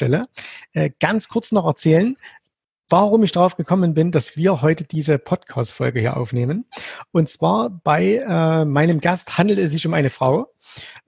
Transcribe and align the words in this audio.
vorstelle, 0.00 0.22
äh, 0.72 0.90
ganz 0.98 1.28
kurz 1.28 1.52
noch 1.52 1.66
erzählen, 1.66 2.16
warum 2.88 3.22
ich 3.22 3.32
darauf 3.32 3.56
gekommen 3.56 3.94
bin, 3.94 4.10
dass 4.10 4.36
wir 4.36 4.62
heute 4.62 4.84
diese 4.84 5.18
Podcast-Folge 5.18 6.00
hier 6.00 6.16
aufnehmen. 6.16 6.64
Und 7.12 7.28
zwar 7.28 7.70
bei 7.70 8.16
äh, 8.16 8.64
meinem 8.64 9.00
Gast 9.00 9.38
handelt 9.38 9.58
es 9.58 9.70
sich 9.70 9.86
um 9.86 9.94
eine 9.94 10.10
Frau. 10.10 10.48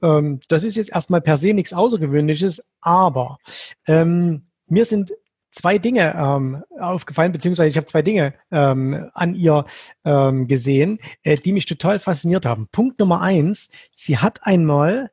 Ähm, 0.02 0.40
das 0.48 0.62
ist 0.62 0.76
jetzt 0.76 0.92
erstmal 0.92 1.22
per 1.22 1.36
se 1.36 1.54
nichts 1.54 1.72
Außergewöhnliches, 1.72 2.62
aber 2.80 3.38
ähm, 3.86 4.46
mir 4.66 4.84
sind 4.84 5.12
zwei 5.50 5.78
Dinge 5.78 6.14
ähm, 6.16 6.62
aufgefallen, 6.78 7.32
beziehungsweise 7.32 7.68
ich 7.68 7.76
habe 7.76 7.86
zwei 7.86 8.02
Dinge 8.02 8.34
ähm, 8.50 9.10
an 9.12 9.34
ihr 9.34 9.66
ähm, 10.04 10.46
gesehen, 10.46 10.98
äh, 11.24 11.36
die 11.36 11.52
mich 11.52 11.66
total 11.66 11.98
fasziniert 11.98 12.46
haben. 12.46 12.68
Punkt 12.70 12.98
Nummer 13.00 13.20
eins, 13.20 13.70
sie 13.94 14.18
hat 14.18 14.46
einmal 14.46 15.10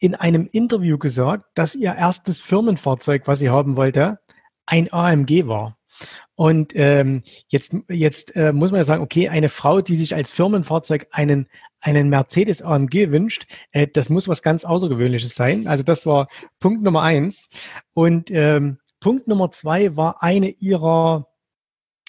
in 0.00 0.14
einem 0.14 0.48
Interview 0.50 0.98
gesagt, 0.98 1.44
dass 1.54 1.74
ihr 1.74 1.94
erstes 1.94 2.40
Firmenfahrzeug, 2.40 3.26
was 3.26 3.38
sie 3.38 3.50
haben 3.50 3.76
wollte, 3.76 4.18
ein 4.66 4.92
AMG 4.92 5.46
war. 5.46 5.76
Und 6.34 6.72
ähm, 6.74 7.22
jetzt, 7.48 7.76
jetzt 7.88 8.34
äh, 8.34 8.52
muss 8.52 8.70
man 8.70 8.80
ja 8.80 8.84
sagen, 8.84 9.02
okay, 9.02 9.28
eine 9.28 9.50
Frau, 9.50 9.82
die 9.82 9.96
sich 9.96 10.14
als 10.14 10.30
Firmenfahrzeug 10.30 11.06
einen, 11.10 11.48
einen 11.80 12.08
Mercedes 12.08 12.62
AMG 12.62 13.12
wünscht, 13.12 13.46
äh, 13.72 13.86
das 13.86 14.08
muss 14.08 14.26
was 14.26 14.42
ganz 14.42 14.64
Außergewöhnliches 14.64 15.34
sein. 15.34 15.66
Also 15.66 15.84
das 15.84 16.06
war 16.06 16.28
Punkt 16.58 16.82
Nummer 16.82 17.02
eins. 17.02 17.50
Und 17.92 18.30
ähm, 18.30 18.78
Punkt 19.00 19.28
Nummer 19.28 19.50
zwei 19.50 19.96
war 19.96 20.22
eine 20.22 20.48
ihrer 20.48 21.26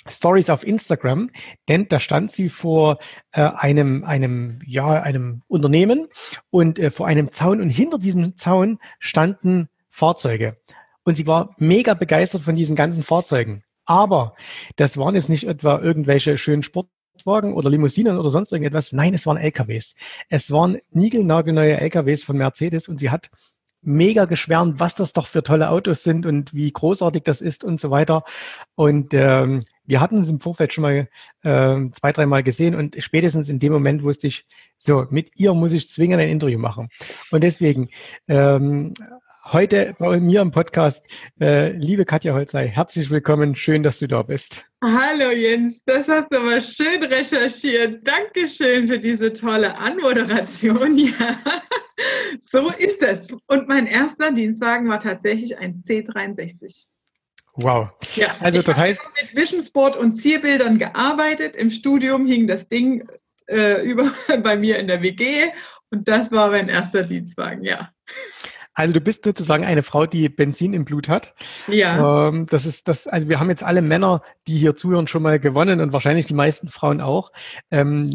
Stories 0.10 0.50
auf 0.50 0.66
Instagram, 0.66 1.30
denn 1.68 1.88
da 1.88 2.00
stand 2.00 2.32
sie 2.32 2.50
vor 2.50 2.98
äh, 3.32 3.42
einem 3.42 4.04
einem 4.04 4.60
ja 4.66 4.88
einem 4.90 5.44
Unternehmen 5.48 6.08
und 6.50 6.80
äh, 6.80 6.92
vor 6.92 7.08
einem 7.08 7.32
Zaun 7.32 7.62
und 7.62 7.70
hinter 7.70 8.00
diesem 8.00 8.36
Zaun 8.36 8.80
standen 9.00 9.70
Fahrzeuge 9.90 10.58
und 11.04 11.18
sie 11.18 11.28
war 11.28 11.56
mega 11.58 11.94
begeistert 11.94 12.42
von 12.42 12.56
diesen 12.56 12.76
ganzen 12.76 13.04
Fahrzeugen. 13.04 13.64
Aber 13.86 14.36
das 14.76 14.98
waren 14.98 15.16
jetzt 15.16 15.30
nicht 15.30 15.48
etwa 15.48 15.80
irgendwelche 15.80 16.38
schönen 16.38 16.64
Sportwagen 16.64 17.54
oder 17.54 17.70
Limousinen 17.70 18.18
oder 18.18 18.30
sonst 18.30 18.52
irgendetwas. 18.52 18.94
Nein, 18.94 19.14
es 19.14 19.26
waren 19.26 19.38
LKWs. 19.38 19.96
Es 20.30 20.52
waren 20.52 20.78
niegelnagelneue 20.92 21.78
LKWs 21.78 22.24
von 22.24 22.38
Mercedes 22.38 22.88
und 22.88 23.00
sie 23.00 23.10
hat 23.10 23.30
mega 23.82 24.26
geschwärmt, 24.26 24.80
was 24.80 24.96
das 24.96 25.14
doch 25.14 25.28
für 25.28 25.44
tolle 25.44 25.70
Autos 25.70 26.04
sind 26.04 26.26
und 26.26 26.54
wie 26.54 26.72
großartig 26.72 27.24
das 27.24 27.42
ist 27.42 27.64
und 27.64 27.80
so 27.80 27.90
weiter. 27.90 28.24
Und 28.76 29.14
ähm, 29.14 29.66
wir 29.86 30.00
hatten 30.00 30.20
es 30.20 30.30
im 30.30 30.40
Vorfeld 30.40 30.74
schon 30.74 30.84
mal 30.84 31.10
äh, 31.44 31.90
zwei, 32.00 32.12
dreimal 32.12 32.44
gesehen 32.44 32.76
und 32.76 32.96
spätestens 33.00 33.50
in 33.50 33.60
dem 33.60 33.74
Moment 33.74 34.04
wusste 34.04 34.28
ich, 34.28 34.46
so, 34.78 35.06
mit 35.10 35.32
ihr 35.36 35.54
muss 35.54 35.74
ich 35.74 35.88
zwingend 35.88 36.22
ein 36.22 36.30
Interview 36.30 36.60
machen. 36.60 36.90
Und 37.32 37.42
deswegen 37.42 37.90
ähm, 38.28 38.94
heute 39.46 39.96
bei 40.00 40.20
mir 40.20 40.42
im 40.42 40.52
Podcast, 40.52 41.06
äh, 41.40 41.72
liebe 41.72 42.06
Katja 42.06 42.34
Holzei, 42.34 42.68
herzlich 42.68 43.10
willkommen, 43.10 43.56
schön, 43.56 43.84
dass 43.84 44.00
du 44.00 44.08
da 44.08 44.22
bist. 44.22 44.66
Hallo 44.84 45.32
Jens, 45.32 45.80
das 45.86 46.08
hast 46.08 46.32
du 46.32 46.38
aber 46.38 46.62
schön 46.62 47.04
recherchiert. 47.04 48.08
Dankeschön 48.08 48.88
für 48.88 49.00
diese 49.00 49.34
tolle 49.34 49.78
Anmoderation. 49.78 50.98
Ja. 51.20 51.38
So 52.52 52.70
ist 52.72 53.02
es. 53.02 53.28
Und 53.48 53.68
mein 53.68 53.88
erster 53.88 54.32
Dienstwagen 54.32 54.90
war 54.90 55.00
tatsächlich 55.00 55.58
ein 55.58 55.82
C63. 55.82 56.86
Wow. 57.56 57.90
Ja, 58.16 58.36
also 58.40 58.60
ich 58.60 58.66
das 58.66 58.78
heißt 58.78 59.02
mit 59.22 59.36
Vision 59.36 59.62
Sport 59.62 59.98
und 59.98 60.18
Zielbildern 60.18 60.78
gearbeitet. 60.78 61.56
Im 61.56 61.70
Studium 61.70 62.26
hing 62.26 62.48
das 62.48 62.68
Ding 62.68 63.08
äh, 63.48 63.82
über 63.86 64.12
bei 64.42 64.56
mir 64.56 64.80
in 64.80 64.88
der 64.88 65.02
WG 65.02 65.50
und 65.90 66.08
das 66.08 66.32
war 66.32 66.50
mein 66.50 66.70
erster 66.70 67.04
Dienstwagen. 67.04 67.64
Ja. 67.64 67.92
Also 68.82 68.96
du 68.96 69.00
bist 69.00 69.24
sozusagen 69.24 69.64
eine 69.64 69.84
Frau, 69.84 70.08
die 70.08 70.28
Benzin 70.28 70.74
im 70.74 70.86
Blut 70.86 71.08
hat. 71.08 71.36
Ja. 71.68 72.30
Ähm, 72.30 72.48
das 72.48 72.66
ist 72.66 72.88
das. 72.88 73.08
Also 73.08 73.30
wir 73.30 73.40
haben 73.40 73.50
jetzt 73.50 73.64
alle 73.64 73.82
Männer, 73.82 74.24
die 74.48 74.58
hier 74.58 74.76
zuhören, 74.76 75.08
schon 75.08 75.22
mal 75.22 75.40
gewonnen 75.40 75.80
und 75.80 75.94
wahrscheinlich 75.94 76.26
die 76.26 76.34
meisten 76.34 76.68
Frauen 76.68 77.00
auch. 77.00 77.32
Ähm, 77.70 78.10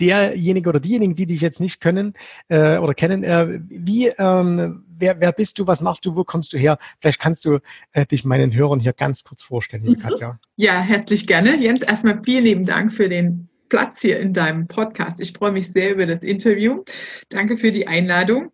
derjenige 0.00 0.68
oder 0.68 0.78
diejenigen, 0.78 1.16
die 1.16 1.26
dich 1.26 1.40
jetzt 1.40 1.58
nicht 1.58 1.80
können 1.80 2.14
äh, 2.48 2.78
oder 2.78 2.94
kennen, 2.94 3.24
äh, 3.24 3.60
wie 3.68 4.08
ähm, 4.08 4.84
wer, 4.96 5.20
wer 5.20 5.32
bist 5.32 5.58
du? 5.58 5.66
Was 5.66 5.80
machst 5.80 6.06
du? 6.06 6.14
Wo 6.14 6.22
kommst 6.22 6.52
du 6.52 6.58
her? 6.58 6.78
Vielleicht 7.00 7.18
kannst 7.18 7.44
du 7.44 7.58
äh, 7.90 8.06
dich 8.06 8.24
meinen 8.24 8.54
Hörern 8.54 8.78
hier 8.78 8.92
ganz 8.92 9.24
kurz 9.24 9.42
vorstellen, 9.42 9.82
mhm. 9.82 9.98
Katja. 9.98 10.38
Ja, 10.56 10.80
herzlich 10.80 11.26
gerne. 11.26 11.60
Jens, 11.60 11.82
erstmal 11.82 12.22
vielen 12.24 12.44
lieben 12.44 12.64
Dank 12.64 12.92
für 12.92 13.08
den 13.08 13.48
Platz 13.68 14.02
hier 14.02 14.20
in 14.20 14.34
deinem 14.34 14.68
Podcast. 14.68 15.20
Ich 15.20 15.32
freue 15.32 15.50
mich 15.50 15.72
sehr 15.72 15.92
über 15.92 16.06
das 16.06 16.22
Interview. 16.22 16.84
Danke 17.28 17.56
für 17.56 17.72
die 17.72 17.88
Einladung. 17.88 18.52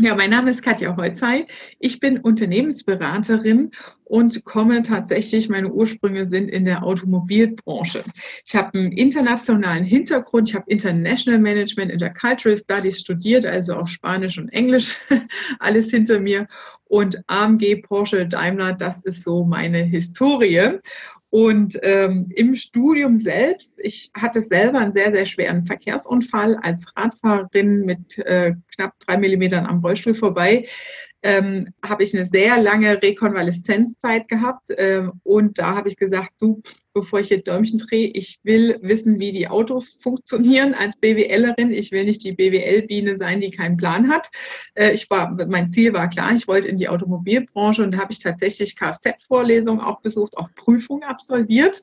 Ja, 0.00 0.14
mein 0.14 0.30
Name 0.30 0.52
ist 0.52 0.62
Katja 0.62 0.96
Holzei. 0.96 1.48
Ich 1.80 1.98
bin 1.98 2.18
Unternehmensberaterin 2.18 3.72
und 4.04 4.44
komme 4.44 4.82
tatsächlich, 4.82 5.48
meine 5.48 5.72
Ursprünge 5.72 6.28
sind 6.28 6.48
in 6.48 6.64
der 6.64 6.84
Automobilbranche. 6.84 8.04
Ich 8.46 8.54
habe 8.54 8.78
einen 8.78 8.92
internationalen 8.92 9.82
Hintergrund. 9.82 10.50
Ich 10.50 10.54
habe 10.54 10.70
International 10.70 11.40
Management 11.40 11.90
Intercultural 11.90 12.56
Studies 12.56 13.00
studiert, 13.00 13.44
also 13.44 13.74
auch 13.74 13.88
Spanisch 13.88 14.38
und 14.38 14.50
Englisch, 14.50 14.96
alles 15.58 15.90
hinter 15.90 16.20
mir. 16.20 16.46
Und 16.84 17.20
AMG, 17.26 17.82
Porsche, 17.82 18.28
Daimler, 18.28 18.74
das 18.74 19.00
ist 19.00 19.24
so 19.24 19.44
meine 19.44 19.82
Historie. 19.82 20.78
Und 21.30 21.78
ähm, 21.82 22.30
im 22.34 22.54
Studium 22.54 23.16
selbst, 23.16 23.74
ich 23.76 24.10
hatte 24.16 24.42
selber 24.42 24.78
einen 24.78 24.94
sehr, 24.94 25.14
sehr 25.14 25.26
schweren 25.26 25.66
Verkehrsunfall 25.66 26.56
als 26.62 26.86
Radfahrerin 26.96 27.84
mit 27.84 28.18
äh, 28.18 28.54
knapp 28.74 28.98
drei 29.00 29.18
Millimetern 29.18 29.66
am 29.66 29.80
Rollstuhl 29.80 30.14
vorbei 30.14 30.66
ähm, 31.22 31.74
habe 31.84 32.04
ich 32.04 32.16
eine 32.16 32.26
sehr 32.26 32.60
lange 32.60 33.02
Rekonvaleszenzzeit 33.02 34.28
gehabt 34.28 34.68
ähm, 34.76 35.12
und 35.24 35.58
da 35.58 35.74
habe 35.74 35.88
ich 35.88 35.96
gesagt, 35.96 36.30
du, 36.40 36.62
bevor 36.92 37.20
ich 37.20 37.28
hier 37.28 37.42
Däumchen 37.42 37.78
drehe, 37.78 38.08
ich 38.08 38.38
will 38.42 38.78
wissen, 38.82 39.18
wie 39.18 39.30
die 39.30 39.48
Autos 39.48 39.98
funktionieren 40.00 40.74
als 40.74 40.96
BWLerin. 40.96 41.72
Ich 41.72 41.92
will 41.92 42.04
nicht 42.04 42.24
die 42.24 42.32
BWL-Biene 42.32 43.16
sein, 43.16 43.40
die 43.40 43.50
keinen 43.50 43.76
Plan 43.76 44.10
hat. 44.10 44.28
Äh, 44.74 44.92
ich 44.92 45.08
war, 45.10 45.36
mein 45.48 45.70
Ziel 45.70 45.92
war 45.92 46.08
klar, 46.08 46.34
ich 46.34 46.48
wollte 46.48 46.68
in 46.68 46.76
die 46.76 46.88
Automobilbranche 46.88 47.82
und 47.82 47.92
da 47.92 47.98
habe 47.98 48.12
ich 48.12 48.20
tatsächlich 48.20 48.76
Kfz-Vorlesungen 48.76 49.80
auch 49.80 50.00
besucht, 50.00 50.36
auch 50.36 50.48
Prüfungen 50.54 51.04
absolviert 51.04 51.82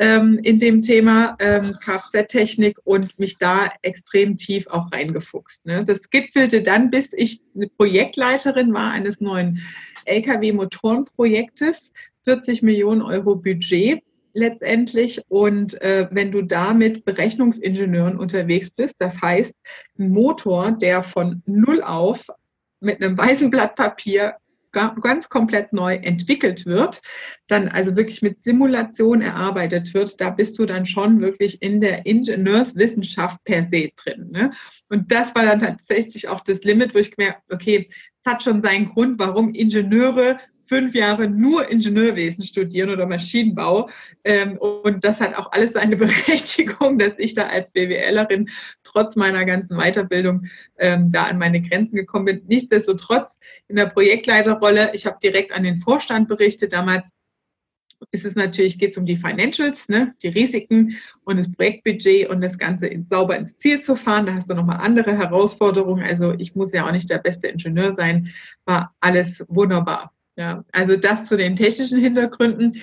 ähm, 0.00 0.40
in 0.42 0.58
dem 0.58 0.80
Thema 0.80 1.36
ähm, 1.40 1.72
Kfz-Technik 1.84 2.78
und 2.84 3.18
mich 3.18 3.36
da 3.36 3.68
extrem 3.82 4.38
tief 4.38 4.66
auch 4.66 4.90
reingefuchst. 4.90 5.66
Ne? 5.66 5.84
Das 5.84 6.08
gipfelte 6.08 6.62
dann, 6.62 6.90
bis 6.90 7.12
ich 7.12 7.42
eine 7.54 7.68
Projektleiterin 7.68 8.72
war 8.72 8.92
eines 8.92 9.20
neuen 9.20 9.60
Lkw-Motorenprojektes, 10.06 11.92
40 12.24 12.62
Millionen 12.62 13.02
Euro 13.02 13.36
Budget 13.36 14.02
letztendlich. 14.32 15.20
Und 15.28 15.80
äh, 15.82 16.08
wenn 16.10 16.32
du 16.32 16.40
da 16.40 16.72
mit 16.72 17.04
Berechnungsingenieuren 17.04 18.18
unterwegs 18.18 18.70
bist, 18.70 18.94
das 19.00 19.20
heißt, 19.20 19.54
ein 19.98 20.10
Motor, 20.10 20.72
der 20.72 21.02
von 21.02 21.42
null 21.44 21.82
auf 21.82 22.26
mit 22.80 23.02
einem 23.02 23.18
weißen 23.18 23.50
Blatt 23.50 23.76
Papier 23.76 24.36
ganz 24.72 25.28
komplett 25.28 25.72
neu 25.72 25.94
entwickelt 25.94 26.66
wird, 26.66 27.00
dann 27.46 27.68
also 27.68 27.96
wirklich 27.96 28.22
mit 28.22 28.42
Simulation 28.42 29.20
erarbeitet 29.20 29.92
wird, 29.94 30.20
da 30.20 30.30
bist 30.30 30.58
du 30.58 30.66
dann 30.66 30.86
schon 30.86 31.20
wirklich 31.20 31.62
in 31.62 31.80
der 31.80 32.06
Ingenieurswissenschaft 32.06 33.42
per 33.44 33.64
se 33.64 33.90
drin. 33.96 34.28
Ne? 34.30 34.50
Und 34.88 35.10
das 35.10 35.34
war 35.34 35.44
dann 35.44 35.60
tatsächlich 35.60 36.28
auch 36.28 36.40
das 36.40 36.62
Limit, 36.62 36.94
wo 36.94 36.98
ich 36.98 37.16
gemerkt, 37.16 37.42
okay, 37.52 37.86
es 37.88 38.30
hat 38.30 38.42
schon 38.42 38.62
seinen 38.62 38.86
Grund, 38.86 39.18
warum 39.18 39.54
Ingenieure 39.54 40.38
fünf 40.70 40.94
Jahre 40.94 41.28
nur 41.28 41.68
Ingenieurwesen 41.68 42.44
studieren 42.44 42.90
oder 42.90 43.04
Maschinenbau. 43.04 43.90
Ähm, 44.22 44.56
und 44.56 45.02
das 45.02 45.20
hat 45.20 45.34
auch 45.34 45.50
alles 45.50 45.72
seine 45.72 45.96
Berechtigung, 46.04 46.96
dass 46.96 47.14
ich 47.18 47.34
da 47.34 47.48
als 47.48 47.72
BWLerin 47.72 48.48
trotz 48.84 49.16
meiner 49.16 49.44
ganzen 49.44 49.76
Weiterbildung 49.76 50.46
ähm, 50.78 51.10
da 51.10 51.24
an 51.24 51.38
meine 51.38 51.60
Grenzen 51.60 51.96
gekommen 51.96 52.26
bin. 52.26 52.42
Nichtsdestotrotz 52.46 53.40
in 53.66 53.74
der 53.74 53.86
Projektleiterrolle, 53.86 54.92
ich 54.94 55.06
habe 55.06 55.18
direkt 55.20 55.50
an 55.50 55.64
den 55.64 55.78
Vorstand 55.78 56.28
berichtet. 56.28 56.72
Damals 56.72 57.10
ist 58.12 58.24
es 58.24 58.36
natürlich, 58.36 58.78
geht 58.78 58.92
es 58.92 58.96
um 58.96 59.06
die 59.06 59.16
Financials, 59.16 59.88
ne, 59.88 60.14
die 60.22 60.28
Risiken 60.28 60.96
und 61.24 61.36
das 61.36 61.50
Projektbudget 61.50 62.28
und 62.28 62.42
das 62.42 62.58
Ganze 62.58 62.86
ins, 62.86 63.08
sauber 63.08 63.36
ins 63.36 63.58
Ziel 63.58 63.80
zu 63.80 63.96
fahren. 63.96 64.26
Da 64.26 64.34
hast 64.34 64.48
du 64.48 64.54
nochmal 64.54 64.78
andere 64.78 65.18
Herausforderungen. 65.18 66.04
Also 66.04 66.32
ich 66.38 66.54
muss 66.54 66.72
ja 66.72 66.86
auch 66.86 66.92
nicht 66.92 67.10
der 67.10 67.18
beste 67.18 67.48
Ingenieur 67.48 67.92
sein. 67.92 68.30
War 68.64 68.94
alles 69.00 69.44
wunderbar. 69.48 70.12
Ja, 70.40 70.64
also 70.72 70.96
das 70.96 71.26
zu 71.26 71.36
den 71.36 71.54
technischen 71.54 72.00
Hintergründen. 72.00 72.82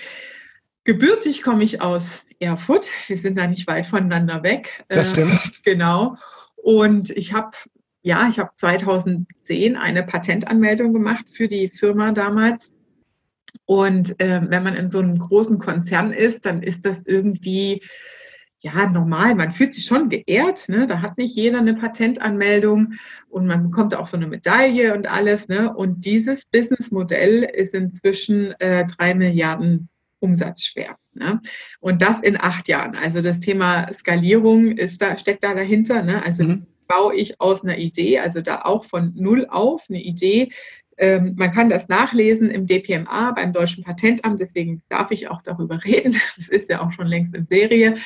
Gebürtig 0.83 1.41
komme 1.41 1.63
ich 1.63 1.81
aus 1.81 2.23
Erfurt. 2.39 2.87
Wir 3.07 3.17
sind 3.17 3.35
da 3.35 3.47
nicht 3.47 3.65
weit 3.65 3.87
voneinander 3.87 4.43
weg. 4.43 4.85
Das 4.89 5.09
stimmt. 5.09 5.33
Äh, 5.33 5.49
genau. 5.63 6.17
Und 6.57 7.09
ich 7.09 7.33
habe 7.33 7.57
ja, 8.03 8.29
ich 8.29 8.37
habe 8.37 8.51
2010 8.53 9.75
eine 9.75 10.03
Patentanmeldung 10.03 10.93
gemacht 10.93 11.25
für 11.31 11.47
die 11.47 11.69
Firma 11.69 12.11
damals. 12.11 12.71
Und 13.65 14.19
äh, 14.21 14.39
wenn 14.43 14.61
man 14.61 14.75
in 14.75 14.87
so 14.87 14.99
einem 14.99 15.17
großen 15.17 15.57
Konzern 15.57 16.13
ist, 16.13 16.45
dann 16.45 16.61
ist 16.61 16.85
das 16.85 17.01
irgendwie 17.01 17.81
ja, 18.59 18.89
normal. 18.89 19.35
Man 19.35 19.51
fühlt 19.51 19.73
sich 19.73 19.85
schon 19.85 20.09
geehrt. 20.09 20.67
Ne? 20.67 20.87
Da 20.87 21.01
hat 21.01 21.17
nicht 21.17 21.35
jeder 21.35 21.59
eine 21.59 21.75
Patentanmeldung 21.75 22.93
und 23.29 23.45
man 23.45 23.63
bekommt 23.63 23.93
auch 23.95 24.07
so 24.07 24.17
eine 24.17 24.27
Medaille 24.27 24.95
und 24.95 25.11
alles. 25.11 25.47
Ne? 25.47 25.73
Und 25.73 26.05
dieses 26.05 26.45
Businessmodell 26.45 27.43
ist 27.43 27.73
inzwischen 27.75 28.51
äh, 28.59 28.85
drei 28.85 29.13
Milliarden 29.13 29.89
Umsatz 30.19 30.63
schwer. 30.63 30.97
Ne? 31.13 31.39
Und 31.79 32.01
das 32.01 32.21
in 32.21 32.39
acht 32.39 32.67
Jahren. 32.67 32.95
Also 32.95 33.21
das 33.21 33.39
Thema 33.39 33.91
Skalierung 33.93 34.71
ist 34.71 35.01
da, 35.01 35.17
steckt 35.17 35.43
da 35.43 35.53
dahinter. 35.53 36.01
Ne? 36.01 36.23
Also 36.25 36.43
mhm. 36.43 36.65
baue 36.87 37.15
ich 37.15 37.39
aus 37.39 37.63
einer 37.63 37.77
Idee, 37.77 38.19
also 38.19 38.41
da 38.41 38.61
auch 38.63 38.85
von 38.85 39.13
null 39.15 39.45
auf 39.49 39.85
eine 39.89 40.01
Idee. 40.01 40.49
Ähm, 40.99 41.35
man 41.37 41.51
kann 41.51 41.69
das 41.69 41.87
nachlesen 41.89 42.49
im 42.49 42.65
DPMA 42.65 43.31
beim 43.31 43.53
Deutschen 43.53 43.83
Patentamt, 43.83 44.39
deswegen 44.39 44.81
darf 44.89 45.11
ich 45.11 45.29
auch 45.29 45.43
darüber 45.43 45.77
reden. 45.85 46.19
Das 46.35 46.47
ist 46.47 46.69
ja 46.69 46.81
auch 46.81 46.91
schon 46.91 47.07
längst 47.07 47.35
in 47.35 47.45
Serie. 47.45 47.97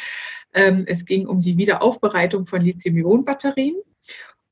Ähm, 0.53 0.83
es 0.87 1.05
ging 1.05 1.27
um 1.27 1.39
die 1.39 1.57
Wiederaufbereitung 1.57 2.45
von 2.45 2.61
Lithium-Ionen-Batterien. 2.61 3.75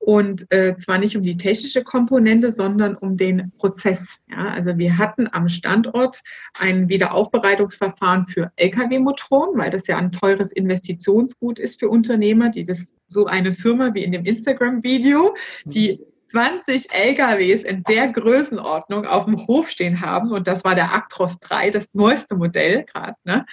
Und 0.02 0.50
äh, 0.50 0.78
zwar 0.78 0.98
nicht 0.98 1.18
um 1.18 1.24
die 1.24 1.36
technische 1.36 1.84
Komponente, 1.84 2.54
sondern 2.54 2.96
um 2.96 3.18
den 3.18 3.52
Prozess. 3.58 4.02
Ja, 4.32 4.50
also 4.52 4.78
wir 4.78 4.98
hatten 4.98 5.28
am 5.30 5.50
Standort 5.50 6.22
ein 6.54 6.88
Wiederaufbereitungsverfahren 6.88 8.26
für 8.26 8.50
Lkw-Motoren, 8.56 9.58
weil 9.58 9.70
das 9.72 9.88
ja 9.88 9.98
ein 9.98 10.14
teures 10.14 10.54
Investitionsgut 10.54 11.60
ist 11.60 11.82
für 11.82 11.90
Unternehmer, 11.90 12.50
die 12.50 12.64
das 12.64 12.94
so 13.08 13.26
eine 13.26 13.52
Firma 13.52 13.94
wie 13.94 14.04
in 14.06 14.14
dem 14.14 14.24
Instagram-Video, 14.24 15.36
die 15.66 16.00
20 16.30 16.94
LKWs 16.94 17.64
in 17.64 17.84
der 17.84 18.12
Größenordnung 18.12 19.06
auf 19.06 19.26
dem 19.26 19.36
Hof 19.48 19.70
stehen 19.70 20.02
haben. 20.02 20.32
Und 20.32 20.48
das 20.48 20.64
war 20.64 20.76
der 20.76 20.94
Actros 20.94 21.40
3, 21.40 21.72
das 21.72 21.88
neueste 21.94 22.36
Modell 22.36 22.86
gerade. 22.86 23.16
Ne? 23.24 23.46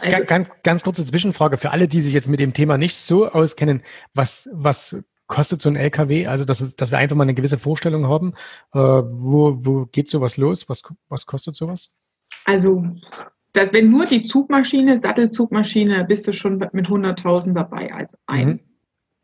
Also, 0.00 0.24
ganz, 0.24 0.50
ganz 0.62 0.82
kurze 0.82 1.04
Zwischenfrage 1.04 1.56
für 1.56 1.70
alle, 1.70 1.88
die 1.88 2.00
sich 2.00 2.12
jetzt 2.12 2.28
mit 2.28 2.40
dem 2.40 2.52
Thema 2.52 2.78
nicht 2.78 2.96
so 2.96 3.28
auskennen. 3.28 3.82
Was, 4.14 4.48
was 4.52 5.02
kostet 5.26 5.62
so 5.62 5.68
ein 5.68 5.76
LKW? 5.76 6.26
Also, 6.26 6.44
dass, 6.44 6.64
dass 6.76 6.90
wir 6.90 6.98
einfach 6.98 7.16
mal 7.16 7.24
eine 7.24 7.34
gewisse 7.34 7.58
Vorstellung 7.58 8.08
haben. 8.08 8.34
Äh, 8.72 8.78
wo, 8.78 9.58
wo 9.60 9.86
geht 9.86 10.08
sowas 10.08 10.36
los? 10.36 10.68
Was, 10.68 10.82
was 11.08 11.26
kostet 11.26 11.54
sowas? 11.54 11.94
Also, 12.44 12.84
das, 13.52 13.72
wenn 13.72 13.90
nur 13.90 14.06
die 14.06 14.22
Zugmaschine, 14.22 14.98
Sattelzugmaschine, 14.98 16.04
bist 16.04 16.26
du 16.26 16.32
schon 16.32 16.58
mit 16.72 16.88
100.000 16.88 17.54
dabei 17.54 17.92
als 17.92 18.18
ein. 18.26 18.48
Mhm. 18.48 18.60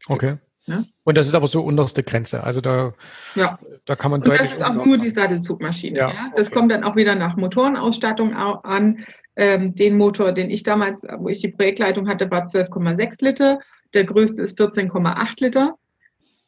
Okay. 0.06 0.38
Ne? 0.66 0.86
Und 1.04 1.16
das 1.16 1.26
ist 1.26 1.34
aber 1.34 1.46
so 1.46 1.62
unterste 1.62 2.02
Grenze. 2.02 2.44
Also 2.44 2.60
da, 2.60 2.92
ja. 3.34 3.58
da 3.86 3.96
kann 3.96 4.10
man 4.10 4.20
und 4.20 4.28
deutlich. 4.28 4.50
Das 4.50 4.58
ist 4.58 4.64
auch 4.64 4.84
nur 4.84 4.98
die 4.98 5.10
Sattelzugmaschine. 5.10 5.98
Ja, 5.98 6.10
ja. 6.10 6.30
Das 6.34 6.48
okay. 6.48 6.58
kommt 6.58 6.72
dann 6.72 6.84
auch 6.84 6.96
wieder 6.96 7.14
nach 7.14 7.36
Motorenausstattung 7.36 8.34
an. 8.34 9.04
Ähm, 9.36 9.74
den 9.74 9.96
Motor, 9.96 10.32
den 10.32 10.50
ich 10.50 10.64
damals, 10.64 11.06
wo 11.18 11.28
ich 11.28 11.40
die 11.40 11.48
Projektleitung 11.48 12.08
hatte, 12.08 12.30
war 12.30 12.44
12,6 12.44 13.24
Liter. 13.24 13.58
Der 13.94 14.04
größte 14.04 14.42
ist 14.42 14.60
14,8 14.60 15.44
Liter. 15.44 15.74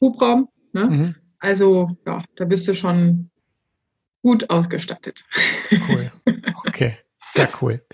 Hubraum. 0.00 0.49
Ne? 0.73 0.85
Mhm. 0.85 1.15
Also 1.38 1.91
ja, 2.06 2.23
da 2.37 2.44
bist 2.44 2.69
du 2.69 2.75
schon 2.75 3.31
gut 4.23 4.50
ausgestattet. 4.50 5.25
Cool. 5.88 6.12
Okay, 6.67 6.97
sehr 7.29 7.49
cool. 7.61 7.85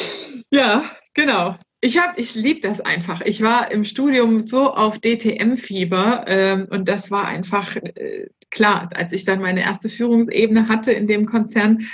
ja, 0.50 0.84
genau. 1.14 1.56
Ich 1.80 1.98
habe, 1.98 2.20
ich 2.20 2.34
liebe 2.34 2.60
das 2.60 2.80
einfach. 2.80 3.20
Ich 3.20 3.40
war 3.40 3.70
im 3.70 3.84
Studium 3.84 4.46
so 4.46 4.74
auf 4.74 4.98
DTM-Fieber 4.98 6.24
ähm, 6.26 6.66
und 6.70 6.88
das 6.88 7.10
war 7.10 7.26
einfach 7.26 7.76
äh, 7.76 8.26
klar, 8.50 8.88
als 8.94 9.12
ich 9.12 9.24
dann 9.24 9.40
meine 9.40 9.62
erste 9.62 9.88
Führungsebene 9.88 10.68
hatte 10.68 10.92
in 10.92 11.06
dem 11.06 11.26
Konzern. 11.26 11.86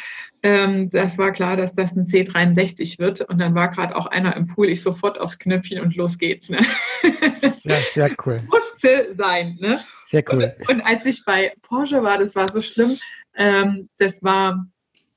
Ähm, 0.42 0.88
das 0.90 1.19
war 1.19 1.32
klar, 1.32 1.56
dass 1.56 1.75
das 1.75 1.96
ein 1.96 2.04
C63 2.04 2.98
wird 2.98 3.22
und 3.22 3.38
dann 3.38 3.54
war 3.54 3.70
gerade 3.70 3.96
auch 3.96 4.06
einer 4.06 4.36
im 4.36 4.46
Pool. 4.46 4.69
Ich 4.69 4.82
sofort 4.82 5.20
aufs 5.20 5.38
Knöpfchen 5.38 5.81
und 5.81 5.96
los 5.96 6.19
geht's. 6.19 6.48
Ne? 6.48 6.58
Ja, 7.62 7.76
sehr 7.76 8.10
cool. 8.26 8.38
Musste 8.50 9.14
sein. 9.16 9.56
Ne? 9.58 9.80
Sehr 10.10 10.22
cool. 10.30 10.54
Und, 10.60 10.69
und, 10.69 10.80
als 10.82 11.06
ich 11.06 11.25
bei 11.25 11.54
Porsche 11.62 12.02
war, 12.02 12.19
das 12.19 12.34
war 12.34 12.50
so 12.50 12.60
schlimm. 12.60 12.98
Ähm, 13.37 13.87
das 13.96 14.22
war 14.22 14.66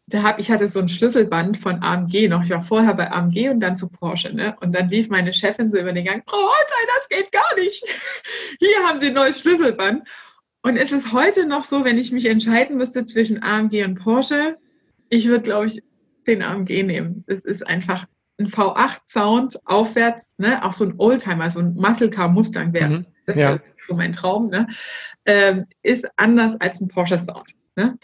da 0.10 0.24
hab, 0.24 0.40
ich 0.40 0.50
hatte 0.50 0.70
so 0.70 0.80
ein 0.80 0.88
Schlüsselband 0.88 1.58
von 1.58 1.84
AMG 1.84 2.30
noch. 2.30 2.44
Ich 2.44 2.50
war 2.50 2.62
vorher 2.62 2.94
bei 2.94 3.12
AMG 3.12 3.50
und 3.50 3.60
dann 3.60 3.76
zu 3.76 3.90
Porsche, 3.90 4.34
ne? 4.34 4.56
Und 4.62 4.74
dann 4.74 4.88
lief 4.88 5.10
meine 5.10 5.34
Chefin 5.34 5.70
so 5.70 5.78
über 5.78 5.92
den 5.92 6.06
Gang, 6.06 6.24
Frau 6.26 6.38
Holstein, 6.38 6.88
das 6.96 7.10
geht 7.10 7.32
gar 7.34 7.56
nicht. 7.56 7.84
Hier 8.60 8.88
haben 8.88 9.00
Sie 9.00 9.08
ein 9.08 9.14
neues 9.14 9.42
Schlüsselband. 9.42 10.08
Und 10.64 10.78
es 10.78 10.94
ist 10.94 11.12
heute 11.12 11.46
noch 11.46 11.66
so, 11.66 11.84
wenn 11.84 11.98
ich 11.98 12.14
mich 12.14 12.26
entscheiden 12.26 12.78
müsste 12.78 13.06
zwischen 13.06 13.44
AMG 13.44 13.84
und 13.84 13.96
Porsche, 13.96 14.58
ich 15.10 15.28
würde, 15.28 15.44
glaube 15.44 15.66
ich, 15.66 15.84
den 16.26 16.42
AMG 16.42 16.84
nehmen. 16.84 17.26
Es 17.28 17.42
ist 17.42 17.68
einfach 17.68 18.06
ein 18.40 18.48
V8-Sound 18.48 19.60
aufwärts, 19.66 20.26
ne? 20.38 20.64
Auch 20.64 20.72
so 20.72 20.86
ein 20.86 20.96
Oldtimer, 20.98 21.50
so 21.50 21.60
ein 21.60 21.74
Muscle 21.74 22.10
Car 22.10 22.30
Mustang 22.30 22.72
wäre. 22.72 23.00
Mhm. 23.00 23.06
Das 23.26 23.36
ja. 23.36 23.50
wäre 23.50 23.62
so 23.78 23.94
mein 23.94 24.14
Traum, 24.14 24.50
ne? 24.50 24.68
Ähm, 25.26 25.66
ist 25.84 26.06
anders 26.16 26.56
als 26.62 26.80
ein 26.80 26.88
Porsche 26.88 27.20
Sound. 27.20 27.52
Ne? 27.76 27.98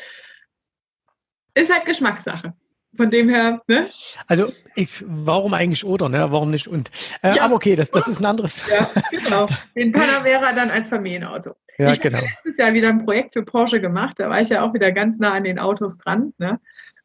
Ist 1.55 1.71
halt 1.71 1.85
Geschmackssache. 1.85 2.53
Von 2.95 3.09
dem 3.09 3.27
her, 3.27 3.59
ne? 3.67 3.89
Also 4.27 4.53
ich, 4.75 5.03
warum 5.07 5.55
eigentlich 5.55 5.83
oder, 5.83 6.09
ne? 6.09 6.27
Warum 6.29 6.51
nicht 6.51 6.67
und? 6.67 6.91
Äh, 7.23 7.37
ja. 7.37 7.43
Aber 7.43 7.55
okay, 7.55 7.75
das, 7.75 7.89
das 7.89 8.07
ist 8.07 8.19
ein 8.19 8.25
anderes. 8.25 8.61
Ja, 8.69 8.87
genau. 9.09 9.47
Den 9.75 9.91
Panamera 9.93 10.53
dann 10.53 10.69
als 10.69 10.89
Familienauto. 10.89 11.55
Ja, 11.79 11.91
ich 11.91 11.99
genau. 11.99 12.19
habe 12.19 12.27
letztes 12.27 12.57
Jahr 12.57 12.73
wieder 12.73 12.89
ein 12.89 13.03
Projekt 13.03 13.33
für 13.33 13.43
Porsche 13.43 13.81
gemacht. 13.81 14.19
Da 14.19 14.29
war 14.29 14.41
ich 14.41 14.49
ja 14.49 14.61
auch 14.61 14.75
wieder 14.75 14.91
ganz 14.91 15.17
nah 15.17 15.33
an 15.33 15.43
den 15.43 15.57
Autos 15.57 15.97
dran. 15.97 16.33
Ne? 16.37 16.59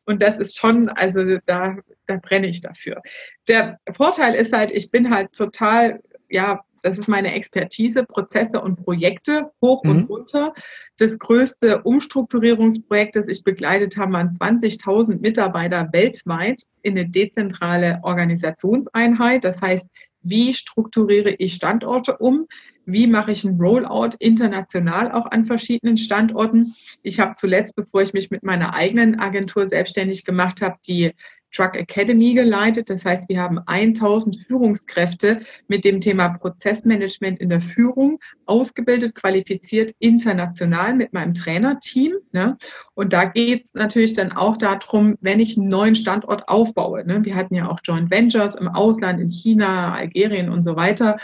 Und 0.04 0.20
das 0.20 0.36
ist 0.38 0.58
schon, 0.58 0.90
also 0.90 1.24
da, 1.46 1.76
da 2.06 2.16
brenne 2.18 2.48
ich 2.48 2.60
dafür. 2.60 3.00
Der 3.46 3.78
Vorteil 3.90 4.34
ist 4.34 4.52
halt, 4.52 4.70
ich 4.70 4.90
bin 4.90 5.14
halt 5.14 5.32
total, 5.32 6.00
ja, 6.28 6.60
das 6.82 6.98
ist 6.98 7.08
meine 7.08 7.32
Expertise, 7.32 8.04
Prozesse 8.04 8.60
und 8.60 8.76
Projekte 8.76 9.50
hoch 9.62 9.84
mhm. 9.84 9.90
und 9.90 10.10
runter. 10.10 10.52
Das 10.96 11.18
größte 11.18 11.82
Umstrukturierungsprojekt, 11.82 13.16
das 13.16 13.28
ich 13.28 13.44
begleitet 13.44 13.96
habe, 13.96 14.12
waren 14.12 14.28
20.000 14.28 15.20
Mitarbeiter 15.20 15.88
weltweit 15.92 16.62
in 16.82 16.98
eine 16.98 17.08
dezentrale 17.08 18.00
Organisationseinheit. 18.02 19.44
Das 19.44 19.60
heißt, 19.60 19.86
wie 20.22 20.54
strukturiere 20.54 21.30
ich 21.30 21.54
Standorte 21.54 22.16
um? 22.18 22.46
Wie 22.90 23.06
mache 23.06 23.32
ich 23.32 23.44
ein 23.44 23.60
Rollout 23.60 24.16
international 24.18 25.12
auch 25.12 25.26
an 25.26 25.44
verschiedenen 25.44 25.98
Standorten? 25.98 26.74
Ich 27.02 27.20
habe 27.20 27.34
zuletzt, 27.36 27.76
bevor 27.76 28.00
ich 28.00 28.14
mich 28.14 28.30
mit 28.30 28.42
meiner 28.42 28.74
eigenen 28.74 29.20
Agentur 29.20 29.66
selbstständig 29.66 30.24
gemacht 30.24 30.62
habe, 30.62 30.76
die 30.86 31.12
Truck 31.52 31.76
Academy 31.76 32.34
geleitet. 32.34 32.90
Das 32.90 33.04
heißt, 33.04 33.28
wir 33.28 33.40
haben 33.40 33.58
1000 33.66 34.36
Führungskräfte 34.36 35.40
mit 35.66 35.84
dem 35.84 36.00
Thema 36.00 36.30
Prozessmanagement 36.30 37.40
in 37.40 37.48
der 37.48 37.60
Führung 37.60 38.20
ausgebildet, 38.46 39.14
qualifiziert 39.14 39.94
international 39.98 40.94
mit 40.94 41.12
meinem 41.12 41.34
Trainerteam. 41.34 42.14
Ne? 42.32 42.56
Und 42.94 43.12
da 43.12 43.24
geht 43.24 43.66
es 43.66 43.74
natürlich 43.74 44.12
dann 44.12 44.32
auch 44.32 44.56
darum, 44.56 45.16
wenn 45.20 45.40
ich 45.40 45.56
einen 45.56 45.68
neuen 45.68 45.94
Standort 45.94 46.48
aufbaue. 46.48 47.06
Ne? 47.06 47.24
Wir 47.24 47.34
hatten 47.34 47.54
ja 47.54 47.68
auch 47.70 47.80
Joint 47.82 48.10
Ventures 48.10 48.54
im 48.54 48.68
Ausland, 48.68 49.20
in 49.20 49.30
China, 49.30 49.94
Algerien 49.94 50.50
und 50.50 50.62
so 50.62 50.76
weiter. 50.76 51.16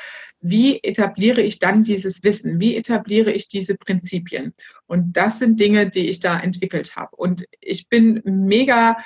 Wie 0.47 0.79
etabliere 0.83 1.41
ich 1.41 1.59
dann 1.59 1.85
dieses 1.85 2.23
Wissen? 2.23 2.61
Wie 2.61 2.77
etabliere 2.77 3.33
ich 3.33 3.49
diese 3.49 3.77
Prinzipien? 3.77 4.53
Und 4.87 5.17
das 5.17 5.39
sind 5.39 5.59
Dinge, 5.59 5.89
die 5.89 6.09
ich 6.09 6.21
da 6.21 6.39
entwickelt 6.39 6.97
habe. 6.97 7.17
Und 7.17 7.47
ich 7.61 7.89
bin 7.89 8.21
mega 8.25 8.99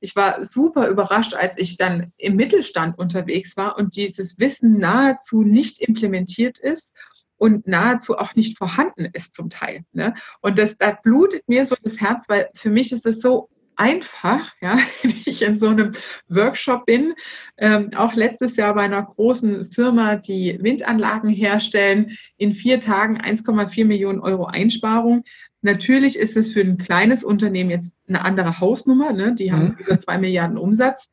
ich 0.00 0.14
war 0.14 0.44
super 0.44 0.88
überrascht, 0.88 1.34
als 1.34 1.56
ich 1.58 1.76
dann 1.76 2.12
im 2.16 2.36
Mittelstand 2.36 2.98
unterwegs 2.98 3.56
war 3.56 3.78
und 3.78 3.96
dieses 3.96 4.38
Wissen 4.38 4.78
nahezu 4.78 5.42
nicht 5.42 5.80
implementiert 5.80 6.58
ist 6.58 6.92
und 7.38 7.66
nahezu 7.66 8.16
auch 8.16 8.34
nicht 8.34 8.58
vorhanden 8.58 9.06
ist 9.12 9.34
zum 9.34 9.50
Teil. 9.50 9.84
Ne? 9.92 10.14
Und 10.40 10.58
das, 10.58 10.76
da 10.76 10.98
blutet 11.02 11.48
mir 11.48 11.66
so 11.66 11.76
das 11.82 12.00
Herz, 12.00 12.24
weil 12.28 12.48
für 12.54 12.70
mich 12.70 12.92
ist 12.92 13.06
es 13.06 13.20
so 13.20 13.48
einfach, 13.76 14.52
ja, 14.60 14.78
wenn 15.02 15.14
ich 15.24 15.42
in 15.42 15.58
so 15.58 15.68
einem 15.68 15.92
Workshop 16.28 16.86
bin, 16.86 17.14
ähm, 17.58 17.90
auch 17.94 18.14
letztes 18.14 18.56
Jahr 18.56 18.74
bei 18.74 18.82
einer 18.82 19.02
großen 19.02 19.66
Firma, 19.66 20.16
die 20.16 20.58
Windanlagen 20.60 21.30
herstellen, 21.30 22.16
in 22.36 22.52
vier 22.52 22.80
Tagen 22.80 23.18
1,4 23.20 23.84
Millionen 23.84 24.20
Euro 24.20 24.46
Einsparung. 24.46 25.24
Natürlich 25.62 26.18
ist 26.18 26.36
es 26.36 26.52
für 26.52 26.60
ein 26.60 26.78
kleines 26.78 27.24
Unternehmen 27.24 27.70
jetzt 27.70 27.92
eine 28.08 28.24
andere 28.24 28.60
Hausnummer, 28.60 29.12
ne? 29.12 29.34
die 29.34 29.52
haben 29.52 29.68
mhm. 29.68 29.76
über 29.78 29.98
zwei 29.98 30.18
Milliarden 30.18 30.58
Umsatz. 30.58 31.10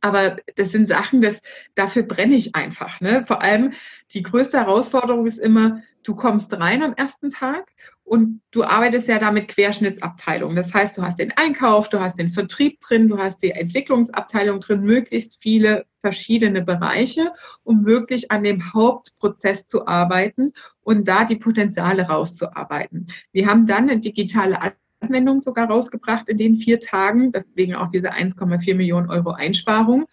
Aber 0.00 0.36
das 0.56 0.70
sind 0.70 0.86
Sachen, 0.86 1.22
das, 1.22 1.40
dafür 1.74 2.02
brenne 2.02 2.34
ich 2.34 2.54
einfach. 2.54 3.00
Ne? 3.00 3.24
Vor 3.26 3.42
allem 3.42 3.72
die 4.12 4.22
größte 4.22 4.58
Herausforderung 4.58 5.26
ist 5.26 5.38
immer, 5.38 5.82
du 6.02 6.14
kommst 6.14 6.52
rein 6.58 6.82
am 6.82 6.94
ersten 6.94 7.30
Tag 7.30 7.70
und 8.04 8.40
du 8.50 8.64
arbeitest 8.64 9.08
ja 9.08 9.18
da 9.18 9.30
mit 9.30 9.48
Querschnittsabteilungen. 9.48 10.56
Das 10.56 10.72
heißt, 10.72 10.96
du 10.96 11.02
hast 11.02 11.18
den 11.18 11.32
Einkauf, 11.36 11.88
du 11.88 12.00
hast 12.00 12.18
den 12.18 12.30
Vertrieb 12.30 12.80
drin, 12.80 13.08
du 13.08 13.18
hast 13.18 13.42
die 13.42 13.50
Entwicklungsabteilung 13.50 14.60
drin, 14.60 14.82
möglichst 14.82 15.40
viele 15.40 15.86
verschiedene 16.00 16.62
Bereiche, 16.62 17.32
um 17.64 17.84
wirklich 17.84 18.30
an 18.30 18.44
dem 18.44 18.72
Hauptprozess 18.72 19.66
zu 19.66 19.86
arbeiten 19.86 20.52
und 20.80 21.08
da 21.08 21.24
die 21.24 21.36
Potenziale 21.36 22.02
rauszuarbeiten. 22.02 23.06
Wir 23.32 23.46
haben 23.46 23.66
dann 23.66 23.90
eine 23.90 24.00
digitale 24.00 24.58
Anwendung 25.00 25.40
sogar 25.40 25.68
rausgebracht 25.68 26.28
in 26.28 26.36
den 26.36 26.56
vier 26.56 26.80
Tagen, 26.80 27.32
deswegen 27.32 27.74
auch 27.74 27.88
diese 27.88 28.12
1,4 28.12 28.74
Millionen 28.74 29.10
Euro 29.10 29.32
Einsparung. 29.32 30.06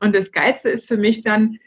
Und 0.00 0.14
das 0.14 0.32
Geilste 0.32 0.68
ist 0.68 0.88
für 0.88 0.96
mich 0.96 1.22
dann, 1.22 1.58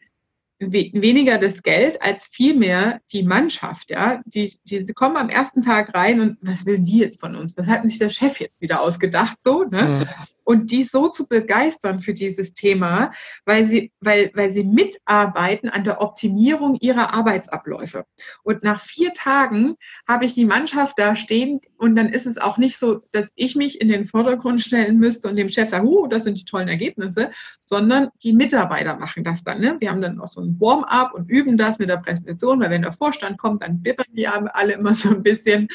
weniger 0.61 1.39
das 1.39 1.63
Geld 1.63 2.01
als 2.01 2.27
vielmehr 2.27 3.01
die 3.11 3.23
Mannschaft, 3.23 3.89
ja. 3.89 4.21
Die, 4.25 4.53
die 4.65 4.81
sie 4.81 4.93
kommen 4.93 5.17
am 5.17 5.29
ersten 5.29 5.63
Tag 5.63 5.95
rein 5.95 6.21
und 6.21 6.37
was 6.41 6.65
will 6.65 6.79
die 6.79 6.99
jetzt 6.99 7.19
von 7.19 7.35
uns? 7.35 7.57
Was 7.57 7.67
hat 7.67 7.87
sich 7.87 7.97
der 7.97 8.09
Chef 8.09 8.39
jetzt 8.39 8.61
wieder 8.61 8.81
ausgedacht, 8.81 9.41
so, 9.41 9.63
ne? 9.63 9.83
Mhm. 9.83 10.07
Und 10.43 10.71
die 10.71 10.83
so 10.83 11.07
zu 11.07 11.27
begeistern 11.27 11.99
für 11.99 12.13
dieses 12.13 12.53
Thema, 12.53 13.11
weil 13.45 13.67
sie, 13.67 13.91
weil, 14.01 14.31
weil 14.33 14.51
sie 14.51 14.63
mitarbeiten 14.63 15.69
an 15.69 15.83
der 15.83 16.01
Optimierung 16.01 16.77
ihrer 16.81 17.13
Arbeitsabläufe. 17.13 18.05
Und 18.43 18.63
nach 18.63 18.81
vier 18.81 19.13
Tagen 19.13 19.75
habe 20.07 20.25
ich 20.25 20.33
die 20.33 20.45
Mannschaft 20.45 20.99
da 20.99 21.15
stehen 21.15 21.61
und 21.77 21.95
dann 21.95 22.09
ist 22.09 22.25
es 22.25 22.37
auch 22.37 22.57
nicht 22.57 22.77
so, 22.77 23.01
dass 23.11 23.29
ich 23.35 23.55
mich 23.55 23.79
in 23.79 23.87
den 23.87 24.05
Vordergrund 24.05 24.61
stellen 24.61 24.97
müsste 24.97 25.29
und 25.29 25.37
dem 25.37 25.49
Chef 25.49 25.69
sagen, 25.69 25.87
uh, 25.87 26.07
das 26.07 26.23
sind 26.23 26.39
die 26.39 26.45
tollen 26.45 26.67
Ergebnisse, 26.67 27.29
sondern 27.61 28.09
die 28.23 28.33
Mitarbeiter 28.33 28.97
machen 28.97 29.23
das 29.23 29.43
dann. 29.43 29.61
Ne? 29.61 29.77
Wir 29.79 29.89
haben 29.89 30.01
dann 30.01 30.19
auch 30.19 30.27
so 30.27 30.41
ein 30.41 30.50
Warm-up 30.59 31.13
und 31.13 31.29
üben 31.29 31.57
das 31.57 31.79
mit 31.79 31.89
der 31.89 31.97
Präsentation, 31.97 32.59
weil 32.59 32.69
wenn 32.69 32.81
der 32.81 32.93
Vorstand 32.93 33.37
kommt, 33.37 33.61
dann 33.61 33.81
bibbern 33.81 34.07
die 34.13 34.27
alle 34.27 34.73
immer 34.73 34.95
so 34.95 35.09
ein 35.09 35.21
bisschen. 35.21 35.67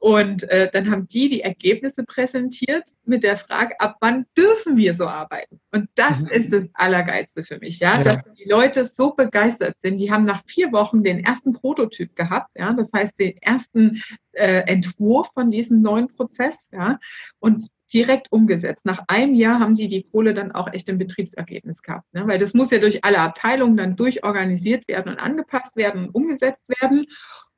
Und 0.00 0.48
äh, 0.48 0.70
dann 0.72 0.90
haben 0.90 1.06
die 1.08 1.28
die 1.28 1.42
Ergebnisse 1.42 2.04
präsentiert 2.04 2.88
mit 3.04 3.22
der 3.22 3.36
Frage, 3.36 3.78
ab 3.80 3.96
wann 4.00 4.24
dürfen 4.36 4.78
wir 4.78 4.94
so 4.94 5.06
arbeiten? 5.06 5.60
Und 5.72 5.90
das 5.94 6.20
mhm. 6.20 6.28
ist 6.28 6.52
das 6.54 6.70
Allergeilste 6.72 7.42
für 7.42 7.58
mich, 7.58 7.80
ja? 7.80 7.96
ja, 7.96 8.02
dass 8.02 8.16
die 8.38 8.48
Leute 8.48 8.86
so 8.86 9.10
begeistert 9.10 9.76
sind. 9.78 9.98
Die 9.98 10.10
haben 10.10 10.24
nach 10.24 10.42
vier 10.46 10.72
Wochen 10.72 11.02
den 11.02 11.22
ersten 11.22 11.52
Prototyp 11.52 12.16
gehabt, 12.16 12.48
ja, 12.56 12.72
das 12.72 12.90
heißt 12.94 13.18
den 13.18 13.36
ersten 13.42 14.02
äh, 14.32 14.62
Entwurf 14.66 15.32
von 15.34 15.50
diesem 15.50 15.82
neuen 15.82 16.08
Prozess, 16.08 16.70
ja, 16.72 16.98
und 17.38 17.60
direkt 17.92 18.32
umgesetzt. 18.32 18.86
Nach 18.86 19.04
einem 19.06 19.34
Jahr 19.34 19.60
haben 19.60 19.74
sie 19.74 19.86
die 19.86 20.04
Kohle 20.04 20.32
dann 20.32 20.52
auch 20.52 20.72
echt 20.72 20.88
im 20.88 20.96
Betriebsergebnis 20.96 21.82
gehabt, 21.82 22.06
ne? 22.14 22.26
weil 22.26 22.38
das 22.38 22.54
muss 22.54 22.70
ja 22.70 22.78
durch 22.78 23.04
alle 23.04 23.18
Abteilungen 23.18 23.76
dann 23.76 23.96
durchorganisiert 23.96 24.88
werden 24.88 25.12
und 25.12 25.18
angepasst 25.18 25.76
werden 25.76 26.06
und 26.06 26.14
umgesetzt 26.14 26.70
werden. 26.80 27.04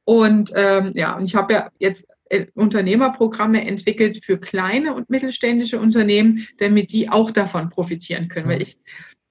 Und 0.05 0.51
ähm, 0.57 0.91
ja, 0.97 1.17
und 1.17 1.25
ich 1.25 1.37
habe 1.37 1.53
ja 1.53 1.71
jetzt 1.79 2.05
Unternehmerprogramme 2.55 3.67
entwickelt 3.67 4.25
für 4.25 4.39
kleine 4.39 4.95
und 4.95 5.11
mittelständische 5.11 5.79
Unternehmen, 5.79 6.47
damit 6.59 6.93
die 6.93 7.09
auch 7.09 7.31
davon 7.31 7.69
profitieren 7.69 8.29
können. 8.29 8.49
Weil 8.49 8.63
ich, 8.63 8.79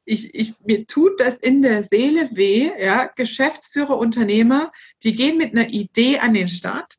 ich, 0.06 0.36
ich, 0.36 0.54
mir 0.66 0.86
tut 0.86 1.20
das 1.20 1.38
in 1.38 1.62
der 1.62 1.84
Seele 1.84 2.30
weh, 2.34 2.70
ja, 2.80 3.06
Geschäftsführer, 3.16 3.98
Unternehmer, 3.98 4.72
die 5.04 5.16
gehen 5.16 5.38
mit 5.38 5.52
einer 5.52 5.70
Idee 5.70 6.20
an 6.20 6.34
den 6.34 6.48
Start, 6.48 6.96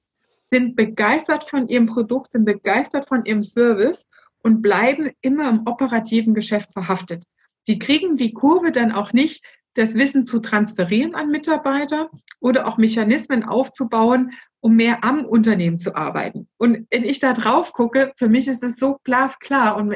sind 0.50 0.76
begeistert 0.76 1.48
von 1.48 1.68
ihrem 1.68 1.86
Produkt, 1.86 2.32
sind 2.32 2.44
begeistert 2.44 3.06
von 3.06 3.24
ihrem 3.24 3.42
Service 3.42 4.04
und 4.42 4.60
bleiben 4.60 5.10
immer 5.20 5.48
im 5.50 5.62
operativen 5.66 6.34
Geschäft 6.34 6.72
verhaftet. 6.72 7.24
Die 7.68 7.78
kriegen 7.78 8.16
die 8.16 8.32
Kurve 8.32 8.72
dann 8.72 8.92
auch 8.92 9.12
nicht, 9.12 9.44
das 9.74 9.94
Wissen 9.94 10.24
zu 10.24 10.40
transferieren 10.40 11.14
an 11.14 11.30
Mitarbeiter 11.30 12.10
oder 12.40 12.66
auch 12.66 12.76
Mechanismen 12.76 13.44
aufzubauen, 13.44 14.32
um 14.62 14.76
mehr 14.76 15.02
am 15.02 15.24
Unternehmen 15.24 15.76
zu 15.76 15.96
arbeiten. 15.96 16.46
Und 16.56 16.86
wenn 16.90 17.04
ich 17.04 17.18
da 17.18 17.32
drauf 17.32 17.72
gucke, 17.72 18.12
für 18.16 18.28
mich 18.28 18.46
ist 18.46 18.62
es 18.62 18.76
so 18.76 18.98
glasklar. 19.02 19.76
Und 19.76 19.88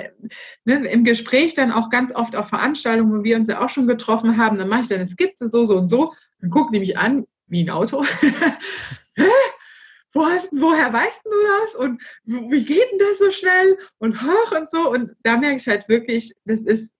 ne, 0.64 0.88
im 0.88 1.04
Gespräch 1.04 1.54
dann 1.54 1.70
auch 1.70 1.88
ganz 1.88 2.12
oft 2.12 2.34
auf 2.34 2.48
Veranstaltungen, 2.48 3.16
wo 3.16 3.22
wir 3.22 3.36
uns 3.36 3.46
ja 3.46 3.64
auch 3.64 3.68
schon 3.68 3.86
getroffen 3.86 4.36
haben, 4.36 4.58
dann 4.58 4.68
mache 4.68 4.80
ich 4.80 4.88
dann 4.88 4.98
eine 4.98 5.08
Skizze 5.08 5.48
so, 5.48 5.66
so 5.66 5.78
und 5.78 5.88
so. 5.88 6.12
Dann 6.40 6.50
gucken 6.50 6.72
die 6.72 6.80
mich 6.80 6.98
an, 6.98 7.26
wie 7.46 7.62
ein 7.62 7.70
Auto. 7.70 8.04
Wo 10.12 10.24
hast, 10.24 10.48
woher 10.50 10.92
weißt 10.92 11.20
du 11.24 11.30
das? 11.30 11.74
Und 11.74 12.02
wie 12.24 12.64
geht 12.64 12.90
denn 12.90 12.98
das 12.98 13.18
so 13.18 13.30
schnell? 13.30 13.76
Und 13.98 14.22
hoch 14.22 14.58
und 14.58 14.68
so. 14.68 14.90
Und 14.90 15.10
da 15.22 15.36
merke 15.36 15.56
ich 15.56 15.68
halt 15.68 15.88
wirklich, 15.90 16.32
das 16.46 16.60
ist, 16.60 16.90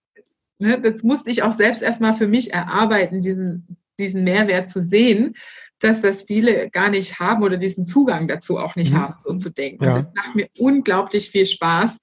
ne, 0.58 0.78
das 0.78 1.02
musste 1.02 1.30
ich 1.30 1.42
auch 1.42 1.56
selbst 1.56 1.80
erstmal 1.80 2.14
für 2.14 2.28
mich 2.28 2.52
erarbeiten, 2.52 3.22
diesen, 3.22 3.78
diesen 3.98 4.22
Mehrwert 4.22 4.68
zu 4.68 4.82
sehen 4.82 5.34
dass 5.80 6.00
das 6.00 6.24
viele 6.24 6.70
gar 6.70 6.90
nicht 6.90 7.20
haben 7.20 7.42
oder 7.42 7.56
diesen 7.56 7.84
Zugang 7.84 8.28
dazu 8.28 8.58
auch 8.58 8.76
nicht 8.76 8.92
mhm. 8.92 8.98
haben, 8.98 9.14
so 9.18 9.34
zu 9.34 9.50
denken. 9.50 9.84
Ja. 9.84 9.90
Und 9.90 9.96
das 9.96 10.14
macht 10.14 10.34
mir 10.34 10.48
unglaublich 10.58 11.30
viel 11.30 11.46
Spaß, 11.46 11.98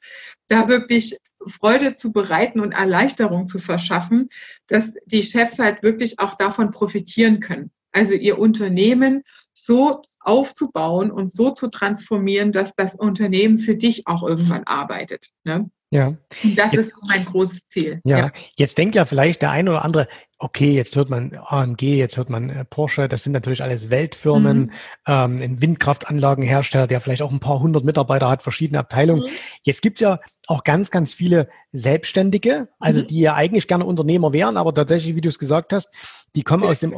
da 0.48 0.68
wirklich 0.68 1.18
Freude 1.48 1.96
zu 1.96 2.12
bereiten 2.12 2.60
und 2.60 2.72
Erleichterung 2.72 3.48
zu 3.48 3.60
verschaffen, 3.60 4.30
dass 4.68 4.94
die 5.06 5.24
Chefs 5.24 5.60
halt 5.60 5.84
wirklich 5.84 6.20
auch 6.20 6.36
davon 6.36 6.72
profitieren 6.72 7.40
können. 7.40 7.72
Also 7.92 8.14
ihr 8.14 8.40
Unternehmen 8.40 9.24
so 9.54 10.02
aufzubauen 10.20 11.12
und 11.12 11.32
so 11.32 11.52
zu 11.52 11.68
transformieren, 11.68 12.52
dass 12.52 12.74
das 12.76 12.96
Unternehmen 12.96 13.60
für 13.60 13.76
dich 13.76 14.08
auch 14.08 14.24
irgendwann 14.24 14.64
arbeitet. 14.64 15.30
Ne? 15.44 15.70
Ja. 15.92 16.08
Und 16.44 16.58
das 16.58 16.72
jetzt, 16.72 16.88
ist 16.88 16.96
mein 17.08 17.24
großes 17.24 17.68
Ziel. 17.68 18.02
Ja. 18.04 18.18
ja. 18.18 18.32
Jetzt 18.56 18.78
denkt 18.78 18.96
ja 18.96 19.06
vielleicht 19.06 19.44
der 19.44 19.52
eine 19.52 19.70
oder 19.70 19.86
andere, 19.86 20.08
okay, 20.40 20.74
jetzt 20.74 20.96
hört 20.96 21.10
man 21.10 21.38
AMG, 21.46 21.82
jetzt 21.82 22.18
hört 22.18 22.30
man 22.30 22.50
äh, 22.50 22.66
Porsche, 22.66 23.08
das 23.08 23.24
sind 23.24 23.32
natürlich 23.32 23.64
alles 23.64 23.90
Weltfirmen, 23.90 24.60
mhm. 24.60 24.72
ähm, 25.08 25.42
ein 25.42 25.62
Windkraftanlagenhersteller, 25.62 26.88
der 26.88 27.02
vielleicht 27.02 27.22
auch 27.22 27.32
ein 27.32 27.40
paar 27.40 27.60
hundert 27.60 27.86
Mitarbeiter 27.86 28.30
hat, 28.30 28.44
verschiedene 28.44 28.80
Abteilungen. 28.80 29.24
Mhm. 29.24 29.30
Jetzt 29.64 29.82
gibt's 29.82 30.02
ja 30.02 30.20
auch 30.48 30.66
ganz, 30.66 30.92
ganz 30.92 31.14
viele 31.14 31.48
Selbstständige, 31.72 32.68
also 32.80 33.00
mhm. 33.02 33.08
die 33.08 33.20
ja 33.20 33.36
eigentlich 33.36 33.68
gerne 33.68 33.86
Unternehmer 33.86 34.34
wären, 34.34 34.58
aber 34.58 34.74
tatsächlich, 34.74 35.16
wie 35.16 35.22
du 35.22 35.30
es 35.30 35.40
gesagt 35.40 35.72
hast, 35.72 35.94
die 36.36 36.44
kommen 36.44 36.64
aus 36.64 36.80
dem. 36.80 36.94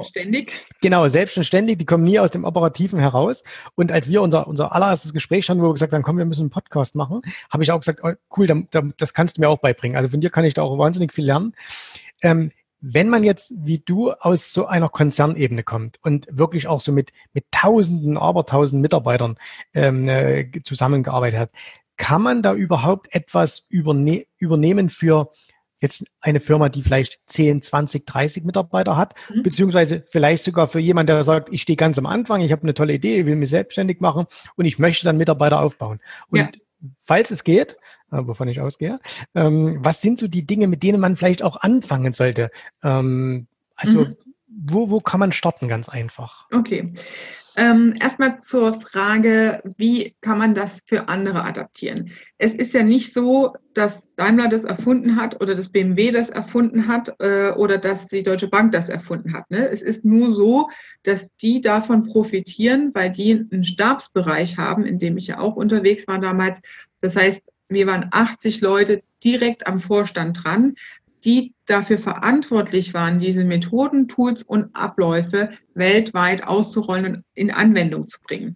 Genau, 0.82 1.08
selbstständig, 1.08 1.78
die 1.78 1.86
kommen 1.86 2.04
nie 2.04 2.20
aus 2.20 2.32
dem 2.32 2.46
Operativen 2.46 3.00
heraus. 3.00 3.44
Und 3.76 3.92
als 3.92 4.10
wir 4.10 4.22
unser, 4.22 4.48
unser 4.48 4.74
allererstes 4.74 5.14
Gespräch 5.14 5.48
hatten, 5.50 5.62
wo 5.62 5.68
wir 5.68 5.74
gesagt 5.74 5.94
haben, 5.94 6.04
komm, 6.04 6.18
wir 6.18 6.26
müssen 6.26 6.44
einen 6.44 6.50
Podcast 6.50 6.96
machen, 6.96 7.22
habe 7.52 7.64
ich 7.64 7.72
auch 7.72 7.80
gesagt, 7.80 8.00
oh, 8.02 8.14
cool, 8.36 8.48
da, 8.48 8.56
da, 8.72 8.82
das 8.98 9.14
kannst 9.14 9.38
du 9.38 9.42
mir 9.42 9.50
auch 9.50 9.60
beibringen. 9.60 9.98
Also 9.98 10.10
von 10.10 10.22
dir 10.22 10.32
kann 10.32 10.46
ich 10.46 10.54
da 10.54 10.64
auch 10.64 10.78
wahnsinnig 10.78 11.14
viel 11.14 11.26
lernen. 11.26 11.54
Ähm, 12.22 12.52
wenn 12.88 13.10
man 13.10 13.24
jetzt 13.24 13.54
wie 13.66 13.80
du 13.80 14.12
aus 14.12 14.54
so 14.54 14.68
einer 14.68 14.90
Konzernebene 14.90 15.64
kommt 15.64 15.98
und 16.04 16.28
wirklich 16.30 16.68
auch 16.68 16.82
so 16.82 16.92
mit, 16.92 17.12
mit 17.34 17.46
Tausenden, 17.50 18.16
Abertausend 18.16 18.82
Mitarbeitern 18.82 19.38
ähm, 19.74 20.08
äh, 20.08 20.52
zusammengearbeitet 20.64 21.40
hat, 21.40 21.50
kann 21.98 22.22
man 22.22 22.44
da 22.44 22.54
überhaupt 22.54 23.14
etwas 23.14 23.66
überne 23.70 24.26
übernehmen 24.38 24.90
für 24.90 25.32
jetzt 25.80 26.06
eine 26.22 26.40
Firma, 26.40 26.70
die 26.70 26.84
vielleicht 26.84 27.20
10, 27.28 27.64
20, 27.64 28.06
30 28.06 28.44
Mitarbeiter 28.44 28.98
hat, 28.98 29.16
mhm. 29.34 29.44
beziehungsweise 29.44 30.04
vielleicht 30.10 30.44
sogar 30.44 30.68
für 30.68 30.80
jemanden, 30.80 31.08
der 31.08 31.24
sagt, 31.24 31.50
ich 31.52 31.64
stehe 31.64 31.78
ganz 31.78 31.98
am 31.98 32.06
Anfang, 32.06 32.42
ich 32.42 32.52
habe 32.52 32.64
eine 32.64 32.74
tolle 32.74 32.94
Idee, 32.94 33.20
ich 33.20 33.26
will 33.26 33.36
mich 33.36 33.50
selbstständig 33.50 34.00
machen 34.00 34.26
und 34.56 34.66
ich 34.66 34.80
möchte 34.80 35.06
dann 35.06 35.18
Mitarbeiter 35.18 35.60
aufbauen. 35.60 36.00
Und 36.30 36.40
ja. 36.40 36.50
Falls 37.02 37.32
es 37.32 37.44
geht, 37.44 37.78
äh, 38.12 38.18
wovon 38.18 38.48
ich 38.48 38.62
ausgehe, 38.62 39.00
ähm, 39.34 39.78
was 39.84 40.02
sind 40.02 40.20
so 40.20 40.28
die 40.28 40.46
Dinge, 40.46 40.68
mit 40.68 40.84
denen 40.84 41.00
man 41.00 41.16
vielleicht 41.16 41.44
auch 41.44 41.58
anfangen 41.58 42.14
sollte? 42.14 42.52
Ähm, 42.84 43.48
also 43.76 44.06
mhm. 44.06 44.18
wo, 44.48 44.90
wo 44.90 45.00
kann 45.02 45.20
man 45.20 45.32
starten 45.32 45.68
ganz 45.68 45.90
einfach? 45.90 46.48
Okay. 46.52 46.94
Ähm, 47.58 47.94
erstmal 48.00 48.40
zur 48.40 48.82
Frage, 48.82 49.62
wie 49.78 50.16
kann 50.20 50.38
man 50.38 50.56
das 50.56 50.82
für 50.86 51.08
andere 51.08 51.44
adaptieren? 51.44 52.12
Es 52.38 52.54
ist 52.54 52.74
ja 52.74 52.84
nicht 52.84 53.14
so, 53.14 53.54
dass 53.74 54.10
Daimler 54.18 54.50
das 54.50 54.66
erfunden 54.66 55.16
hat 55.16 55.42
oder 55.42 55.56
das 55.56 55.70
BMW 55.70 56.12
das 56.12 56.30
erfunden 56.30 56.88
hat 56.88 57.14
äh, 57.20 57.52
oder 57.52 57.78
dass 57.78 58.08
die 58.08 58.24
Deutsche 58.24 58.50
Bank 58.50 58.74
das 58.74 58.90
erfunden 58.90 59.34
hat. 59.34 59.50
Ne? 59.52 59.70
Es 59.70 59.82
ist 59.82 60.04
nur 60.04 60.32
so, 60.32 60.70
dass 61.04 61.28
die 61.38 61.62
davon 61.62 62.04
profitieren, 62.04 62.92
weil 62.94 63.12
die 63.12 63.32
einen 63.32 63.64
Stabsbereich 63.64 64.58
haben, 64.58 64.86
in 64.86 65.00
dem 65.00 65.18
ich 65.18 65.28
ja 65.28 65.40
auch 65.40 65.56
unterwegs 65.56 66.08
war 66.08 66.20
damals. 66.20 66.60
Das 67.00 67.16
heißt, 67.16 67.42
wir 67.70 67.88
waren 67.88 68.10
80 68.12 68.62
Leute 68.62 69.02
direkt 69.24 69.66
am 69.68 69.80
Vorstand 69.80 70.44
dran, 70.44 70.76
die 71.26 71.54
dafür 71.66 71.98
verantwortlich 71.98 72.94
waren, 72.94 73.20
diese 73.20 73.44
Methoden, 73.44 74.08
Tools 74.08 74.44
und 74.44 74.76
Abläufe 74.76 75.50
weltweit 75.74 76.48
auszurollen 76.48 77.06
und 77.06 77.24
in 77.34 77.52
Anwendung 77.52 78.08
zu 78.08 78.20
bringen. 78.22 78.56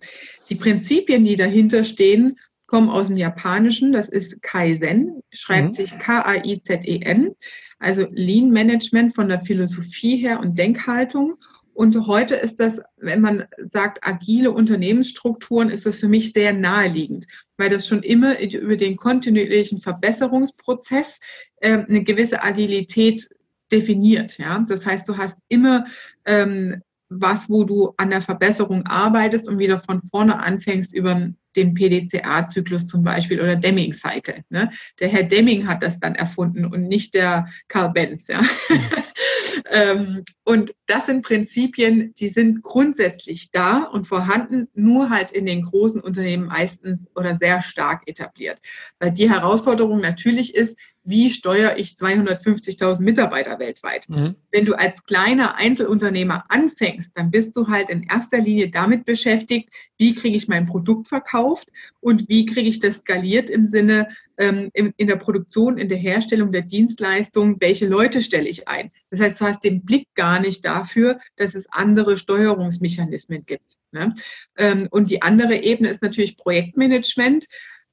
Die 0.49 0.55
Prinzipien, 0.55 1.25
die 1.25 1.35
dahinter 1.35 1.83
stehen, 1.83 2.37
kommen 2.67 2.89
aus 2.89 3.07
dem 3.07 3.17
Japanischen. 3.17 3.91
Das 3.91 4.07
ist 4.07 4.41
Kaizen, 4.43 5.23
schreibt 5.31 5.69
mhm. 5.69 5.73
sich 5.73 5.97
K-A-I-Z-E-N, 5.97 7.35
also 7.79 8.05
Lean 8.11 8.51
Management 8.51 9.15
von 9.15 9.27
der 9.27 9.39
Philosophie 9.39 10.17
her 10.17 10.39
und 10.39 10.57
Denkhaltung. 10.57 11.35
Und 11.79 12.07
heute 12.07 12.35
ist 12.35 12.59
das, 12.59 12.81
wenn 12.97 13.21
man 13.21 13.45
sagt 13.71 13.99
agile 14.01 14.51
Unternehmensstrukturen, 14.51 15.69
ist 15.69 15.85
das 15.85 15.99
für 15.99 16.09
mich 16.09 16.33
sehr 16.33 16.51
naheliegend, 16.51 17.25
weil 17.55 17.69
das 17.69 17.87
schon 17.87 18.03
immer 18.03 18.37
über 18.37 18.75
den 18.75 18.97
kontinuierlichen 18.97 19.79
Verbesserungsprozess 19.79 21.21
äh, 21.61 21.77
eine 21.77 22.03
gewisse 22.03 22.43
Agilität 22.43 23.29
definiert. 23.71 24.37
Ja, 24.39 24.59
das 24.67 24.85
heißt, 24.85 25.07
du 25.07 25.15
hast 25.15 25.37
immer 25.47 25.85
ähm, 26.25 26.81
was, 27.07 27.49
wo 27.49 27.63
du 27.63 27.93
an 27.95 28.09
der 28.09 28.21
Verbesserung 28.21 28.85
arbeitest 28.85 29.47
und 29.47 29.57
wieder 29.57 29.79
von 29.79 30.01
vorne 30.01 30.37
anfängst 30.37 30.93
über 30.93 31.31
den 31.55 31.73
PDCA-Zyklus 31.75 32.87
zum 32.87 33.03
Beispiel 33.03 33.39
oder 33.39 33.55
Deming-Cycle. 33.55 34.43
Ne? 34.49 34.69
Der 34.99 35.07
Herr 35.07 35.23
Deming 35.23 35.65
hat 35.65 35.81
das 35.81 35.97
dann 35.97 36.15
erfunden 36.15 36.65
und 36.65 36.89
nicht 36.89 37.13
der 37.13 37.47
Karl 37.69 37.91
Benz. 37.93 38.27
Ja? 38.27 38.41
Ähm, 39.69 40.23
und 40.43 40.73
das 40.87 41.05
sind 41.05 41.23
Prinzipien, 41.23 42.13
die 42.15 42.29
sind 42.29 42.61
grundsätzlich 42.63 43.51
da 43.51 43.83
und 43.83 44.05
vorhanden, 44.05 44.67
nur 44.73 45.09
halt 45.09 45.31
in 45.31 45.45
den 45.45 45.61
großen 45.61 46.01
Unternehmen 46.01 46.47
meistens 46.47 47.07
oder 47.15 47.35
sehr 47.35 47.61
stark 47.61 48.03
etabliert. 48.07 48.59
Weil 48.99 49.11
die 49.11 49.29
Herausforderung 49.29 50.01
natürlich 50.01 50.55
ist, 50.55 50.77
wie 51.03 51.29
steuere 51.31 51.77
ich 51.77 51.93
250.000 51.93 53.01
Mitarbeiter 53.01 53.57
weltweit. 53.57 54.07
Mhm. 54.09 54.35
Wenn 54.51 54.65
du 54.65 54.73
als 54.73 55.03
kleiner 55.03 55.55
Einzelunternehmer 55.55 56.45
anfängst, 56.49 57.17
dann 57.17 57.31
bist 57.31 57.55
du 57.55 57.67
halt 57.67 57.89
in 57.89 58.03
erster 58.03 58.37
Linie 58.37 58.69
damit 58.69 59.05
beschäftigt, 59.05 59.69
wie 59.97 60.13
kriege 60.13 60.37
ich 60.37 60.47
mein 60.47 60.65
Produkt 60.65 61.07
verkauft 61.07 61.69
und 61.99 62.29
wie 62.29 62.45
kriege 62.45 62.69
ich 62.69 62.79
das 62.79 62.99
skaliert 62.99 63.49
im 63.49 63.65
Sinne 63.65 64.07
ähm, 64.37 64.69
in, 64.73 64.93
in 64.97 65.07
der 65.07 65.15
Produktion, 65.15 65.77
in 65.77 65.89
der 65.89 65.97
Herstellung 65.97 66.51
der 66.51 66.61
Dienstleistung, 66.61 67.59
welche 67.59 67.87
Leute 67.87 68.21
stelle 68.21 68.47
ich 68.47 68.67
ein. 68.67 68.91
Das 69.09 69.19
heißt, 69.19 69.41
du 69.41 69.45
hast 69.49 69.63
den 69.63 69.83
Blick 69.83 70.07
gar 70.15 70.39
nicht 70.39 70.65
dafür, 70.65 71.19
dass 71.35 71.55
es 71.55 71.67
andere 71.71 72.17
Steuerungsmechanismen 72.17 73.45
gibt. 73.45 73.75
Ne? 73.91 74.13
Ähm, 74.57 74.87
und 74.91 75.09
die 75.09 75.21
andere 75.21 75.55
Ebene 75.55 75.89
ist 75.89 76.01
natürlich 76.01 76.37
Projektmanagement. 76.37 77.47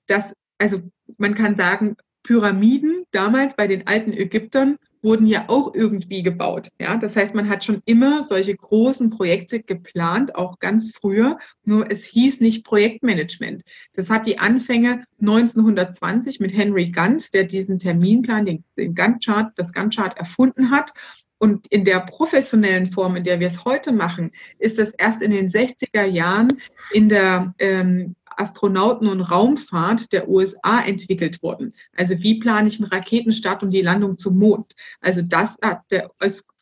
Das, 0.07 0.35
also 0.59 0.83
man 1.19 1.35
kann 1.35 1.57
sagen, 1.57 1.97
Pyramiden 2.23 3.05
damals 3.13 3.55
bei 3.55 3.67
den 3.67 3.87
alten 3.87 4.13
Ägyptern 4.13 4.79
wurden 5.07 5.27
ja 5.27 5.45
auch 5.47 5.73
irgendwie 5.73 6.25
gebaut. 6.25 6.69
Ja, 6.81 6.97
das 6.97 7.15
heißt, 7.15 7.33
man 7.33 7.49
hat 7.49 7.63
schon 7.63 7.81
immer 7.85 8.25
solche 8.25 8.57
großen 8.57 9.11
Projekte 9.11 9.63
geplant, 9.63 10.35
auch 10.35 10.59
ganz 10.59 10.91
früher. 10.91 11.39
Nur 11.65 11.89
es 11.89 12.05
hieß 12.05 12.41
nicht 12.41 12.65
Projektmanagement. 12.65 13.63
Das 13.95 14.11
hat 14.11 14.27
die 14.27 14.41
Anfänge 14.41 15.05
1920 15.21 16.41
mit 16.41 16.53
Henry 16.53 16.91
Gantt, 16.91 17.33
der 17.35 17.45
diesen 17.45 17.79
Terminplan, 17.79 18.47
den, 18.47 18.65
den 18.77 18.97
Gantt-Chart, 18.97 19.53
das 19.55 19.73
Gantt-Chart 19.73 20.17
erfunden 20.19 20.73
hat. 20.73 20.93
Und 21.39 21.67
in 21.69 21.85
der 21.85 22.01
professionellen 22.01 22.89
Form, 22.89 23.17
in 23.17 23.25
der 23.25 23.41
wir 23.41 23.47
es 23.47 23.65
heute 23.65 23.93
machen, 23.93 24.33
ist 24.59 24.79
das 24.79 24.91
erst 24.93 25.21
in 25.21 25.31
den 25.31 25.49
60er 25.49 26.05
Jahren 26.05 26.49
in 26.93 27.09
der 27.09 27.53
ähm, 27.59 28.15
Astronauten- 28.37 29.09
und 29.09 29.21
Raumfahrt 29.21 30.13
der 30.13 30.29
USA 30.29 30.83
entwickelt 30.83 31.43
worden. 31.43 31.75
Also 31.97 32.21
wie 32.23 32.39
plane 32.39 32.69
ich 32.69 32.81
einen 32.81 32.91
Raketenstart 32.91 33.63
und 33.63 33.71
die 33.71 33.83
Landung 33.83 34.17
zum 34.17 34.39
Mond? 34.39 34.75
Also 35.01 35.23
das 35.23 35.57
hat 35.63 35.83
der, 35.91 36.11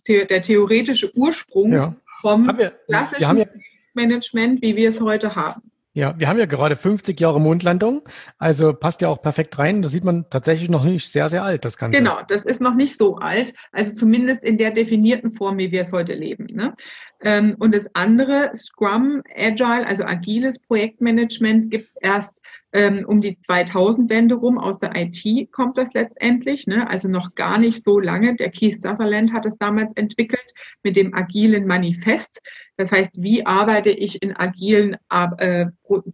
der 0.08 0.42
theoretische 0.42 1.16
Ursprung 1.16 1.72
ja. 1.72 1.96
vom 2.20 2.46
wir, 2.56 2.70
klassischen 2.86 3.36
wir 3.36 3.44
ja, 3.44 3.60
Management, 3.94 4.62
wie 4.62 4.76
wir 4.76 4.88
es 4.88 5.00
heute 5.00 5.34
haben. 5.34 5.62
Ja, 5.96 6.18
wir 6.18 6.26
haben 6.26 6.40
ja 6.40 6.46
gerade 6.46 6.76
50 6.76 7.20
Jahre 7.20 7.40
Mondlandung, 7.40 8.02
also 8.36 8.72
passt 8.72 9.00
ja 9.00 9.08
auch 9.08 9.22
perfekt 9.22 9.56
rein. 9.60 9.80
Da 9.80 9.88
sieht 9.88 10.02
man 10.02 10.28
tatsächlich 10.28 10.68
noch 10.68 10.82
nicht 10.82 11.08
sehr, 11.08 11.28
sehr 11.28 11.44
alt, 11.44 11.64
das 11.64 11.78
Ganze. 11.78 11.96
Genau, 11.96 12.18
das 12.26 12.42
ist 12.42 12.60
noch 12.60 12.74
nicht 12.74 12.98
so 12.98 13.18
alt, 13.18 13.54
also 13.70 13.94
zumindest 13.94 14.42
in 14.42 14.58
der 14.58 14.72
definierten 14.72 15.30
Form, 15.30 15.56
wie 15.58 15.70
wir 15.70 15.82
es 15.82 15.92
heute 15.92 16.14
leben. 16.14 16.46
Ne? 16.50 16.74
Ähm, 17.22 17.54
und 17.60 17.72
das 17.72 17.86
andere, 17.94 18.50
Scrum, 18.56 19.22
Agile, 19.36 19.86
also 19.86 20.04
agiles 20.04 20.58
Projektmanagement, 20.58 21.70
gibt 21.70 21.88
es 21.90 21.96
erst 22.02 22.40
ähm, 22.72 23.04
um 23.06 23.20
die 23.20 23.36
2000-Wende 23.36 24.34
rum. 24.34 24.58
Aus 24.58 24.78
der 24.78 24.90
IT 24.96 25.52
kommt 25.52 25.78
das 25.78 25.94
letztendlich, 25.94 26.66
ne? 26.66 26.90
also 26.90 27.06
noch 27.06 27.36
gar 27.36 27.56
nicht 27.56 27.84
so 27.84 28.00
lange. 28.00 28.34
Der 28.34 28.50
Keith 28.50 28.82
Sutherland 28.82 29.32
hat 29.32 29.46
es 29.46 29.56
damals 29.58 29.92
entwickelt 29.94 30.52
mit 30.82 30.96
dem 30.96 31.14
agilen 31.14 31.66
Manifest. 31.66 32.40
Das 32.76 32.90
heißt, 32.90 33.22
wie 33.22 33.46
arbeite 33.46 33.90
ich 33.90 34.20
in 34.20 34.36
agilen 34.36 34.96
äh, 35.38 35.66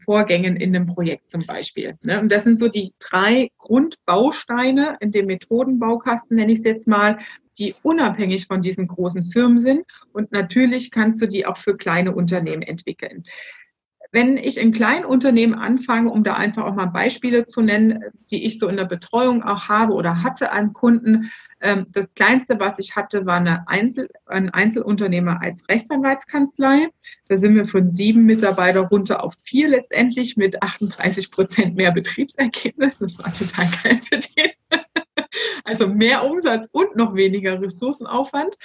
Vorgängen 0.05 0.57
in 0.57 0.75
einem 0.75 0.87
Projekt 0.87 1.29
zum 1.29 1.47
Beispiel? 1.47 1.97
Ne? 2.03 2.21
Und 2.21 2.31
das 2.33 2.45
sind 2.45 2.59
so 2.59 2.69
die 2.69 2.93
drei 2.99 3.51
Grundbausteine 3.59 4.97
in 5.01 5.13
dem 5.13 5.27
Methodenbaukasten, 5.27 6.37
nenne 6.37 6.53
ich 6.53 6.59
es 6.59 6.65
jetzt 6.65 6.89
mal, 6.89 7.19
die 7.59 7.75
unabhängig 7.83 8.47
von 8.47 8.63
diesen 8.63 8.87
großen 8.87 9.25
Firmen 9.25 9.59
sind. 9.59 9.83
Und 10.13 10.33
natürlich 10.33 10.91
kannst 10.91 11.21
du 11.23 11.27
die 11.27 11.47
auch 11.47 11.57
für 11.57 11.77
kleine 11.77 12.15
Unternehmen 12.15 12.63
entwickeln. 12.63 13.23
Wenn 14.13 14.37
ich 14.37 14.59
in 14.59 14.73
kleinen 14.73 15.05
Unternehmen 15.05 15.55
anfange, 15.55 16.11
um 16.11 16.25
da 16.25 16.35
einfach 16.35 16.65
auch 16.65 16.75
mal 16.75 16.87
Beispiele 16.87 17.45
zu 17.45 17.63
nennen, 17.63 18.03
die 18.31 18.45
ich 18.45 18.59
so 18.59 18.67
in 18.67 18.77
der 18.77 18.87
Betreuung 18.87 19.45
auch 19.45 19.69
habe 19.69 19.93
oder 19.93 20.25
hatte 20.25 20.51
an 20.51 20.73
Kunden, 20.73 21.31
das 21.61 22.15
kleinste, 22.15 22.59
was 22.59 22.79
ich 22.79 22.97
hatte, 22.97 23.27
war 23.27 23.37
eine 23.37 23.69
Einzel 23.69 24.09
ein 24.27 24.49
Einzelunternehmer 24.49 25.43
als 25.43 25.69
Rechtsanwaltskanzlei. 25.69 26.89
Da 27.29 27.37
sind 27.37 27.55
wir 27.55 27.67
von 27.67 27.91
sieben 27.91 28.25
Mitarbeiter 28.25 28.81
runter 28.81 29.23
auf 29.23 29.35
vier 29.45 29.69
letztendlich 29.69 30.37
mit 30.37 30.63
38 30.63 31.31
Prozent 31.31 31.77
mehr 31.77 31.93
Betriebsergebnis. 31.93 32.99
Das 32.99 33.19
war 33.19 33.33
total 33.33 33.69
geil 33.83 34.01
für 34.03 34.19
den. 34.19 34.51
Also 35.65 35.87
mehr 35.87 36.25
Umsatz 36.25 36.67
und 36.73 36.97
noch 36.97 37.15
weniger 37.15 37.61
Ressourcenaufwand. 37.61 38.57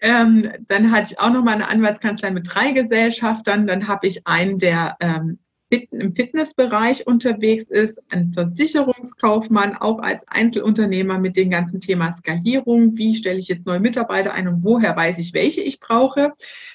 Ähm, 0.00 0.48
dann 0.68 0.92
hatte 0.92 1.12
ich 1.12 1.18
auch 1.18 1.30
noch 1.30 1.42
mal 1.42 1.54
eine 1.54 1.68
Anwaltskanzlei 1.68 2.30
mit 2.30 2.46
drei 2.48 2.70
Gesellschaftern. 2.70 3.66
Dann 3.66 3.88
habe 3.88 4.06
ich 4.06 4.24
einen, 4.24 4.58
der 4.58 4.96
ähm, 5.00 5.40
im 5.68 6.12
Fitnessbereich 6.12 7.06
unterwegs 7.06 7.64
ist, 7.64 8.00
ein 8.08 8.32
Versicherungskaufmann, 8.32 9.76
auch 9.76 9.98
als 9.98 10.26
Einzelunternehmer 10.28 11.18
mit 11.18 11.36
dem 11.36 11.50
ganzen 11.50 11.80
Thema 11.80 12.12
Skalierung. 12.12 12.96
Wie 12.96 13.14
stelle 13.14 13.38
ich 13.38 13.48
jetzt 13.48 13.66
neue 13.66 13.80
Mitarbeiter 13.80 14.32
ein 14.32 14.46
und 14.46 14.62
woher 14.62 14.96
weiß 14.96 15.18
ich, 15.18 15.34
welche 15.34 15.62
ich 15.62 15.80
brauche? 15.80 16.32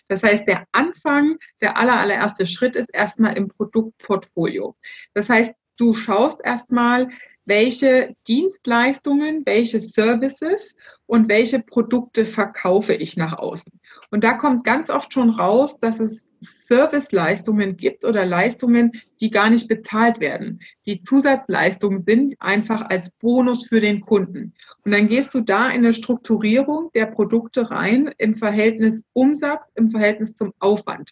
Das 0.07 0.23
heißt, 0.23 0.45
der 0.47 0.65
Anfang, 0.73 1.37
der 1.61 1.77
aller, 1.77 1.99
allererste 1.99 2.45
Schritt 2.45 2.75
ist 2.75 2.89
erstmal 2.93 3.37
im 3.37 3.47
Produktportfolio. 3.47 4.75
Das 5.13 5.29
heißt, 5.29 5.53
du 5.81 5.93
schaust 5.95 6.39
erstmal, 6.43 7.07
welche 7.45 8.15
Dienstleistungen, 8.27 9.41
welche 9.45 9.81
Services 9.81 10.75
und 11.07 11.27
welche 11.27 11.59
Produkte 11.59 12.23
verkaufe 12.23 12.93
ich 12.93 13.17
nach 13.17 13.33
außen. 13.33 13.71
Und 14.11 14.23
da 14.23 14.33
kommt 14.33 14.63
ganz 14.63 14.91
oft 14.91 15.11
schon 15.11 15.31
raus, 15.31 15.79
dass 15.79 15.99
es 15.99 16.27
Serviceleistungen 16.39 17.77
gibt 17.77 18.05
oder 18.05 18.25
Leistungen, 18.25 18.91
die 19.19 19.31
gar 19.31 19.49
nicht 19.49 19.67
bezahlt 19.67 20.19
werden. 20.19 20.59
Die 20.85 21.01
Zusatzleistungen 21.01 22.03
sind 22.03 22.35
einfach 22.39 22.81
als 22.81 23.09
Bonus 23.19 23.67
für 23.67 23.79
den 23.79 24.01
Kunden. 24.01 24.53
Und 24.85 24.91
dann 24.91 25.07
gehst 25.07 25.33
du 25.33 25.41
da 25.41 25.69
in 25.69 25.83
eine 25.83 25.93
Strukturierung 25.95 26.91
der 26.93 27.07
Produkte 27.07 27.71
rein 27.71 28.13
im 28.17 28.37
Verhältnis 28.37 29.01
Umsatz, 29.13 29.65
im 29.75 29.89
Verhältnis 29.89 30.35
zum 30.35 30.53
Aufwand. 30.59 31.11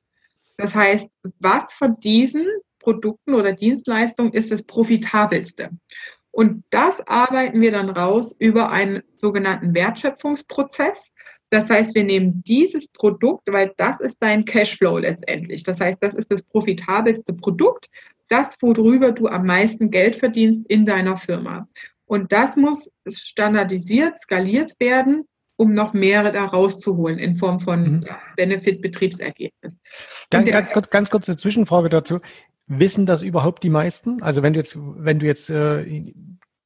Das 0.57 0.75
heißt, 0.75 1.09
was 1.39 1.73
von 1.73 1.99
diesen 1.99 2.45
Produkten 2.89 3.35
oder 3.35 3.53
Dienstleistungen 3.53 4.33
ist 4.33 4.51
das 4.51 4.63
profitabelste? 4.63 5.69
Und 6.31 6.63
das 6.71 7.05
arbeiten 7.07 7.61
wir 7.61 7.71
dann 7.71 7.89
raus 7.89 8.35
über 8.39 8.71
einen 8.71 9.03
sogenannten 9.17 9.75
Wertschöpfungsprozess. 9.75 11.11
Das 11.51 11.69
heißt, 11.69 11.93
wir 11.93 12.03
nehmen 12.03 12.43
dieses 12.47 12.87
Produkt, 12.87 13.43
weil 13.51 13.73
das 13.77 13.99
ist 13.99 14.17
dein 14.19 14.45
Cashflow 14.45 14.97
letztendlich. 14.97 15.63
Das 15.63 15.79
heißt, 15.79 15.97
das 16.01 16.15
ist 16.15 16.31
das 16.31 16.41
profitabelste 16.41 17.33
Produkt, 17.33 17.89
das, 18.27 18.57
worüber 18.59 19.11
du 19.11 19.27
am 19.27 19.45
meisten 19.45 19.91
Geld 19.91 20.15
verdienst 20.15 20.67
in 20.67 20.85
deiner 20.85 21.15
Firma. 21.15 21.67
Und 22.05 22.31
das 22.31 22.55
muss 22.55 22.91
standardisiert, 23.07 24.19
skaliert 24.19 24.79
werden, 24.79 25.25
um 25.59 25.73
noch 25.73 25.93
mehr 25.93 26.31
da 26.31 26.45
rauszuholen 26.45 27.19
in 27.19 27.35
Form 27.35 27.59
von 27.59 27.81
mhm. 27.81 28.05
Benefit-Betriebsergebnis. 28.37 29.81
Ganz, 30.29 30.49
ganz, 30.49 30.71
kurz, 30.71 30.89
ganz 30.89 31.09
kurze 31.09 31.35
Zwischenfrage 31.35 31.89
dazu. 31.89 32.19
Wissen 32.69 33.05
das 33.05 33.23
überhaupt 33.23 33.63
die 33.63 33.69
meisten? 33.69 34.21
Also 34.21 34.43
wenn 34.43 34.53
du 34.53 34.59
jetzt, 34.59 34.77
wenn 34.79 35.19
du 35.19 35.25
jetzt 35.25 35.49
äh, 35.49 36.13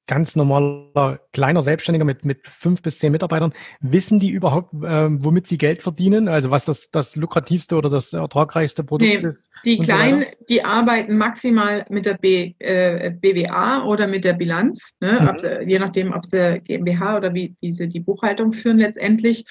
ganz 0.06 0.36
normaler 0.36 1.22
kleiner 1.32 1.62
Selbstständiger 1.62 2.04
mit, 2.04 2.26
mit 2.26 2.46
fünf 2.46 2.82
bis 2.82 3.00
zehn 3.00 3.14
Mitarbeitern, 3.14 3.54
wissen 3.80 4.20
die 4.20 4.30
überhaupt, 4.30 4.74
äh, 4.74 5.08
womit 5.24 5.48
sie 5.48 5.58
Geld 5.58 5.82
verdienen? 5.82 6.28
Also 6.28 6.52
was 6.52 6.66
das, 6.66 6.92
das 6.92 7.16
lukrativste 7.16 7.78
oder 7.78 7.90
das 7.90 8.12
ertragreichste 8.12 8.84
Produkt 8.84 9.10
nee, 9.10 9.26
ist? 9.26 9.50
Die 9.64 9.78
Kleinen, 9.78 10.22
so 10.22 10.46
die 10.50 10.66
arbeiten 10.66 11.16
maximal 11.16 11.86
mit 11.90 12.06
der 12.06 12.16
B, 12.16 12.54
äh, 12.60 13.12
BWA 13.12 13.86
oder 13.86 14.08
mit 14.08 14.26
der 14.26 14.34
Bilanz, 14.34 14.92
ne? 15.00 15.20
Mhm. 15.22 15.28
Ab, 15.28 15.38
je 15.66 15.80
nachdem, 15.80 16.12
ob 16.12 16.26
sie 16.26 16.60
GmbH 16.60 17.16
oder 17.18 17.34
wie, 17.34 17.56
wie 17.62 17.72
sie 17.72 17.88
die 17.88 18.02
Buchhaltung 18.02 18.52
führen 18.52 18.80
letztendlich. 18.80 19.46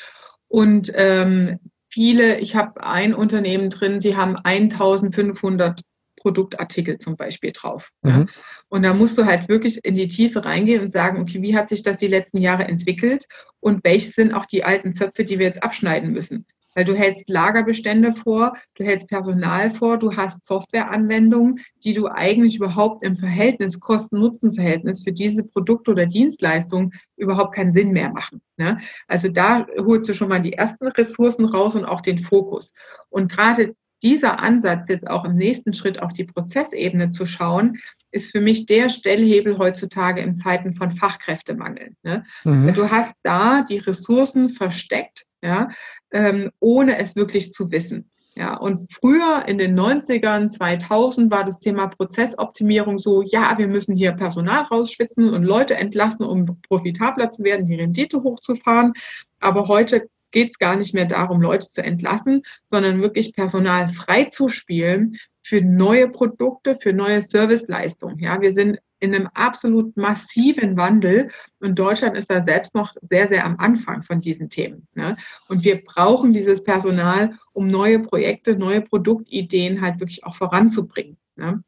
Und 0.48 0.92
ähm, 0.94 1.60
viele, 1.88 2.40
ich 2.40 2.56
habe 2.56 2.84
ein 2.84 3.14
Unternehmen 3.14 3.70
drin, 3.70 4.00
die 4.00 4.16
haben 4.16 4.36
1500 4.36 5.80
Produktartikel 6.22 6.98
zum 6.98 7.16
Beispiel 7.16 7.50
drauf. 7.52 7.90
Mhm. 8.02 8.10
Ja. 8.10 8.26
Und 8.68 8.84
da 8.84 8.94
musst 8.94 9.18
du 9.18 9.26
halt 9.26 9.48
wirklich 9.48 9.84
in 9.84 9.94
die 9.94 10.06
Tiefe 10.06 10.44
reingehen 10.44 10.80
und 10.80 10.92
sagen, 10.92 11.20
okay, 11.20 11.42
wie 11.42 11.56
hat 11.56 11.68
sich 11.68 11.82
das 11.82 11.96
die 11.96 12.06
letzten 12.06 12.40
Jahre 12.40 12.64
entwickelt 12.68 13.26
und 13.60 13.82
welche 13.82 14.12
sind 14.12 14.32
auch 14.32 14.46
die 14.46 14.62
alten 14.62 14.94
Zöpfe, 14.94 15.24
die 15.24 15.38
wir 15.40 15.46
jetzt 15.46 15.64
abschneiden 15.64 16.12
müssen? 16.12 16.46
Weil 16.74 16.84
du 16.84 16.94
hältst 16.94 17.28
Lagerbestände 17.28 18.12
vor, 18.12 18.56
du 18.76 18.84
hältst 18.84 19.08
Personal 19.08 19.70
vor, 19.70 19.98
du 19.98 20.16
hast 20.16 20.46
Softwareanwendungen, 20.46 21.60
die 21.84 21.92
du 21.92 22.08
eigentlich 22.08 22.56
überhaupt 22.56 23.02
im 23.02 23.14
Verhältnis, 23.14 23.78
Kosten-Nutzen-Verhältnis 23.78 25.02
für 25.02 25.12
diese 25.12 25.46
Produkte 25.46 25.90
oder 25.90 26.06
Dienstleistungen 26.06 26.92
überhaupt 27.16 27.54
keinen 27.54 27.72
Sinn 27.72 27.92
mehr 27.92 28.10
machen. 28.10 28.40
Ne? 28.56 28.78
Also 29.06 29.28
da 29.28 29.66
holst 29.76 30.08
du 30.08 30.14
schon 30.14 30.28
mal 30.28 30.40
die 30.40 30.54
ersten 30.54 30.86
Ressourcen 30.86 31.44
raus 31.44 31.74
und 31.74 31.84
auch 31.84 32.00
den 32.00 32.18
Fokus. 32.18 32.72
Und 33.10 33.30
gerade 33.30 33.74
dieser 34.02 34.40
Ansatz 34.40 34.88
jetzt 34.88 35.08
auch 35.08 35.24
im 35.24 35.34
nächsten 35.34 35.74
Schritt 35.74 36.02
auf 36.02 36.12
die 36.12 36.24
Prozessebene 36.24 37.10
zu 37.10 37.26
schauen, 37.26 37.78
ist 38.10 38.30
für 38.30 38.40
mich 38.40 38.66
der 38.66 38.90
Stellhebel 38.90 39.58
heutzutage 39.58 40.20
in 40.20 40.34
Zeiten 40.34 40.74
von 40.74 40.90
Fachkräftemangel. 40.90 41.94
Ne? 42.02 42.24
Mhm. 42.44 42.74
Du 42.74 42.90
hast 42.90 43.14
da 43.22 43.62
die 43.62 43.78
Ressourcen 43.78 44.48
versteckt, 44.50 45.24
ja, 45.42 45.68
ähm, 46.12 46.50
ohne 46.60 46.98
es 46.98 47.16
wirklich 47.16 47.52
zu 47.52 47.70
wissen. 47.70 48.10
Ja, 48.34 48.56
und 48.56 48.90
früher 48.90 49.44
in 49.46 49.58
den 49.58 49.78
90ern, 49.78 50.48
2000 50.48 51.30
war 51.30 51.44
das 51.44 51.58
Thema 51.58 51.88
Prozessoptimierung 51.88 52.96
so, 52.96 53.20
ja, 53.20 53.58
wir 53.58 53.68
müssen 53.68 53.94
hier 53.94 54.12
Personal 54.12 54.62
rausschwitzen 54.62 55.28
und 55.28 55.42
Leute 55.42 55.74
entlassen, 55.74 56.24
um 56.24 56.46
profitabler 56.62 57.30
zu 57.30 57.44
werden, 57.44 57.66
die 57.66 57.74
Rendite 57.74 58.22
hochzufahren. 58.22 58.94
Aber 59.38 59.68
heute 59.68 60.08
geht 60.32 60.50
es 60.50 60.58
gar 60.58 60.76
nicht 60.76 60.94
mehr 60.94 61.04
darum, 61.04 61.40
Leute 61.40 61.68
zu 61.68 61.82
entlassen, 61.82 62.42
sondern 62.66 63.00
wirklich 63.00 63.34
Personal 63.34 63.88
freizuspielen 63.88 65.16
für 65.42 65.60
neue 65.60 66.08
Produkte, 66.08 66.76
für 66.76 66.92
neue 66.92 67.22
Serviceleistungen. 67.22 68.18
Ja, 68.18 68.40
wir 68.40 68.52
sind 68.52 68.78
in 69.00 69.14
einem 69.14 69.28
absolut 69.34 69.96
massiven 69.96 70.76
Wandel 70.76 71.28
und 71.58 71.76
Deutschland 71.76 72.16
ist 72.16 72.30
da 72.30 72.44
selbst 72.44 72.72
noch 72.74 72.94
sehr, 73.00 73.28
sehr 73.28 73.44
am 73.44 73.56
Anfang 73.58 74.04
von 74.04 74.20
diesen 74.20 74.48
Themen. 74.48 74.86
Ne? 74.94 75.16
Und 75.48 75.64
wir 75.64 75.84
brauchen 75.84 76.32
dieses 76.32 76.62
Personal, 76.62 77.32
um 77.52 77.66
neue 77.66 77.98
Projekte, 77.98 78.56
neue 78.56 78.80
Produktideen 78.80 79.82
halt 79.82 79.98
wirklich 79.98 80.24
auch 80.24 80.36
voranzubringen. 80.36 81.16
Ne? 81.34 81.64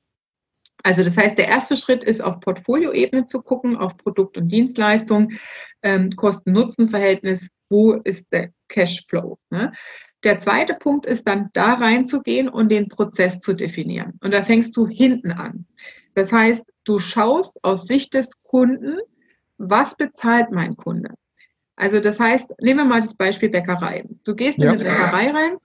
Also 0.85 1.03
das 1.03 1.17
heißt, 1.17 1.39
der 1.39 1.49
erste 1.49 1.77
Schritt 1.77 2.05
ist 2.05 2.23
auf 2.23 2.41
Portfolioebene 2.41 3.25
zu 3.25 3.41
gucken, 3.41 3.77
auf 3.77 3.97
Produkt 3.97 4.37
und 4.37 4.49
Dienstleistung, 4.53 5.33
ähm, 5.83 6.11
Kosten-Nutzen-Verhältnis, 6.11 7.49
wo 7.71 7.95
ist 7.95 8.31
der 8.33 8.51
Cashflow. 8.69 9.39
Ne? 9.49 9.73
Der 10.25 10.41
zweite 10.41 10.75
Punkt 10.75 11.07
ist 11.07 11.27
dann 11.27 11.49
da 11.55 11.75
reinzugehen 11.75 12.51
und 12.51 12.69
den 12.69 12.89
Prozess 12.89 13.41
zu 13.41 13.55
definieren. 13.55 14.13
Und 14.21 14.35
da 14.35 14.43
fängst 14.43 14.77
du 14.77 14.87
hinten 14.87 15.33
an. 15.33 15.67
Das 16.15 16.33
heißt, 16.33 16.71
du 16.85 16.99
schaust 16.99 17.65
aus 17.65 17.87
Sicht 17.87 18.13
des 18.13 18.43
Kunden, 18.43 18.99
was 19.57 19.97
bezahlt 19.97 20.51
mein 20.51 20.77
Kunde? 20.77 21.15
Also 21.77 21.99
das 22.01 22.21
heißt, 22.21 22.53
nehmen 22.61 22.81
wir 22.81 22.85
mal 22.85 23.01
das 23.01 23.17
Beispiel 23.17 23.49
Bäckerei. 23.49 24.05
Du 24.23 24.35
gehst 24.35 24.59
ja. 24.59 24.73
in 24.73 24.81
eine 24.81 24.85
Bäckerei 24.85 25.31
rein 25.31 25.57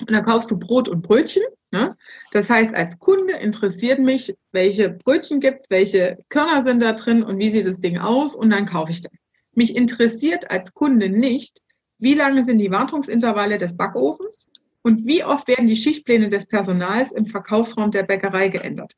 und 0.00 0.10
dann 0.10 0.24
kaufst 0.24 0.50
du 0.50 0.58
Brot 0.58 0.88
und 0.88 1.02
Brötchen. 1.02 1.42
Ne? 1.70 1.96
Das 2.32 2.50
heißt, 2.50 2.74
als 2.74 2.98
Kunde 2.98 3.34
interessiert 3.34 3.98
mich, 3.98 4.34
welche 4.52 4.90
Brötchen 4.90 5.40
gibt's, 5.40 5.70
welche 5.70 6.18
Körner 6.28 6.62
sind 6.62 6.80
da 6.80 6.92
drin 6.92 7.22
und 7.22 7.38
wie 7.38 7.50
sieht 7.50 7.66
das 7.66 7.80
Ding 7.80 7.98
aus 7.98 8.34
und 8.34 8.50
dann 8.50 8.66
kaufe 8.66 8.92
ich 8.92 9.02
das. 9.02 9.24
Mich 9.52 9.76
interessiert 9.76 10.50
als 10.50 10.74
Kunde 10.74 11.08
nicht, 11.08 11.60
wie 11.98 12.14
lange 12.14 12.44
sind 12.44 12.58
die 12.58 12.70
Wartungsintervalle 12.70 13.58
des 13.58 13.76
Backofens 13.76 14.48
und 14.82 15.06
wie 15.06 15.24
oft 15.24 15.48
werden 15.48 15.66
die 15.66 15.76
Schichtpläne 15.76 16.28
des 16.28 16.46
Personals 16.46 17.12
im 17.12 17.26
Verkaufsraum 17.26 17.90
der 17.90 18.02
Bäckerei 18.02 18.48
geändert. 18.48 18.94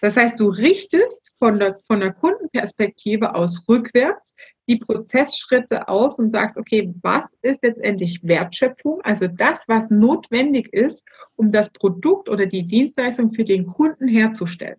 Das 0.00 0.16
heißt, 0.16 0.38
du 0.38 0.48
richtest 0.48 1.34
von 1.38 1.58
der, 1.58 1.78
von 1.86 2.00
der 2.00 2.12
Kundenperspektive 2.12 3.34
aus 3.34 3.64
rückwärts 3.68 4.34
die 4.68 4.76
Prozessschritte 4.76 5.88
aus 5.88 6.18
und 6.18 6.30
sagst, 6.30 6.56
okay, 6.56 6.92
was 7.02 7.24
ist 7.42 7.62
letztendlich 7.62 8.20
Wertschöpfung? 8.22 9.00
Also 9.02 9.26
das, 9.28 9.64
was 9.66 9.90
notwendig 9.90 10.72
ist, 10.72 11.04
um 11.36 11.52
das 11.52 11.70
Produkt 11.70 12.28
oder 12.28 12.46
die 12.46 12.66
Dienstleistung 12.66 13.32
für 13.32 13.44
den 13.44 13.66
Kunden 13.66 14.08
herzustellen. 14.08 14.78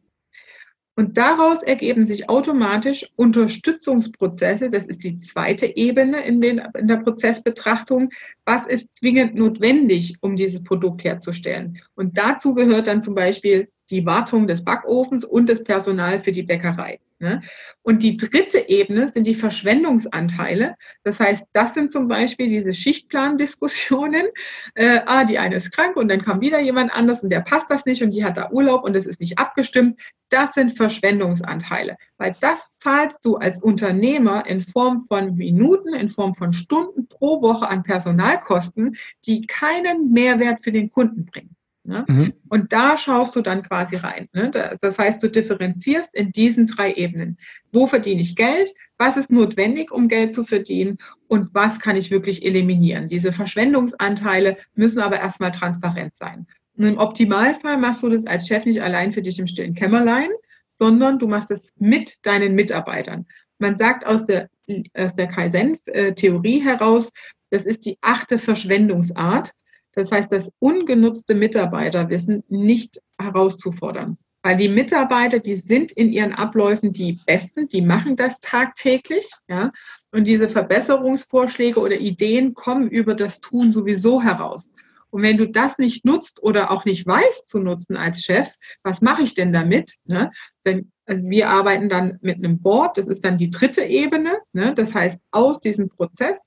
Und 0.97 1.17
daraus 1.17 1.62
ergeben 1.62 2.06
sich 2.06 2.30
automatisch 2.30 3.12
Unterstützungsprozesse. 3.17 4.69
Das 4.69 4.88
ist 4.88 5.04
die 5.04 5.17
zweite 5.17 5.75
Ebene 5.75 6.25
in, 6.25 6.39
den, 6.39 6.62
in 6.78 6.88
der 6.88 6.97
Prozessbetrachtung. 6.97 8.12
Was 8.45 8.65
ist 8.65 8.88
zwingend 8.97 9.36
notwendig, 9.36 10.15
um 10.21 10.38
dieses 10.38 10.63
Produkt 10.63 11.04
herzustellen? 11.04 11.82
Und 11.95 12.17
dazu 12.17 12.54
gehört 12.54 12.88
dann 12.88 13.01
zum 13.01 13.13
Beispiel 13.13 13.67
die 13.89 14.06
Wartung 14.06 14.48
des 14.48 14.63
Backofens 14.63 15.24
und 15.24 15.50
das 15.50 15.63
Personal 15.63 16.19
für 16.19 16.32
die 16.32 16.43
Bäckerei. 16.43 17.00
Ne? 17.19 17.41
Und 17.82 18.04
die 18.04 18.17
dritte 18.17 18.67
Ebene 18.67 19.08
sind 19.08 19.26
die 19.26 19.36
Verschwendungsanteile. 19.36 20.76
Das 21.04 21.21
heißt, 21.21 21.45
das 21.54 21.74
sind 21.74 21.89
zum 21.89 22.10
Beispiel 22.10 22.50
diese 22.50 22.74
Schichtplandiskussionen. 22.74 24.28
Äh, 24.74 25.02
ah, 25.06 25.24
die 25.24 25.38
eine 25.38 25.56
ist 25.56 25.71
krank 25.71 25.95
und 25.95 26.10
dann 26.10 26.21
kam 26.21 26.41
wieder 26.41 26.60
jemand 26.60 26.91
anders 26.93 27.24
und 27.24 27.30
der 27.30 27.41
passt 27.41 27.69
das 27.69 27.86
nicht 27.86 28.02
und 28.04 28.12
die 28.12 28.26
hat 28.26 28.36
da 28.36 28.50
Urlaub 28.52 28.84
und 28.84 28.95
es 28.95 29.06
ist 29.06 29.19
nicht 29.19 29.39
abgestimmt. 29.39 30.00
Das 30.30 30.54
sind 30.54 30.76
Verschwendungsanteile, 30.76 31.98
weil 32.17 32.36
das 32.41 32.69
zahlst 32.80 33.24
du 33.24 33.38
als 33.38 33.62
Unternehmer 33.62 34.45
in 34.45 34.62
Form 34.62 35.06
von 35.08 35.36
Minuten, 35.36 35.93
in 35.93 36.10
Form 36.10 36.34
von 36.36 36.52
Stunden 36.52 37.08
pro 37.08 37.41
Woche 37.41 37.69
an 37.69 37.84
Personalkosten, 37.84 38.98
die 39.26 39.41
keinen 39.41 40.12
Mehrwert 40.12 40.63
für 40.63 40.71
den 40.71 40.89
Kunden 40.89 41.26
bringen. 41.26 41.56
Ne? 41.86 42.06
Mhm. 42.08 42.34
Und 42.50 42.74
da 42.74 42.98
schaust 42.98 43.36
du 43.36 43.41
dann 43.41 43.63
quasi 43.63 43.95
rein. 43.95 44.28
Ne? 44.34 44.52
Das 44.82 44.98
heißt, 44.98 45.21
du 45.21 45.30
differenzierst 45.30 46.13
in 46.13 46.32
diesen 46.32 46.67
drei 46.67 46.93
Ebenen. 46.93 47.38
Wo 47.71 47.86
verdiene 47.86 48.21
ich 48.21 48.36
Geld? 48.36 48.74
Was 48.98 49.17
ist 49.17 49.32
notwendig, 49.32 49.91
um 49.91 50.08
Geld 50.08 50.34
zu 50.34 50.43
verdienen? 50.43 50.98
Und 51.28 51.54
was 51.54 51.80
kann 51.80 51.95
ich 51.95 52.12
wirklich 52.12 52.43
eliminieren? 52.43 53.08
Diese 53.08 53.32
Verschwendungsanteile 53.32 54.58
müssen 54.74 55.00
aber 55.00 55.19
erstmal 55.19 55.52
transparent 55.52 56.15
sein. 56.15 56.48
Und 56.78 56.86
im 56.86 56.98
Optimalfall 56.98 57.78
machst 57.78 58.04
du 58.04 58.10
das 58.10 58.26
als 58.26 58.48
Chef 58.48 58.65
nicht 58.65 58.82
allein 58.82 59.12
für 59.12 59.21
dich 59.21 59.39
im 59.39 59.48
stillen 59.48 59.76
Kämmerlein, 59.76 60.30
sondern 60.76 61.19
du 61.19 61.28
machst 61.28 61.52
es 61.52 61.69
mit 61.78 62.26
deinen 62.26 62.56
Mitarbeitern. 62.56 63.26
Man 63.60 63.78
sagt 63.78 64.06
aus 64.06 64.26
der, 64.26 64.50
aus 64.93 65.13
der 65.13 65.28
Kaizen-Theorie 65.28 66.62
heraus, 66.62 67.12
das 67.50 67.63
ist 67.63 67.86
die 67.86 67.98
achte 68.02 68.38
Verschwendungsart. 68.38 69.52
Das 69.95 70.12
heißt, 70.12 70.31
das 70.31 70.51
ungenutzte 70.60 71.34
Mitarbeiterwissen 71.34 72.43
nicht 72.49 73.01
herauszufordern. 73.19 74.17
Weil 74.43 74.58
die 74.58 74.69
Mitarbeiter, 74.69 75.39
die 75.39 75.55
sind 75.55 75.91
in 75.91 76.12
ihren 76.12 76.34
Abläufen 76.34 76.93
die 76.93 77.19
Besten, 77.25 77.67
die 77.67 77.81
machen 77.81 78.15
das 78.15 78.39
tagtäglich, 78.39 79.31
ja. 79.47 79.71
Und 80.12 80.27
diese 80.27 80.47
Verbesserungsvorschläge 80.47 81.79
oder 81.79 81.97
Ideen 81.97 82.53
kommen 82.53 82.88
über 82.88 83.15
das 83.15 83.39
Tun 83.39 83.71
sowieso 83.71 84.21
heraus. 84.21 84.71
Und 85.10 85.23
wenn 85.23 85.38
du 85.38 85.47
das 85.47 85.77
nicht 85.77 86.05
nutzt 86.05 86.43
oder 86.43 86.71
auch 86.71 86.86
nicht 86.86 87.08
weißt 87.08 87.47
zu 87.47 87.60
nutzen 87.60 87.97
als 87.97 88.21
Chef, 88.23 88.53
was 88.84 89.01
mache 89.01 89.23
ich 89.23 89.34
denn 89.34 89.51
damit? 89.51 89.95
Ne? 90.03 90.29
Denn, 90.65 90.91
also 91.05 91.23
wir 91.27 91.49
arbeiten 91.49 91.89
dann 91.89 92.19
mit 92.21 92.38
einem 92.38 92.62
Board, 92.62 92.97
das 92.97 93.08
ist 93.08 93.23
dann 93.23 93.38
die 93.38 93.49
dritte 93.49 93.84
Ebene. 93.84 94.39
Ne? 94.53 94.73
Das 94.75 94.93
heißt, 94.93 95.17
aus 95.31 95.60
diesem 95.60 95.89
Prozess 95.89 96.38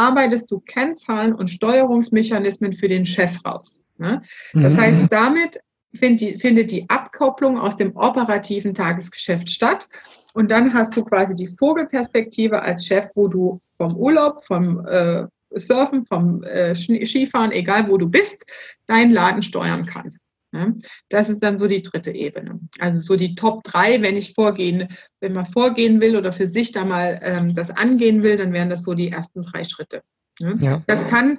arbeitest 0.00 0.50
du 0.50 0.60
Kennzahlen 0.60 1.34
und 1.34 1.48
Steuerungsmechanismen 1.48 2.72
für 2.72 2.88
den 2.88 3.04
Chef 3.04 3.44
raus. 3.44 3.82
Ne? 3.98 4.22
Das 4.54 4.72
mhm. 4.72 4.80
heißt, 4.80 5.00
damit 5.10 5.60
find 5.94 6.20
die, 6.20 6.38
findet 6.38 6.70
die 6.70 6.88
Abkopplung 6.88 7.58
aus 7.58 7.76
dem 7.76 7.94
operativen 7.94 8.72
Tagesgeschäft 8.72 9.50
statt. 9.50 9.88
Und 10.32 10.50
dann 10.50 10.72
hast 10.72 10.96
du 10.96 11.04
quasi 11.04 11.34
die 11.34 11.48
Vogelperspektive 11.48 12.62
als 12.62 12.86
Chef, 12.86 13.10
wo 13.14 13.28
du 13.28 13.60
vom 13.76 13.96
Urlaub, 13.96 14.44
vom 14.44 14.86
äh, 14.86 15.26
Surfen, 15.50 16.06
vom 16.06 16.44
äh, 16.44 16.74
Skifahren, 16.74 17.52
egal 17.52 17.88
wo 17.88 17.98
du 17.98 18.08
bist, 18.08 18.46
deinen 18.86 19.10
Laden 19.10 19.42
steuern 19.42 19.84
kannst. 19.84 20.22
Ne? 20.52 20.78
Das 21.08 21.28
ist 21.28 21.42
dann 21.42 21.58
so 21.58 21.68
die 21.68 21.82
dritte 21.82 22.12
Ebene. 22.12 22.60
Also 22.78 22.98
so 22.98 23.16
die 23.16 23.34
Top 23.34 23.62
drei, 23.62 24.02
wenn 24.02 24.16
ich 24.16 24.34
vorgehen, 24.34 24.88
wenn 25.20 25.32
man 25.32 25.46
vorgehen 25.46 26.00
will 26.00 26.16
oder 26.16 26.32
für 26.32 26.46
sich 26.46 26.72
da 26.72 26.84
mal 26.84 27.20
ähm, 27.22 27.54
das 27.54 27.70
angehen 27.70 28.22
will, 28.22 28.36
dann 28.36 28.52
wären 28.52 28.70
das 28.70 28.82
so 28.82 28.94
die 28.94 29.10
ersten 29.10 29.42
drei 29.42 29.64
Schritte. 29.64 30.02
Ne? 30.40 30.58
Ja. 30.60 30.82
Das 30.86 31.06
kann 31.06 31.38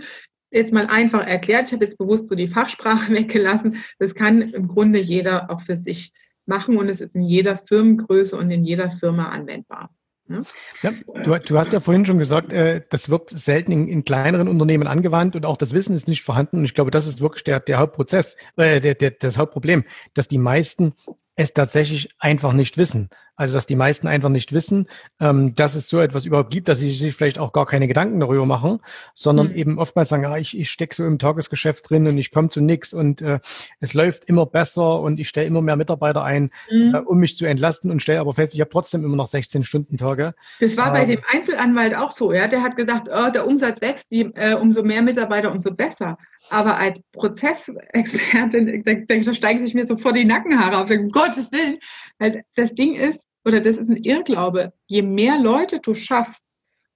jetzt 0.51 0.73
mal 0.73 0.87
einfach 0.87 1.25
erklärt, 1.25 1.69
ich 1.69 1.73
habe 1.73 1.85
jetzt 1.85 1.97
bewusst 1.97 2.29
so 2.29 2.35
die 2.35 2.47
Fachsprache 2.47 3.13
weggelassen, 3.13 3.77
das 3.99 4.15
kann 4.15 4.41
im 4.41 4.67
Grunde 4.67 4.99
jeder 4.99 5.49
auch 5.49 5.61
für 5.61 5.75
sich 5.75 6.11
machen 6.45 6.77
und 6.77 6.89
es 6.89 7.01
ist 7.01 7.15
in 7.15 7.23
jeder 7.23 7.57
Firmengröße 7.57 8.37
und 8.37 8.51
in 8.51 8.63
jeder 8.63 8.91
Firma 8.91 9.29
anwendbar. 9.29 9.89
Ne? 10.31 10.43
Ja, 10.81 10.93
du, 11.23 11.37
du, 11.37 11.57
hast 11.57 11.73
ja 11.73 11.79
vorhin 11.79 12.05
schon 12.05 12.17
gesagt, 12.17 12.53
äh, 12.53 12.81
das 12.89 13.09
wird 13.09 13.29
selten 13.29 13.71
in, 13.71 13.87
in, 13.87 14.05
kleineren 14.05 14.47
Unternehmen 14.47 14.87
angewandt 14.87 15.35
und 15.35 15.45
auch 15.45 15.57
das 15.57 15.73
Wissen 15.73 15.93
ist 15.93 16.07
nicht 16.07 16.23
vorhanden. 16.23 16.57
Und 16.57 16.65
ich 16.65 16.73
glaube, 16.73 16.91
das 16.91 17.05
ist 17.05 17.21
wirklich 17.21 17.43
der, 17.43 17.59
der 17.59 17.79
Hauptprozess, 17.79 18.37
äh, 18.55 18.79
der, 18.79 18.95
der, 18.95 19.11
das 19.11 19.37
Hauptproblem, 19.37 19.83
dass 20.13 20.27
die 20.27 20.37
meisten 20.37 20.93
es 21.41 21.53
tatsächlich 21.53 22.13
einfach 22.19 22.53
nicht 22.53 22.77
wissen. 22.77 23.09
Also 23.41 23.55
dass 23.55 23.65
die 23.65 23.75
meisten 23.75 24.07
einfach 24.07 24.29
nicht 24.29 24.53
wissen, 24.53 24.87
ähm, 25.19 25.55
dass 25.55 25.73
es 25.73 25.89
so 25.89 25.99
etwas 25.99 26.25
überhaupt 26.25 26.51
gibt, 26.51 26.67
dass 26.67 26.79
sie 26.79 26.93
sich 26.93 27.15
vielleicht 27.15 27.39
auch 27.39 27.53
gar 27.53 27.65
keine 27.65 27.87
Gedanken 27.87 28.19
darüber 28.19 28.45
machen, 28.45 28.81
sondern 29.15 29.47
mhm. 29.47 29.55
eben 29.55 29.79
oftmals 29.79 30.09
sagen, 30.09 30.25
ah, 30.25 30.37
ich, 30.37 30.55
ich 30.55 30.69
stecke 30.69 30.93
so 30.93 31.03
im 31.05 31.17
Tagesgeschäft 31.17 31.89
drin 31.89 32.07
und 32.07 32.19
ich 32.19 32.31
komme 32.31 32.49
zu 32.49 32.61
nichts 32.61 32.93
und 32.93 33.23
äh, 33.23 33.39
es 33.79 33.95
läuft 33.95 34.25
immer 34.25 34.45
besser 34.45 34.99
und 34.99 35.19
ich 35.19 35.27
stelle 35.27 35.47
immer 35.47 35.61
mehr 35.61 35.75
Mitarbeiter 35.75 36.23
ein, 36.23 36.51
mhm. 36.69 36.93
äh, 36.93 36.99
um 36.99 37.17
mich 37.17 37.35
zu 37.35 37.45
entlasten 37.45 37.89
und 37.89 38.03
stelle 38.03 38.19
aber 38.19 38.33
fest, 38.33 38.53
ich 38.53 38.61
habe 38.61 38.69
trotzdem 38.69 39.03
immer 39.03 39.15
noch 39.15 39.27
16 39.27 39.63
Stunden 39.63 39.97
Tage. 39.97 40.35
Das 40.59 40.77
war 40.77 40.93
bei 40.93 41.01
ähm, 41.01 41.07
dem 41.07 41.21
Einzelanwalt 41.31 41.95
auch 41.95 42.11
so, 42.11 42.31
ja. 42.31 42.47
Der 42.47 42.61
hat 42.61 42.75
gesagt, 42.75 43.09
oh, 43.11 43.31
der 43.31 43.47
Umsatz 43.47 43.81
wächst, 43.81 44.11
die, 44.11 44.29
äh, 44.35 44.53
umso 44.53 44.83
mehr 44.83 45.01
Mitarbeiter, 45.01 45.51
umso 45.51 45.73
besser. 45.73 46.17
Aber 46.51 46.77
als 46.77 46.99
Prozessexpertin, 47.13 48.83
da, 49.07 49.15
da 49.17 49.33
steigen 49.33 49.63
sich 49.63 49.73
mir 49.73 49.85
sofort 49.85 50.17
die 50.17 50.25
Nackenhaare 50.25 50.79
auf. 50.79 50.91
Um 50.91 51.09
Gottes 51.09 51.49
Willen. 51.51 51.79
Weil 52.19 52.43
das 52.55 52.75
Ding 52.75 52.95
ist, 52.95 53.25
oder 53.45 53.61
das 53.61 53.77
ist 53.77 53.89
ein 53.89 54.03
Irrglaube, 54.03 54.73
je 54.87 55.01
mehr 55.01 55.39
Leute 55.39 55.79
du 55.79 55.93
schaffst, 55.93 56.43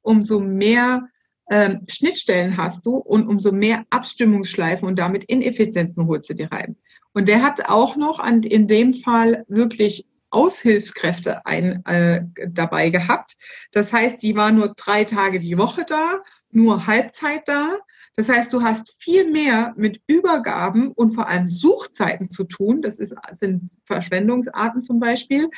umso 0.01 0.41
mehr 0.41 1.07
ähm, 1.49 1.85
Schnittstellen 1.87 2.57
hast 2.57 2.85
du 2.85 2.97
und 2.97 3.27
umso 3.27 3.53
mehr 3.53 3.85
Abstimmungsschleifen 3.91 4.87
und 4.87 4.99
damit 4.99 5.23
Ineffizienzen 5.23 6.05
holst 6.05 6.29
du 6.29 6.33
dir 6.33 6.51
rein. 6.51 6.75
Und 7.13 7.29
der 7.29 7.41
hat 7.41 7.69
auch 7.69 7.95
noch 7.95 8.19
an, 8.19 8.43
in 8.43 8.67
dem 8.67 8.93
Fall 8.93 9.45
wirklich 9.47 10.05
Aushilfskräfte 10.31 11.45
ein, 11.45 11.85
äh, 11.85 12.23
dabei 12.49 12.89
gehabt. 12.89 13.37
Das 13.71 13.93
heißt, 13.93 14.21
die 14.21 14.35
waren 14.35 14.55
nur 14.55 14.73
drei 14.75 15.05
Tage 15.05 15.39
die 15.39 15.57
Woche 15.57 15.85
da, 15.87 16.19
nur 16.51 16.87
Halbzeit 16.87 17.47
da. 17.47 17.77
Das 18.17 18.29
heißt, 18.29 18.53
du 18.53 18.61
hast 18.61 18.95
viel 18.97 19.29
mehr 19.29 19.73
mit 19.75 19.99
Übergaben 20.07 20.91
und 20.91 21.09
vor 21.09 21.27
allem 21.27 21.47
Suchzeiten 21.47 22.29
zu 22.29 22.45
tun. 22.45 22.81
Das 22.81 22.97
ist, 22.97 23.13
sind 23.33 23.73
Verschwendungsarten 23.83 24.81
zum 24.81 24.99
Beispiel, 24.99 25.49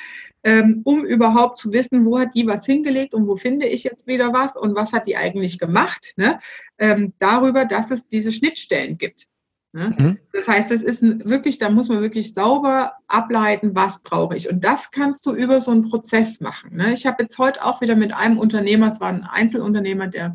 ähm, 0.43 0.81
um 0.83 1.05
überhaupt 1.05 1.59
zu 1.59 1.71
wissen, 1.71 2.05
wo 2.05 2.17
hat 2.19 2.33
die 2.33 2.47
was 2.47 2.65
hingelegt 2.65 3.13
und 3.13 3.27
wo 3.27 3.35
finde 3.35 3.67
ich 3.67 3.83
jetzt 3.83 4.07
wieder 4.07 4.33
was 4.33 4.55
und 4.55 4.75
was 4.75 4.91
hat 4.91 5.05
die 5.05 5.17
eigentlich 5.17 5.59
gemacht. 5.59 6.13
Ne? 6.15 6.39
Ähm, 6.79 7.13
darüber, 7.19 7.65
dass 7.65 7.91
es 7.91 8.07
diese 8.07 8.31
Schnittstellen 8.31 8.97
gibt. 8.97 9.27
Ne? 9.73 9.95
Mhm. 9.95 10.17
Das 10.33 10.47
heißt, 10.47 10.71
es 10.71 10.81
ist 10.81 11.03
wirklich, 11.03 11.59
da 11.59 11.69
muss 11.69 11.89
man 11.89 12.01
wirklich 12.01 12.33
sauber 12.33 12.93
ableiten, 13.07 13.75
was 13.75 13.99
brauche 13.99 14.35
ich. 14.35 14.49
Und 14.49 14.63
das 14.63 14.89
kannst 14.89 15.23
du 15.27 15.35
über 15.35 15.61
so 15.61 15.69
einen 15.69 15.87
Prozess 15.87 16.39
machen. 16.39 16.75
Ne? 16.75 16.93
Ich 16.93 17.05
habe 17.05 17.21
jetzt 17.21 17.37
heute 17.37 17.63
auch 17.63 17.81
wieder 17.81 17.95
mit 17.95 18.15
einem 18.15 18.39
Unternehmer, 18.39 18.91
es 18.91 18.99
war 18.99 19.09
ein 19.09 19.23
Einzelunternehmer, 19.23 20.07
der 20.07 20.33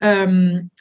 ähm, 0.00 0.71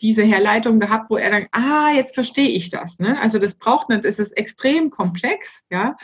diese 0.00 0.22
Herleitung 0.22 0.80
gehabt, 0.80 1.10
wo 1.10 1.16
er 1.16 1.30
dann, 1.30 1.46
ah, 1.52 1.90
jetzt 1.94 2.14
verstehe 2.14 2.48
ich 2.48 2.70
das. 2.70 2.98
Ne? 2.98 3.20
Also 3.20 3.38
das 3.38 3.54
braucht 3.54 3.88
nicht, 3.88 4.04
es 4.04 4.18
ist 4.18 4.36
extrem 4.36 4.90
komplex, 4.90 5.62
ja. 5.70 5.96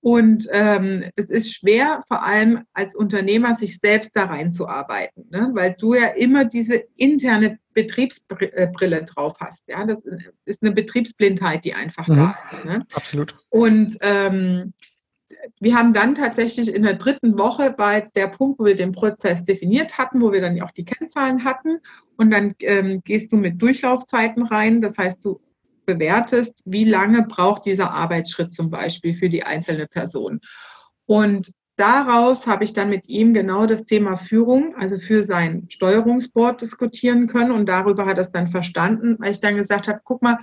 Und 0.00 0.46
ähm, 0.52 1.10
das 1.16 1.28
ist 1.28 1.52
schwer, 1.52 2.04
vor 2.06 2.22
allem 2.22 2.62
als 2.72 2.94
Unternehmer, 2.94 3.56
sich 3.56 3.78
selbst 3.78 4.14
da 4.14 4.26
reinzuarbeiten, 4.26 5.26
ne? 5.30 5.50
weil 5.54 5.74
du 5.76 5.94
ja 5.94 6.06
immer 6.06 6.44
diese 6.44 6.84
interne 6.94 7.58
Betriebsbrille 7.74 9.04
drauf 9.04 9.34
hast. 9.40 9.64
Ja, 9.66 9.84
das 9.84 10.04
ist 10.44 10.62
eine 10.62 10.70
Betriebsblindheit, 10.70 11.64
die 11.64 11.74
einfach 11.74 12.06
mhm. 12.06 12.16
da 12.16 12.38
ist. 12.52 12.64
Ne? 12.64 12.86
Absolut. 12.92 13.36
Und 13.48 13.98
ähm, 14.00 14.72
wir 15.60 15.76
haben 15.76 15.92
dann 15.92 16.14
tatsächlich 16.14 16.72
in 16.72 16.82
der 16.82 16.94
dritten 16.94 17.38
Woche 17.38 17.74
jetzt 17.94 18.16
der 18.16 18.28
Punkt, 18.28 18.58
wo 18.58 18.64
wir 18.64 18.74
den 18.74 18.92
Prozess 18.92 19.44
definiert 19.44 19.98
hatten, 19.98 20.20
wo 20.20 20.32
wir 20.32 20.40
dann 20.40 20.60
auch 20.62 20.70
die 20.70 20.84
Kennzahlen 20.84 21.44
hatten. 21.44 21.78
Und 22.16 22.30
dann 22.30 22.54
ähm, 22.60 23.02
gehst 23.04 23.32
du 23.32 23.36
mit 23.36 23.60
Durchlaufzeiten 23.60 24.42
rein. 24.44 24.80
Das 24.80 24.98
heißt, 24.98 25.24
du 25.24 25.40
bewertest, 25.86 26.62
wie 26.64 26.84
lange 26.84 27.22
braucht 27.26 27.64
dieser 27.64 27.92
Arbeitsschritt 27.92 28.52
zum 28.52 28.70
Beispiel 28.70 29.14
für 29.14 29.28
die 29.28 29.44
einzelne 29.44 29.86
Person. 29.86 30.40
Und 31.06 31.52
daraus 31.76 32.46
habe 32.46 32.64
ich 32.64 32.74
dann 32.74 32.90
mit 32.90 33.08
ihm 33.08 33.32
genau 33.32 33.66
das 33.66 33.84
Thema 33.84 34.16
Führung, 34.16 34.74
also 34.76 34.98
für 34.98 35.22
sein 35.22 35.66
Steuerungsboard 35.70 36.60
diskutieren 36.60 37.26
können. 37.26 37.52
Und 37.52 37.66
darüber 37.66 38.04
hat 38.04 38.18
er 38.18 38.24
es 38.24 38.32
dann 38.32 38.48
verstanden, 38.48 39.16
weil 39.18 39.30
ich 39.30 39.40
dann 39.40 39.56
gesagt 39.56 39.88
habe, 39.88 40.00
guck 40.04 40.22
mal, 40.22 40.38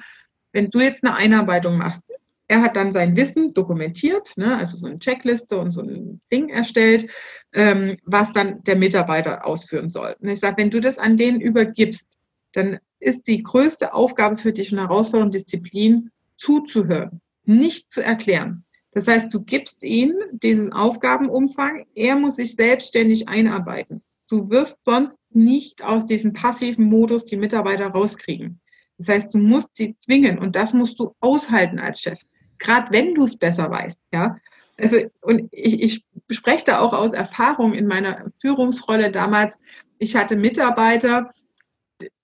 wenn 0.51 0.69
du 0.69 0.79
jetzt 0.79 1.03
eine 1.03 1.15
Einarbeitung 1.15 1.77
machst, 1.77 2.01
er 2.47 2.61
hat 2.61 2.75
dann 2.75 2.91
sein 2.91 3.15
Wissen 3.15 3.53
dokumentiert, 3.53 4.33
ne, 4.37 4.57
also 4.57 4.77
so 4.77 4.87
eine 4.87 4.99
Checkliste 4.99 5.57
und 5.57 5.71
so 5.71 5.81
ein 5.81 6.21
Ding 6.31 6.49
erstellt, 6.49 7.09
ähm, 7.53 7.97
was 8.03 8.33
dann 8.33 8.63
der 8.63 8.75
Mitarbeiter 8.75 9.45
ausführen 9.45 9.89
soll. 9.89 10.15
Und 10.19 10.29
ich 10.29 10.39
sage, 10.39 10.57
wenn 10.57 10.69
du 10.69 10.79
das 10.79 10.97
an 10.97 11.17
den 11.17 11.41
übergibst, 11.41 12.17
dann 12.53 12.79
ist 12.99 13.27
die 13.27 13.43
größte 13.43 13.93
Aufgabe 13.93 14.37
für 14.37 14.53
dich 14.53 14.71
und 14.71 14.79
Herausforderung, 14.79 15.31
Disziplin, 15.31 16.11
zuzuhören, 16.37 17.21
nicht 17.45 17.89
zu 17.89 18.01
erklären. 18.01 18.63
Das 18.91 19.07
heißt, 19.07 19.33
du 19.33 19.43
gibst 19.43 19.83
ihm 19.83 20.13
diesen 20.31 20.71
Aufgabenumfang, 20.71 21.85
er 21.95 22.15
muss 22.15 22.37
sich 22.37 22.55
selbstständig 22.55 23.27
einarbeiten. 23.27 24.01
Du 24.29 24.49
wirst 24.49 24.83
sonst 24.83 25.19
nicht 25.31 25.83
aus 25.83 26.05
diesem 26.05 26.33
passiven 26.33 26.85
Modus 26.85 27.25
die 27.25 27.37
Mitarbeiter 27.37 27.87
rauskriegen. 27.87 28.61
Das 28.97 29.09
heißt, 29.09 29.33
du 29.33 29.39
musst 29.39 29.75
sie 29.75 29.93
zwingen 29.95 30.39
und 30.39 30.55
das 30.55 30.73
musst 30.73 30.99
du 30.99 31.13
aushalten 31.19 31.79
als 31.79 32.01
Chef. 32.01 32.19
Gerade 32.59 32.91
wenn 32.91 33.13
du 33.13 33.25
es 33.25 33.37
besser 33.37 33.69
weißt, 33.69 33.97
ja. 34.13 34.37
Also, 34.77 34.97
und 35.21 35.47
ich, 35.51 35.81
ich 35.81 36.05
spreche 36.35 36.65
da 36.65 36.79
auch 36.79 36.93
aus 36.93 37.13
Erfahrung 37.13 37.73
in 37.73 37.87
meiner 37.87 38.25
Führungsrolle 38.41 39.09
damals. 39.09 39.59
Ich 39.99 40.15
hatte 40.15 40.35
Mitarbeiter, 40.35 41.31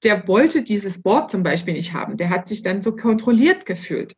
der 0.03 0.27
wollte 0.27 0.63
dieses 0.63 1.01
Board 1.01 1.31
zum 1.31 1.43
Beispiel 1.43 1.73
nicht 1.73 1.93
haben. 1.93 2.17
Der 2.17 2.29
hat 2.29 2.47
sich 2.47 2.61
dann 2.61 2.81
so 2.81 2.95
kontrolliert 2.95 3.65
gefühlt. 3.65 4.15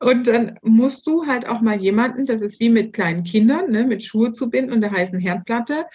Und 0.00 0.28
dann 0.28 0.58
musst 0.62 1.06
du 1.06 1.26
halt 1.26 1.46
auch 1.48 1.60
mal 1.60 1.80
jemanden, 1.80 2.24
das 2.24 2.40
ist 2.40 2.60
wie 2.60 2.70
mit 2.70 2.92
kleinen 2.92 3.24
Kindern, 3.24 3.70
ne, 3.70 3.84
mit 3.84 4.04
Schuhe 4.04 4.32
zu 4.32 4.48
binden 4.48 4.72
und 4.72 4.80
der 4.80 4.92
heißen 4.92 5.18
Herdplatte, 5.18 5.86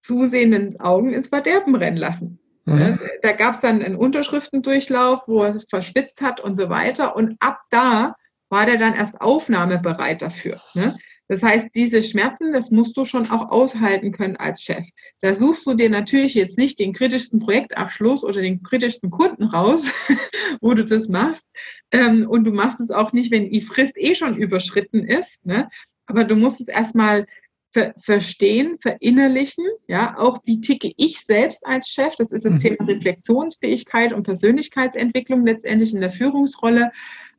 zusehenden 0.00 0.78
Augen 0.80 1.12
ins 1.12 1.28
Verderben 1.28 1.74
rennen 1.74 1.96
lassen. 1.96 2.38
Mhm. 2.66 2.74
Ne? 2.78 3.00
Da 3.22 3.32
gab 3.32 3.54
es 3.54 3.60
dann 3.60 3.82
einen 3.82 3.96
Unterschriftendurchlauf, 3.96 5.26
wo 5.26 5.42
er 5.42 5.54
es 5.54 5.64
verschwitzt 5.64 6.20
hat 6.20 6.40
und 6.40 6.54
so 6.54 6.70
weiter. 6.70 7.16
Und 7.16 7.36
ab 7.40 7.60
da 7.70 8.14
war 8.50 8.66
der 8.66 8.76
dann 8.76 8.94
erst 8.94 9.20
aufnahmebereit 9.20 10.20
dafür. 10.20 10.60
Ne? 10.74 10.98
Das 11.28 11.44
heißt, 11.44 11.68
diese 11.76 12.02
Schmerzen, 12.02 12.52
das 12.52 12.72
musst 12.72 12.96
du 12.96 13.04
schon 13.04 13.30
auch 13.30 13.50
aushalten 13.50 14.10
können 14.10 14.36
als 14.36 14.62
Chef. 14.62 14.84
Da 15.20 15.36
suchst 15.36 15.64
du 15.64 15.74
dir 15.74 15.88
natürlich 15.88 16.34
jetzt 16.34 16.58
nicht 16.58 16.80
den 16.80 16.92
kritischsten 16.92 17.38
Projektabschluss 17.38 18.24
oder 18.24 18.42
den 18.42 18.64
kritischsten 18.64 19.10
Kunden 19.10 19.44
raus, 19.44 19.88
wo 20.60 20.74
du 20.74 20.84
das 20.84 21.08
machst. 21.08 21.46
Ähm, 21.92 22.28
und 22.28 22.42
du 22.44 22.50
machst 22.50 22.80
es 22.80 22.90
auch 22.90 23.12
nicht, 23.12 23.30
wenn 23.30 23.48
die 23.48 23.60
Frist 23.60 23.92
eh 23.96 24.16
schon 24.16 24.36
überschritten 24.36 25.06
ist. 25.06 25.38
Ne? 25.46 25.68
Aber 26.06 26.24
du 26.24 26.34
musst 26.34 26.60
es 26.60 26.66
erstmal 26.66 27.26
ver 27.72 27.94
verstehen, 27.96 28.78
verinnerlichen, 28.80 29.64
ja, 29.86 30.18
auch 30.18 30.40
wie 30.44 30.60
ticke 30.60 30.92
ich 30.96 31.20
selbst 31.20 31.64
als 31.64 31.88
Chef. 31.90 32.16
Das 32.16 32.32
ist 32.32 32.44
das 32.44 32.54
mhm. 32.54 32.58
Thema 32.58 32.84
Reflexionsfähigkeit 32.88 34.12
und 34.12 34.24
Persönlichkeitsentwicklung 34.24 35.46
letztendlich 35.46 35.94
in 35.94 36.00
der 36.00 36.10
Führungsrolle. 36.10 36.90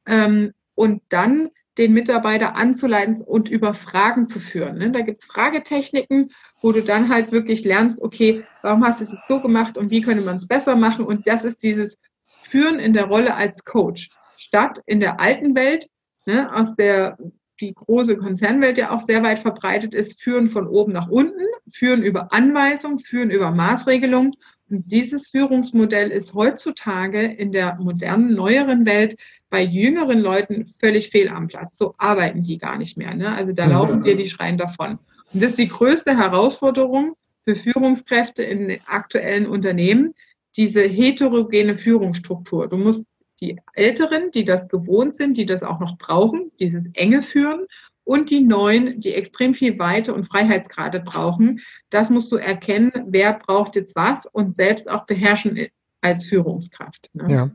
Ähm, 0.08 0.54
und 0.82 1.04
dann 1.10 1.52
den 1.78 1.94
Mitarbeiter 1.94 2.56
anzuleiten 2.56 3.22
und 3.22 3.50
über 3.50 3.76
Fragen 3.76 4.26
zu 4.26 4.39
führen. 4.39 4.80
Ne? 4.80 4.89
Da 4.89 5.02
gibt's 5.02 5.26
Fragetechniken, 5.26 6.32
wo 6.60 6.72
du 6.72 6.82
dann 6.82 7.10
halt 7.10 7.32
wirklich 7.32 7.63
lernst, 7.63 8.02
okay, 8.02 8.44
warum 8.63 8.84
hast 8.84 9.00
du 9.00 9.04
es 9.04 9.12
jetzt 9.12 9.28
so 9.28 9.39
gemacht 9.41 9.78
und 9.78 9.91
wie 9.91 10.02
könnte 10.02 10.24
man 10.24 10.38
es 10.38 10.48
besser 10.48 10.76
machen? 10.76 11.06
Und 11.06 11.28
das 11.28 11.44
ist 11.44 11.62
dieses 11.62 12.00
Führen 12.41 12.80
in 12.80 12.94
der 12.94 13.06
Rolle 13.06 13.36
als 13.36 13.63
Coach. 13.63 14.10
Statt 14.38 14.82
in 14.88 15.00
der 15.00 15.20
alten 15.20 15.54
Welt, 15.54 15.86
ne, 16.26 16.52
aus 16.52 16.74
der 16.74 17.15
die 17.60 17.76
große 17.76 18.17
Konzernwelt 18.17 18.80
ja 18.80 18.89
auch 18.89 19.02
sehr 19.02 19.22
weit 19.22 19.38
verbreitet 19.38 19.94
ist, 19.94 20.20
führen 20.20 20.50
von 20.50 20.67
oben 20.67 20.94
nach 20.94 21.10
unten, 21.10 21.46
führen 21.72 22.02
über 22.02 22.34
Anweisung, 22.34 22.98
führen 22.98 23.30
über 23.30 23.52
Maßregelung 23.52 24.34
dieses 24.71 25.29
Führungsmodell 25.29 26.12
ist 26.12 26.34
heutzutage 26.34 27.23
in 27.23 27.51
der 27.51 27.75
modernen, 27.75 28.34
neueren 28.34 28.86
Welt 28.86 29.17
bei 29.49 29.62
jüngeren 29.62 30.19
Leuten 30.19 30.65
völlig 30.79 31.10
fehl 31.10 31.27
am 31.29 31.47
Platz. 31.47 31.77
So 31.77 31.93
arbeiten 31.97 32.41
die 32.43 32.57
gar 32.57 32.77
nicht 32.77 32.97
mehr. 32.97 33.13
Ne? 33.13 33.29
Also 33.29 33.51
da 33.51 33.65
mhm. 33.65 33.71
laufen 33.71 34.03
dir 34.03 34.15
die 34.15 34.27
Schreien 34.27 34.57
davon. 34.57 34.97
Und 35.34 35.41
das 35.41 35.51
ist 35.51 35.60
die 35.60 35.67
größte 35.67 36.17
Herausforderung 36.17 37.15
für 37.43 37.55
Führungskräfte 37.55 38.43
in 38.43 38.79
aktuellen 38.86 39.45
Unternehmen, 39.45 40.13
diese 40.55 40.84
heterogene 40.84 41.75
Führungsstruktur. 41.75 42.67
Du 42.67 42.77
musst 42.77 43.05
die 43.41 43.60
Älteren, 43.73 44.31
die 44.31 44.43
das 44.43 44.69
gewohnt 44.69 45.15
sind, 45.15 45.38
die 45.38 45.45
das 45.45 45.63
auch 45.63 45.79
noch 45.79 45.97
brauchen, 45.97 46.51
dieses 46.60 46.88
enge 46.93 47.21
Führen 47.21 47.65
und 48.04 48.30
die 48.30 48.42
Neuen, 48.42 49.00
die 49.00 49.14
extrem 49.14 49.54
viel 49.54 49.78
Weite 49.80 50.14
und 50.14 50.26
Freiheitsgrade 50.26 51.00
brauchen. 51.00 51.62
Das 51.90 52.10
musst 52.10 52.32
du 52.32 52.38
erkennen, 52.38 52.92
wer 53.08 53.34
braucht 53.34 53.76
jetzt 53.76 53.96
was 53.96 54.26
und 54.26 54.56
selbst 54.56 54.90
auch 54.90 55.06
beherrschen 55.06 55.68
als 56.02 56.26
Führungskraft. 56.26 57.10
Ne? 57.14 57.34
Ja. 57.34 57.52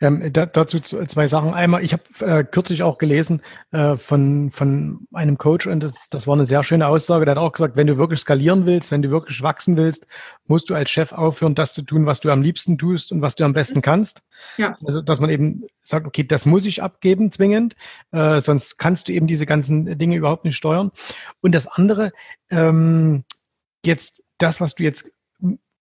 Ähm, 0.00 0.32
da, 0.32 0.46
dazu 0.46 0.80
zwei 0.80 1.26
Sachen. 1.26 1.54
Einmal, 1.54 1.84
ich 1.84 1.92
habe 1.92 2.02
äh, 2.20 2.44
kürzlich 2.44 2.82
auch 2.82 2.98
gelesen 2.98 3.42
äh, 3.72 3.96
von, 3.96 4.50
von 4.50 5.06
einem 5.12 5.38
Coach 5.38 5.66
und 5.66 5.80
das, 5.80 5.92
das, 6.10 6.26
war 6.26 6.34
eine 6.34 6.46
sehr 6.46 6.64
schöne 6.64 6.86
Aussage. 6.86 7.24
Der 7.24 7.32
hat 7.32 7.42
auch 7.42 7.52
gesagt, 7.52 7.76
wenn 7.76 7.86
du 7.86 7.96
wirklich 7.96 8.20
skalieren 8.20 8.66
willst, 8.66 8.90
wenn 8.90 9.02
du 9.02 9.10
wirklich 9.10 9.42
wachsen 9.42 9.76
willst, 9.76 10.06
musst 10.46 10.70
du 10.70 10.74
als 10.74 10.90
Chef 10.90 11.12
aufhören, 11.12 11.54
das 11.54 11.74
zu 11.74 11.82
tun, 11.82 12.06
was 12.06 12.20
du 12.20 12.30
am 12.30 12.42
liebsten 12.42 12.78
tust 12.78 13.12
und 13.12 13.22
was 13.22 13.34
du 13.34 13.44
am 13.44 13.52
besten 13.52 13.82
kannst. 13.82 14.22
Ja. 14.56 14.76
Also, 14.84 15.02
dass 15.02 15.20
man 15.20 15.30
eben 15.30 15.64
sagt, 15.82 16.06
okay, 16.06 16.24
das 16.24 16.46
muss 16.46 16.66
ich 16.66 16.82
abgeben 16.82 17.30
zwingend, 17.30 17.76
äh, 18.12 18.40
sonst 18.40 18.78
kannst 18.78 19.08
du 19.08 19.12
eben 19.12 19.26
diese 19.26 19.46
ganzen 19.46 19.98
Dinge 19.98 20.16
überhaupt 20.16 20.44
nicht 20.44 20.56
steuern. 20.56 20.90
Und 21.40 21.54
das 21.54 21.66
andere, 21.66 22.12
ähm, 22.50 23.24
jetzt 23.84 24.22
das, 24.38 24.60
was 24.60 24.74
du 24.74 24.82
jetzt 24.82 25.10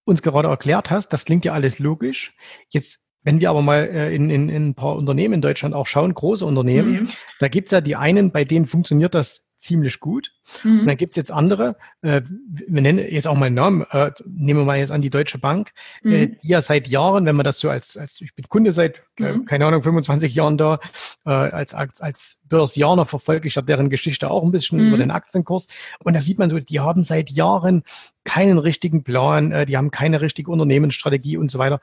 uns 0.05 0.21
gerade 0.21 0.49
erklärt 0.49 0.89
hast, 0.89 1.09
das 1.09 1.25
klingt 1.25 1.45
ja 1.45 1.53
alles 1.53 1.79
logisch. 1.79 2.35
Jetzt 2.69 3.02
wenn 3.23 3.39
wir 3.39 3.49
aber 3.49 3.61
mal 3.61 3.83
äh, 3.83 4.15
in, 4.15 4.29
in, 4.29 4.49
in 4.49 4.69
ein 4.69 4.75
paar 4.75 4.95
Unternehmen 4.95 5.35
in 5.35 5.41
Deutschland 5.41 5.75
auch 5.75 5.87
schauen, 5.87 6.13
große 6.13 6.45
Unternehmen, 6.45 6.91
mhm. 6.91 7.09
da 7.39 7.47
gibt's 7.47 7.71
ja 7.71 7.81
die 7.81 7.95
einen, 7.95 8.31
bei 8.31 8.45
denen 8.45 8.65
funktioniert 8.65 9.15
das 9.15 9.53
ziemlich 9.63 9.99
gut. 10.01 10.33
Mhm. 10.63 10.81
Und 10.81 10.87
dann 10.87 10.97
gibt's 10.97 11.15
jetzt 11.15 11.31
andere, 11.31 11.77
äh, 12.01 12.21
wir 12.27 12.81
nennen 12.81 12.99
jetzt 12.99 13.27
auch 13.27 13.35
mal 13.35 13.45
einen 13.45 13.55
Namen, 13.55 13.85
äh, 13.91 14.11
nehmen 14.27 14.59
wir 14.59 14.65
mal 14.65 14.77
jetzt 14.77 14.91
an 14.91 15.01
die 15.01 15.09
Deutsche 15.09 15.39
Bank, 15.39 15.71
äh, 16.03 16.07
mhm. 16.07 16.13
äh, 16.13 16.27
die 16.27 16.47
ja 16.49 16.61
seit 16.61 16.89
Jahren, 16.89 17.25
wenn 17.25 17.35
man 17.35 17.45
das 17.45 17.59
so 17.59 17.69
als, 17.69 17.95
als 17.95 18.19
ich 18.19 18.35
bin 18.35 18.45
Kunde 18.49 18.73
seit, 18.73 19.01
mhm. 19.17 19.45
keine 19.45 19.65
Ahnung, 19.65 19.81
25 19.81 20.35
Jahren 20.35 20.57
da, 20.57 20.79
äh, 21.25 21.29
als, 21.29 21.73
als, 21.73 22.01
als 22.01 22.41
Börsianer 22.49 23.05
verfolge 23.05 23.47
ich 23.47 23.55
habe 23.55 23.65
deren 23.65 23.89
Geschichte 23.89 24.29
auch 24.29 24.43
ein 24.43 24.51
bisschen 24.51 24.79
über 24.79 24.97
mhm. 24.97 25.01
den 25.01 25.11
Aktienkurs. 25.11 25.67
Und 26.03 26.13
da 26.13 26.19
sieht 26.19 26.39
man 26.39 26.49
so, 26.49 26.59
die 26.59 26.81
haben 26.81 27.01
seit 27.01 27.29
Jahren 27.29 27.83
keinen 28.25 28.57
richtigen 28.57 29.03
Plan, 29.03 29.53
äh, 29.53 29.65
die 29.65 29.77
haben 29.77 29.91
keine 29.91 30.19
richtige 30.19 30.51
Unternehmensstrategie 30.51 31.37
und 31.37 31.49
so 31.49 31.57
weiter 31.57 31.79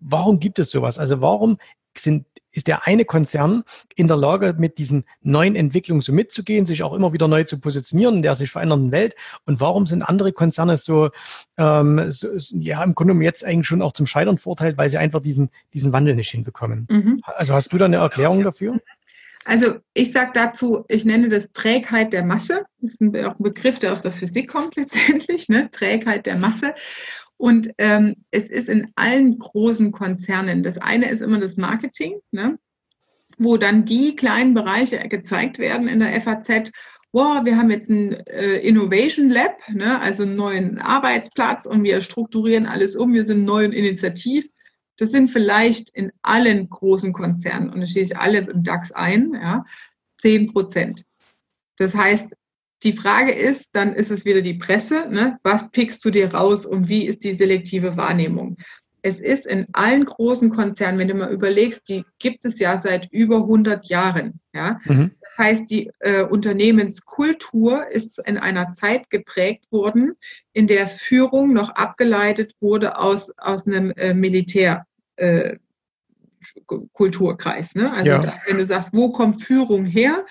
warum 0.00 0.40
gibt 0.40 0.58
es 0.58 0.70
sowas? 0.70 0.98
Also 0.98 1.20
warum 1.20 1.58
sind, 1.96 2.26
ist 2.52 2.66
der 2.66 2.86
eine 2.86 3.04
Konzern 3.04 3.64
in 3.96 4.08
der 4.08 4.16
Lage, 4.16 4.54
mit 4.58 4.78
diesen 4.78 5.04
neuen 5.22 5.56
Entwicklungen 5.56 6.02
so 6.02 6.12
mitzugehen, 6.12 6.66
sich 6.66 6.82
auch 6.82 6.92
immer 6.92 7.12
wieder 7.12 7.28
neu 7.28 7.44
zu 7.44 7.58
positionieren 7.58 8.16
in 8.16 8.22
der 8.22 8.34
sich 8.34 8.50
verändernden 8.50 8.92
Welt? 8.92 9.14
Und 9.46 9.60
warum 9.60 9.86
sind 9.86 10.02
andere 10.02 10.32
Konzerne 10.32 10.76
so, 10.76 11.10
ähm, 11.56 12.10
so 12.10 12.28
ja, 12.58 12.82
im 12.82 12.94
Grunde 12.94 13.14
jetzt 13.24 13.44
eigentlich 13.44 13.66
schon 13.66 13.82
auch 13.82 13.92
zum 13.92 14.06
Scheitern 14.06 14.38
verurteilt, 14.38 14.78
weil 14.78 14.88
sie 14.88 14.98
einfach 14.98 15.20
diesen, 15.20 15.50
diesen 15.74 15.92
Wandel 15.92 16.14
nicht 16.14 16.30
hinbekommen? 16.30 16.86
Mhm. 16.90 17.20
Also 17.24 17.54
hast 17.54 17.72
du 17.72 17.78
da 17.78 17.86
eine 17.86 17.96
Erklärung 17.96 18.42
dafür? 18.42 18.80
Also 19.44 19.76
ich 19.94 20.12
sage 20.12 20.32
dazu, 20.34 20.84
ich 20.88 21.06
nenne 21.06 21.30
das 21.30 21.50
Trägheit 21.52 22.12
der 22.12 22.22
Masse. 22.22 22.66
Das 22.80 22.92
ist 22.92 23.00
ein, 23.00 23.16
auch 23.24 23.38
ein 23.38 23.42
Begriff, 23.42 23.78
der 23.78 23.92
aus 23.92 24.02
der 24.02 24.12
Physik 24.12 24.50
kommt 24.50 24.76
letztendlich, 24.76 25.48
ne? 25.48 25.70
Trägheit 25.70 26.26
der 26.26 26.36
Masse. 26.36 26.74
Und 27.38 27.70
ähm, 27.78 28.16
es 28.32 28.48
ist 28.48 28.68
in 28.68 28.92
allen 28.96 29.38
großen 29.38 29.92
Konzernen. 29.92 30.62
Das 30.62 30.76
eine 30.76 31.08
ist 31.08 31.22
immer 31.22 31.38
das 31.38 31.56
Marketing, 31.56 32.20
ne? 32.32 32.58
wo 33.38 33.56
dann 33.56 33.84
die 33.84 34.16
kleinen 34.16 34.54
Bereiche 34.54 34.98
gezeigt 35.08 35.60
werden 35.60 35.88
in 35.88 36.00
der 36.00 36.20
FAZ. 36.20 36.72
Wow, 37.12 37.44
wir 37.44 37.56
haben 37.56 37.70
jetzt 37.70 37.88
ein 37.88 38.12
äh, 38.26 38.58
Innovation 38.58 39.30
Lab, 39.30 39.56
ne? 39.68 40.00
also 40.00 40.24
einen 40.24 40.34
neuen 40.34 40.78
Arbeitsplatz 40.78 41.64
und 41.64 41.84
wir 41.84 42.00
strukturieren 42.00 42.66
alles 42.66 42.96
um. 42.96 43.14
Wir 43.14 43.24
sind 43.24 43.44
neu 43.44 43.64
und 43.64 43.72
initiativ. 43.72 44.46
Das 44.96 45.12
sind 45.12 45.28
vielleicht 45.28 45.90
in 45.90 46.10
allen 46.22 46.68
großen 46.68 47.12
Konzernen, 47.12 47.70
und 47.70 47.80
da 47.80 47.86
stehe 47.86 48.04
ich 48.04 48.16
alle 48.16 48.40
im 48.40 48.64
DAX 48.64 48.90
ein, 48.90 49.32
ja, 49.32 49.64
10 50.20 50.52
Prozent. 50.52 51.04
Das 51.76 51.94
heißt, 51.94 52.34
die 52.82 52.92
Frage 52.92 53.32
ist, 53.32 53.70
dann 53.72 53.92
ist 53.92 54.10
es 54.10 54.24
wieder 54.24 54.40
die 54.40 54.54
Presse, 54.54 55.08
ne? 55.10 55.38
was 55.42 55.70
pickst 55.70 56.04
du 56.04 56.10
dir 56.10 56.32
raus 56.32 56.64
und 56.64 56.88
wie 56.88 57.06
ist 57.06 57.24
die 57.24 57.34
selektive 57.34 57.96
Wahrnehmung? 57.96 58.56
Es 59.02 59.20
ist 59.20 59.46
in 59.46 59.66
allen 59.72 60.04
großen 60.04 60.50
Konzernen, 60.50 60.98
wenn 60.98 61.08
du 61.08 61.14
mal 61.14 61.32
überlegst, 61.32 61.88
die 61.88 62.04
gibt 62.18 62.44
es 62.44 62.58
ja 62.58 62.78
seit 62.78 63.08
über 63.12 63.36
100 63.36 63.86
Jahren. 63.86 64.40
Ja? 64.52 64.80
Mhm. 64.84 65.12
Das 65.22 65.38
heißt, 65.38 65.70
die 65.70 65.90
äh, 66.00 66.24
Unternehmenskultur 66.24 67.88
ist 67.88 68.18
in 68.26 68.38
einer 68.38 68.70
Zeit 68.72 69.08
geprägt 69.08 69.70
worden, 69.70 70.12
in 70.52 70.66
der 70.66 70.88
Führung 70.88 71.52
noch 71.52 71.70
abgeleitet 71.70 72.54
wurde 72.60 72.98
aus, 72.98 73.32
aus 73.38 73.66
einem 73.66 73.92
äh, 73.92 74.14
Militär. 74.14 74.86
Äh, 75.16 75.56
Kulturkreis. 76.92 77.74
Ne? 77.74 77.90
Also 77.92 78.10
ja. 78.10 78.18
da, 78.18 78.36
wenn 78.46 78.58
du 78.58 78.66
sagst, 78.66 78.90
wo 78.92 79.10
kommt 79.10 79.42
Führung 79.42 79.84
her, 79.84 80.26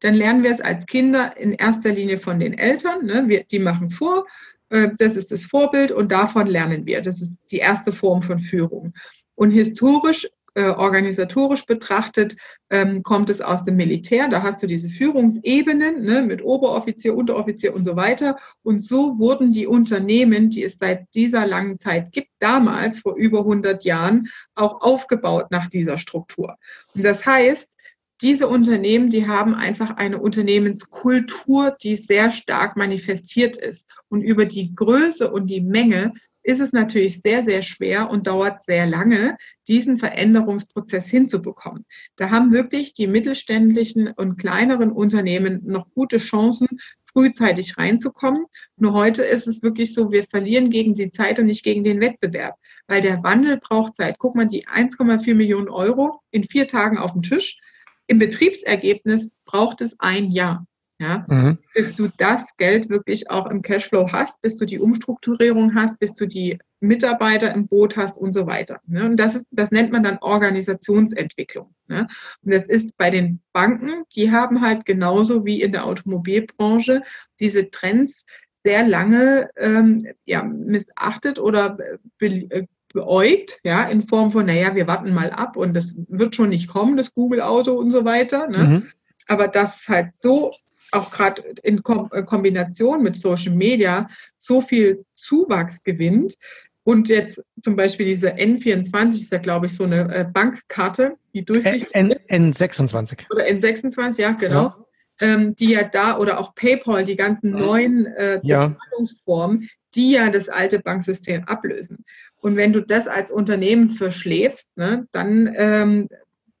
dann 0.00 0.14
lernen 0.14 0.42
wir 0.42 0.52
es 0.52 0.60
als 0.60 0.86
Kinder 0.86 1.36
in 1.36 1.52
erster 1.52 1.92
Linie 1.92 2.18
von 2.18 2.38
den 2.38 2.56
Eltern. 2.56 3.06
Ne? 3.06 3.24
Wir, 3.26 3.44
die 3.44 3.58
machen 3.58 3.90
vor, 3.90 4.26
äh, 4.70 4.88
das 4.98 5.16
ist 5.16 5.30
das 5.30 5.44
Vorbild 5.44 5.92
und 5.92 6.12
davon 6.12 6.46
lernen 6.46 6.86
wir. 6.86 7.00
Das 7.02 7.20
ist 7.20 7.38
die 7.50 7.58
erste 7.58 7.92
Form 7.92 8.22
von 8.22 8.38
Führung. 8.38 8.92
Und 9.34 9.50
historisch 9.50 10.28
äh, 10.56 10.70
organisatorisch 10.70 11.66
betrachtet 11.66 12.38
ähm, 12.70 13.02
kommt 13.02 13.28
es 13.28 13.42
aus 13.42 13.64
dem 13.64 13.76
Militär. 13.76 14.28
Da 14.28 14.42
hast 14.42 14.62
du 14.62 14.66
diese 14.66 14.88
Führungsebenen 14.88 16.02
ne, 16.02 16.22
mit 16.22 16.42
Oberoffizier, 16.42 17.14
Unteroffizier 17.14 17.74
und 17.74 17.84
so 17.84 17.94
weiter. 17.94 18.38
Und 18.62 18.82
so 18.82 19.18
wurden 19.18 19.52
die 19.52 19.66
Unternehmen, 19.66 20.48
die 20.48 20.64
es 20.64 20.78
seit 20.78 21.14
dieser 21.14 21.46
langen 21.46 21.78
Zeit 21.78 22.10
gibt, 22.10 22.30
damals 22.38 23.00
vor 23.00 23.16
über 23.16 23.40
100 23.40 23.84
Jahren 23.84 24.28
auch 24.54 24.80
aufgebaut 24.80 25.50
nach 25.50 25.68
dieser 25.68 25.98
Struktur. 25.98 26.56
Und 26.94 27.04
das 27.04 27.26
heißt, 27.26 27.75
diese 28.22 28.48
Unternehmen, 28.48 29.10
die 29.10 29.26
haben 29.26 29.54
einfach 29.54 29.96
eine 29.96 30.18
Unternehmenskultur, 30.18 31.76
die 31.82 31.96
sehr 31.96 32.30
stark 32.30 32.76
manifestiert 32.76 33.56
ist. 33.56 33.86
Und 34.08 34.22
über 34.22 34.46
die 34.46 34.74
Größe 34.74 35.30
und 35.30 35.48
die 35.48 35.60
Menge 35.60 36.12
ist 36.46 36.60
es 36.60 36.72
natürlich 36.72 37.20
sehr, 37.22 37.44
sehr 37.44 37.60
schwer 37.62 38.08
und 38.08 38.28
dauert 38.28 38.62
sehr 38.62 38.86
lange, 38.86 39.36
diesen 39.66 39.96
Veränderungsprozess 39.96 41.08
hinzubekommen. 41.08 41.84
Da 42.14 42.30
haben 42.30 42.52
wirklich 42.52 42.94
die 42.94 43.08
mittelständischen 43.08 44.12
und 44.12 44.38
kleineren 44.38 44.92
Unternehmen 44.92 45.62
noch 45.64 45.90
gute 45.90 46.18
Chancen, 46.18 46.68
frühzeitig 47.12 47.78
reinzukommen. 47.78 48.46
Nur 48.76 48.92
heute 48.92 49.24
ist 49.24 49.48
es 49.48 49.62
wirklich 49.62 49.92
so, 49.92 50.12
wir 50.12 50.24
verlieren 50.24 50.70
gegen 50.70 50.94
die 50.94 51.10
Zeit 51.10 51.40
und 51.40 51.46
nicht 51.46 51.64
gegen 51.64 51.82
den 51.82 52.00
Wettbewerb, 52.00 52.54
weil 52.86 53.00
der 53.00 53.24
Wandel 53.24 53.58
braucht 53.58 53.96
Zeit. 53.96 54.16
Guck 54.18 54.36
mal, 54.36 54.46
die 54.46 54.68
1,4 54.68 55.34
Millionen 55.34 55.68
Euro 55.68 56.20
in 56.30 56.44
vier 56.44 56.68
Tagen 56.68 56.96
auf 56.96 57.12
dem 57.12 57.22
Tisch. 57.22 57.58
Im 58.06 58.18
Betriebsergebnis 58.18 59.30
braucht 59.44 59.80
es 59.80 59.96
ein 59.98 60.30
Jahr. 60.30 60.66
Ja, 60.98 61.26
mhm. 61.28 61.58
bis 61.74 61.94
du 61.94 62.08
das 62.16 62.56
Geld 62.56 62.88
wirklich 62.88 63.30
auch 63.30 63.50
im 63.50 63.60
Cashflow 63.60 64.10
hast, 64.12 64.40
bis 64.40 64.56
du 64.56 64.64
die 64.64 64.78
Umstrukturierung 64.78 65.74
hast, 65.74 65.98
bis 65.98 66.14
du 66.14 66.24
die 66.24 66.58
Mitarbeiter 66.80 67.52
im 67.52 67.66
Boot 67.66 67.98
hast 67.98 68.16
und 68.16 68.32
so 68.32 68.46
weiter. 68.46 68.80
Ne? 68.86 69.04
Und 69.04 69.16
das 69.16 69.34
ist, 69.34 69.46
das 69.50 69.70
nennt 69.70 69.92
man 69.92 70.04
dann 70.04 70.16
Organisationsentwicklung. 70.22 71.74
Ne? 71.86 72.06
Und 72.42 72.54
das 72.54 72.66
ist 72.66 72.96
bei 72.96 73.10
den 73.10 73.40
Banken, 73.52 74.04
die 74.14 74.30
haben 74.32 74.62
halt 74.62 74.86
genauso 74.86 75.44
wie 75.44 75.60
in 75.60 75.72
der 75.72 75.84
Automobilbranche 75.84 77.02
diese 77.40 77.70
Trends 77.70 78.24
sehr 78.64 78.88
lange 78.88 79.50
ähm, 79.56 80.06
ja, 80.24 80.42
missachtet 80.42 81.38
oder 81.38 81.76
be 82.18 82.26
äh, 82.26 82.66
beäugt, 82.96 83.60
ja, 83.62 83.84
in 83.84 84.00
Form 84.00 84.30
von, 84.30 84.46
naja, 84.46 84.74
wir 84.74 84.88
warten 84.88 85.12
mal 85.12 85.30
ab 85.30 85.56
und 85.56 85.74
das 85.74 85.94
wird 86.08 86.34
schon 86.34 86.48
nicht 86.48 86.66
kommen, 86.66 86.96
das 86.96 87.12
Google-Auto 87.12 87.72
und 87.72 87.90
so 87.90 88.06
weiter. 88.06 88.48
Ne? 88.48 88.58
Mhm. 88.58 88.86
Aber 89.28 89.48
das 89.48 89.86
halt 89.86 90.16
so 90.16 90.50
auch 90.92 91.10
gerade 91.10 91.42
in 91.62 91.78
äh, 91.78 92.22
Kombination 92.22 93.02
mit 93.02 93.16
Social 93.16 93.54
Media 93.54 94.08
so 94.38 94.62
viel 94.62 95.04
Zuwachs 95.12 95.82
gewinnt. 95.82 96.36
Und 96.84 97.10
jetzt 97.10 97.42
zum 97.62 97.76
Beispiel 97.76 98.06
diese 98.06 98.30
N24 98.30 99.16
ist 99.16 99.32
ja, 99.32 99.38
glaube 99.38 99.66
ich, 99.66 99.76
so 99.76 99.84
eine 99.84 100.14
äh, 100.14 100.24
Bankkarte, 100.24 101.16
die 101.34 101.44
durchsichtig 101.44 101.94
N, 101.94 102.12
N, 102.28 102.52
N26. 102.52 103.30
Oder 103.30 103.44
N26, 103.44 104.22
ja, 104.22 104.32
genau. 104.32 104.62
Ja. 104.62 104.76
Ähm, 105.20 105.54
die 105.56 105.70
ja 105.70 105.82
da, 105.82 106.16
oder 106.18 106.38
auch 106.38 106.54
PayPal, 106.54 107.04
die 107.04 107.16
ganzen 107.16 107.50
neuen 107.50 108.06
äh, 108.06 108.40
ja. 108.42 108.74
Zahlungsformen, 108.90 109.68
die 109.94 110.12
ja 110.12 110.30
das 110.30 110.48
alte 110.48 110.78
Banksystem 110.78 111.44
ablösen. 111.44 112.04
Und 112.40 112.56
wenn 112.56 112.72
du 112.72 112.80
das 112.80 113.06
als 113.08 113.30
Unternehmen 113.30 113.88
verschläfst, 113.88 114.76
ne, 114.76 115.06
dann 115.12 115.52
ähm, 115.56 116.08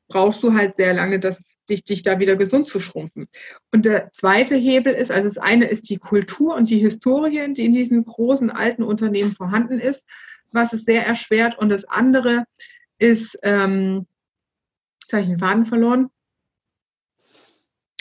brauchst 0.08 0.42
du 0.42 0.54
halt 0.54 0.76
sehr 0.76 0.94
lange, 0.94 1.20
dass 1.20 1.58
dich, 1.68 1.84
dich 1.84 2.02
da 2.02 2.18
wieder 2.18 2.36
gesund 2.36 2.68
zu 2.68 2.80
schrumpfen. 2.80 3.28
Und 3.72 3.84
der 3.84 4.10
zweite 4.12 4.54
Hebel 4.54 4.92
ist, 4.94 5.10
also 5.10 5.28
das 5.28 5.38
eine 5.38 5.66
ist 5.66 5.88
die 5.90 5.98
Kultur 5.98 6.54
und 6.54 6.70
die 6.70 6.78
Historie, 6.78 7.52
die 7.52 7.64
in 7.64 7.72
diesen 7.72 8.04
großen 8.04 8.50
alten 8.50 8.82
Unternehmen 8.82 9.32
vorhanden 9.32 9.78
ist, 9.78 10.04
was 10.52 10.72
es 10.72 10.84
sehr 10.84 11.06
erschwert. 11.06 11.58
Und 11.58 11.70
das 11.70 11.84
andere 11.84 12.44
ist, 12.98 13.36
ähm, 13.42 14.06
jetzt 15.02 15.12
habe 15.12 15.22
ich 15.22 15.28
den 15.28 15.38
Faden 15.38 15.64
verloren. 15.64 16.08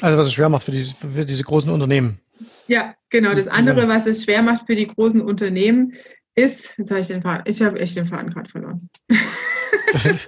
Also 0.02 0.18
was 0.18 0.28
es 0.28 0.34
schwer 0.34 0.50
macht 0.50 0.66
für, 0.66 0.72
die, 0.72 0.84
für 0.84 1.26
diese 1.26 1.44
großen 1.44 1.72
Unternehmen. 1.72 2.20
Ja, 2.68 2.96
genau. 3.10 3.34
Das 3.34 3.48
andere, 3.48 3.88
was 3.88 4.06
es 4.06 4.24
schwer 4.24 4.42
macht 4.42 4.68
für 4.68 4.76
die 4.76 4.88
großen 4.88 5.22
Unternehmen, 5.22 5.94
ist, 6.36 6.78
jetzt 6.78 6.92
habe 6.92 7.02
ich 7.02 7.08
den 7.08 7.22
Faden, 7.22 7.44
ich 7.46 7.62
habe 7.62 7.80
echt 7.80 7.98
den 7.98 8.08
Faden 8.08 8.30
gerade 8.30 8.50
verloren. 8.50 8.90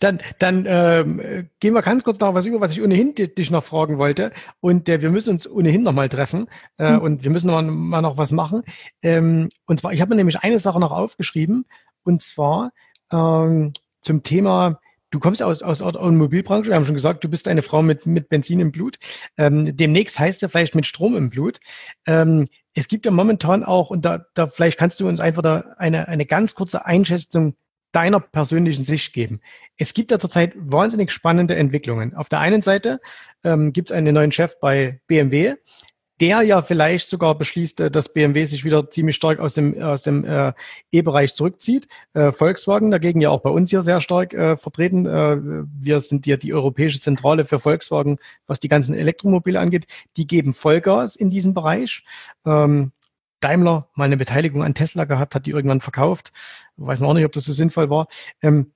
Dann, 0.00 0.20
dann 0.38 0.66
ähm, 0.68 1.48
gehen 1.60 1.74
wir 1.74 1.82
ganz 1.82 2.04
kurz 2.04 2.18
noch 2.20 2.32
was 2.34 2.46
über, 2.46 2.60
was 2.60 2.72
ich 2.72 2.82
ohnehin 2.82 3.14
dich 3.14 3.50
noch 3.50 3.64
fragen 3.64 3.98
wollte. 3.98 4.32
Und 4.60 4.88
äh, 4.88 5.02
wir 5.02 5.10
müssen 5.10 5.30
uns 5.30 5.48
ohnehin 5.48 5.82
noch 5.82 5.92
mal 5.92 6.08
treffen 6.08 6.46
äh, 6.78 6.92
mhm. 6.92 6.98
und 7.00 7.24
wir 7.24 7.30
müssen 7.30 7.48
noch 7.48 7.60
mal, 7.60 8.00
noch 8.00 8.16
was 8.16 8.30
machen. 8.30 8.62
Ähm, 9.02 9.48
und 9.66 9.80
zwar, 9.80 9.92
ich 9.92 10.00
habe 10.00 10.10
mir 10.10 10.16
nämlich 10.16 10.38
eine 10.40 10.58
Sache 10.58 10.80
noch 10.80 10.92
aufgeschrieben 10.92 11.66
und 12.04 12.22
zwar 12.22 12.70
ähm, 13.12 13.72
zum 14.00 14.22
Thema 14.22 14.80
Du 15.10 15.20
kommst 15.20 15.42
aus, 15.42 15.62
aus 15.62 15.78
der 15.78 15.86
Automobilbranche, 15.86 16.68
wir 16.68 16.74
haben 16.74 16.84
schon 16.84 16.94
gesagt, 16.94 17.24
du 17.24 17.28
bist 17.28 17.48
eine 17.48 17.62
Frau 17.62 17.82
mit, 17.82 18.04
mit 18.04 18.28
Benzin 18.28 18.60
im 18.60 18.72
Blut. 18.72 18.98
Ähm, 19.38 19.74
demnächst 19.74 20.18
heißt 20.18 20.42
es 20.42 20.50
vielleicht 20.50 20.74
mit 20.74 20.86
Strom 20.86 21.16
im 21.16 21.30
Blut. 21.30 21.60
Ähm, 22.06 22.44
es 22.78 22.86
gibt 22.88 23.06
ja 23.06 23.10
momentan 23.10 23.64
auch, 23.64 23.90
und 23.90 24.04
da, 24.04 24.24
da 24.34 24.46
vielleicht 24.46 24.78
kannst 24.78 25.00
du 25.00 25.08
uns 25.08 25.18
einfach 25.20 25.42
da 25.42 25.74
eine, 25.78 26.06
eine 26.06 26.26
ganz 26.26 26.54
kurze 26.54 26.86
Einschätzung 26.86 27.56
deiner 27.92 28.20
persönlichen 28.20 28.84
Sicht 28.84 29.12
geben. 29.12 29.40
Es 29.76 29.94
gibt 29.94 30.10
ja 30.10 30.18
zurzeit 30.18 30.52
wahnsinnig 30.54 31.10
spannende 31.10 31.56
Entwicklungen. 31.56 32.14
Auf 32.14 32.28
der 32.28 32.38
einen 32.40 32.62
Seite 32.62 33.00
ähm, 33.42 33.72
gibt 33.72 33.90
es 33.90 33.96
einen 33.96 34.14
neuen 34.14 34.30
Chef 34.30 34.60
bei 34.60 35.00
BMW, 35.08 35.56
der 36.20 36.42
ja 36.42 36.62
vielleicht 36.62 37.08
sogar 37.08 37.36
beschließt, 37.36 37.80
äh, 37.80 37.90
dass 37.90 38.12
BMW 38.12 38.44
sich 38.44 38.64
wieder 38.64 38.90
ziemlich 38.90 39.16
stark 39.16 39.38
aus 39.38 39.54
dem, 39.54 39.80
aus 39.82 40.02
dem 40.02 40.24
äh, 40.24 40.52
E-Bereich 40.90 41.34
zurückzieht. 41.34 41.88
Äh, 42.14 42.32
Volkswagen 42.32 42.90
dagegen 42.90 43.20
ja 43.20 43.30
auch 43.30 43.40
bei 43.40 43.50
uns 43.50 43.70
hier 43.70 43.82
sehr 43.82 44.00
stark 44.00 44.34
äh, 44.34 44.56
vertreten. 44.56 45.06
Äh, 45.06 45.38
wir 45.80 46.00
sind 46.00 46.26
ja 46.26 46.36
die 46.36 46.54
europäische 46.54 47.00
Zentrale 47.00 47.44
für 47.44 47.60
Volkswagen, 47.60 48.18
was 48.46 48.60
die 48.60 48.68
ganzen 48.68 48.94
Elektromobile 48.94 49.60
angeht. 49.60 49.86
Die 50.16 50.26
geben 50.26 50.54
Vollgas 50.54 51.16
in 51.16 51.30
diesem 51.30 51.54
Bereich. 51.54 52.04
Ähm, 52.44 52.92
Daimler 53.40 53.88
mal 53.94 54.04
eine 54.04 54.16
Beteiligung 54.16 54.62
an 54.62 54.74
Tesla 54.74 55.04
gehabt, 55.04 55.34
hat 55.34 55.46
die 55.46 55.52
irgendwann 55.52 55.80
verkauft. 55.80 56.32
Weiß 56.76 57.00
man 57.00 57.10
auch 57.10 57.14
nicht, 57.14 57.24
ob 57.24 57.32
das 57.32 57.44
so 57.44 57.52
sinnvoll 57.52 57.88
war. 57.90 58.08
Ähm, 58.42 58.72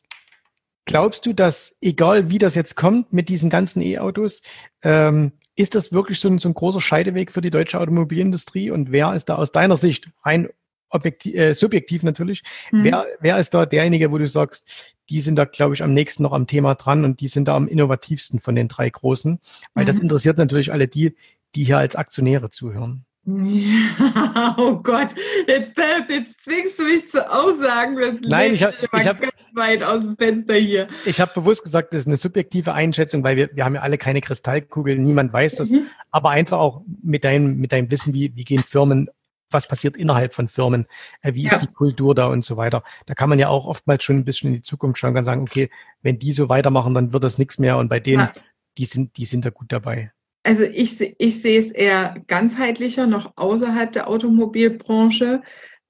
glaubst 0.85 1.27
du, 1.27 1.33
dass 1.33 1.79
egal 1.81 2.31
wie 2.31 2.39
das 2.39 2.55
jetzt 2.55 2.77
kommt 2.77 3.13
mit 3.13 3.29
diesen 3.29 3.51
ganzen 3.51 3.83
E-Autos, 3.83 4.43
ähm, 4.83 5.33
ist 5.55 5.75
das 5.75 5.93
wirklich 5.93 6.21
so 6.21 6.29
ein, 6.29 6.39
so 6.39 6.49
ein 6.49 6.55
großer 6.55 6.81
Scheideweg 6.81 7.33
für 7.33 7.41
die 7.41 7.51
deutsche 7.51 7.79
Automobilindustrie? 7.79 8.71
Und 8.71 8.93
wer 8.93 9.15
ist 9.15 9.27
da 9.27 9.37
aus 9.37 9.53
deiner 9.53 9.77
Sicht 9.77 10.11
rein 10.25 10.49
objektiv, 10.93 11.35
äh, 11.35 11.55
subjektiv 11.55 12.03
natürlich. 12.03 12.43
Mhm. 12.71 12.85
Wer, 12.85 13.07
wer 13.21 13.39
ist 13.39 13.55
da 13.55 13.67
derjenige, 13.67 14.13
wo 14.13 14.19
du 14.19 14.29
sagst, 14.29 14.95
die 15.11 15.21
sind 15.21 15.37
da, 15.37 15.45
glaube 15.45 15.75
ich, 15.75 15.83
am 15.83 15.93
nächsten 15.93 16.23
noch 16.23 16.33
am 16.33 16.47
Thema 16.47 16.75
dran 16.75 17.05
und 17.05 17.21
die 17.21 17.29
sind 17.29 17.49
da 17.49 17.57
am 17.57 17.69
innovativsten 17.69 18.41
von 18.41 18.55
den 18.55 18.69
drei 18.69 18.89
Großen? 18.89 19.41
Weil 19.75 19.85
mhm. 19.85 19.87
das 19.87 19.99
interessiert 19.99 20.39
natürlich 20.39 20.73
alle 20.73 20.89
die, 20.89 21.17
die 21.55 21.65
hier 21.65 21.79
als 21.79 21.97
Aktionäre 21.97 22.51
zuhören. 22.51 23.05
Ja, 23.25 24.57
oh 24.59 24.81
Gott, 24.83 25.15
jetzt, 25.47 25.79
jetzt 26.09 26.43
zwingst 26.43 26.79
du 26.79 26.85
mich 26.85 27.09
zu 27.09 27.25
Aussagen. 27.31 27.97
Das 27.97 28.15
Nein, 28.29 28.55
ich 28.55 28.65
habe 28.65 28.75
hab, 28.93 29.21
weit 29.55 29.85
aus 29.85 30.01
dem 30.01 30.17
Fenster 30.17 30.55
hier. 30.55 30.89
Ich 31.05 31.21
habe 31.21 31.33
bewusst 31.33 31.63
gesagt, 31.63 31.95
das 31.95 32.01
ist 32.01 32.07
eine 32.09 32.17
subjektive 32.17 32.73
Einschätzung, 32.73 33.23
weil 33.23 33.37
wir, 33.37 33.51
wir 33.55 33.65
haben 33.65 33.77
ja 33.77 33.83
alle 33.83 33.97
keine 33.97 34.21
Kristallkugel, 34.21 34.99
niemand 34.99 35.33
weiß 35.33 35.57
das. 35.57 35.71
Mhm. 35.71 35.87
Aber 36.11 36.31
einfach 36.31 36.59
auch 36.59 36.83
mit 37.01 37.23
deinem, 37.23 37.59
mit 37.59 37.71
deinem 37.71 37.89
Wissen, 37.93 38.13
wie, 38.13 38.35
wie 38.35 38.43
gehen 38.43 38.65
Firmen, 38.65 39.09
was 39.51 39.69
passiert 39.69 39.97
innerhalb 39.97 40.35
von 40.35 40.49
Firmen, 40.49 40.87
äh, 41.21 41.35
wie 41.35 41.47
ist 41.47 41.53
ja. 41.53 41.59
die 41.59 41.67
Kultur 41.67 42.17
da 42.17 42.27
und 42.27 42.45
so 42.45 42.57
weiter. 42.57 42.83
Da 43.07 43.15
kann 43.15 43.29
man 43.29 43.39
ja 43.39 43.49
auch 43.49 43.67
oftmals 43.67 44.03
schon 44.03 44.17
ein 44.17 44.25
bisschen 44.25 44.49
in 44.49 44.55
die 44.55 44.63
Zukunft 44.63 44.99
schauen 44.99 45.17
und 45.17 45.23
sagen, 45.23 45.43
okay, 45.43 45.71
wenn 46.01 46.19
die 46.19 46.33
so 46.33 46.49
weitermachen, 46.49 46.93
dann 46.93 47.13
wird 47.13 47.23
das 47.23 47.39
nichts 47.39 47.61
mehr. 47.61 47.79
Und 47.79 47.89
bei 47.89 48.01
denen, 48.01 48.23
ja. 48.23 48.33
die 48.79 48.87
sind, 48.87 49.17
die 49.17 49.27
sind 49.27 49.45
da 49.45 49.51
gut 49.51 49.71
dabei. 49.71 50.11
Also 50.45 50.65
ich, 50.65 51.01
ich 51.01 51.41
sehe 51.41 51.61
es 51.61 51.71
eher 51.71 52.17
ganzheitlicher, 52.27 53.07
noch 53.07 53.33
außerhalb 53.37 53.93
der 53.93 54.09
Automobilbranche. 54.09 55.43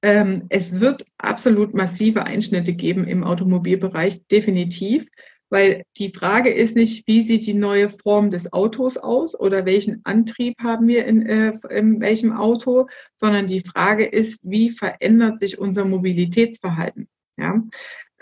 Ähm, 0.02 0.44
es 0.50 0.80
wird 0.80 1.04
absolut 1.16 1.74
massive 1.74 2.26
Einschnitte 2.26 2.74
geben 2.74 3.06
im 3.06 3.24
Automobilbereich, 3.24 4.26
definitiv, 4.26 5.06
weil 5.48 5.84
die 5.96 6.10
Frage 6.10 6.50
ist 6.50 6.76
nicht, 6.76 7.06
wie 7.06 7.22
sieht 7.22 7.46
die 7.46 7.54
neue 7.54 7.88
Form 7.88 8.30
des 8.30 8.52
Autos 8.52 8.96
aus 8.96 9.38
oder 9.38 9.64
welchen 9.64 10.00
Antrieb 10.04 10.54
haben 10.62 10.86
wir 10.86 11.06
in, 11.06 11.26
äh, 11.26 11.52
in 11.70 12.00
welchem 12.00 12.32
Auto, 12.32 12.88
sondern 13.16 13.46
die 13.46 13.60
Frage 13.60 14.04
ist, 14.04 14.40
wie 14.42 14.70
verändert 14.70 15.38
sich 15.38 15.58
unser 15.58 15.84
Mobilitätsverhalten. 15.84 17.08
Ja? 17.38 17.62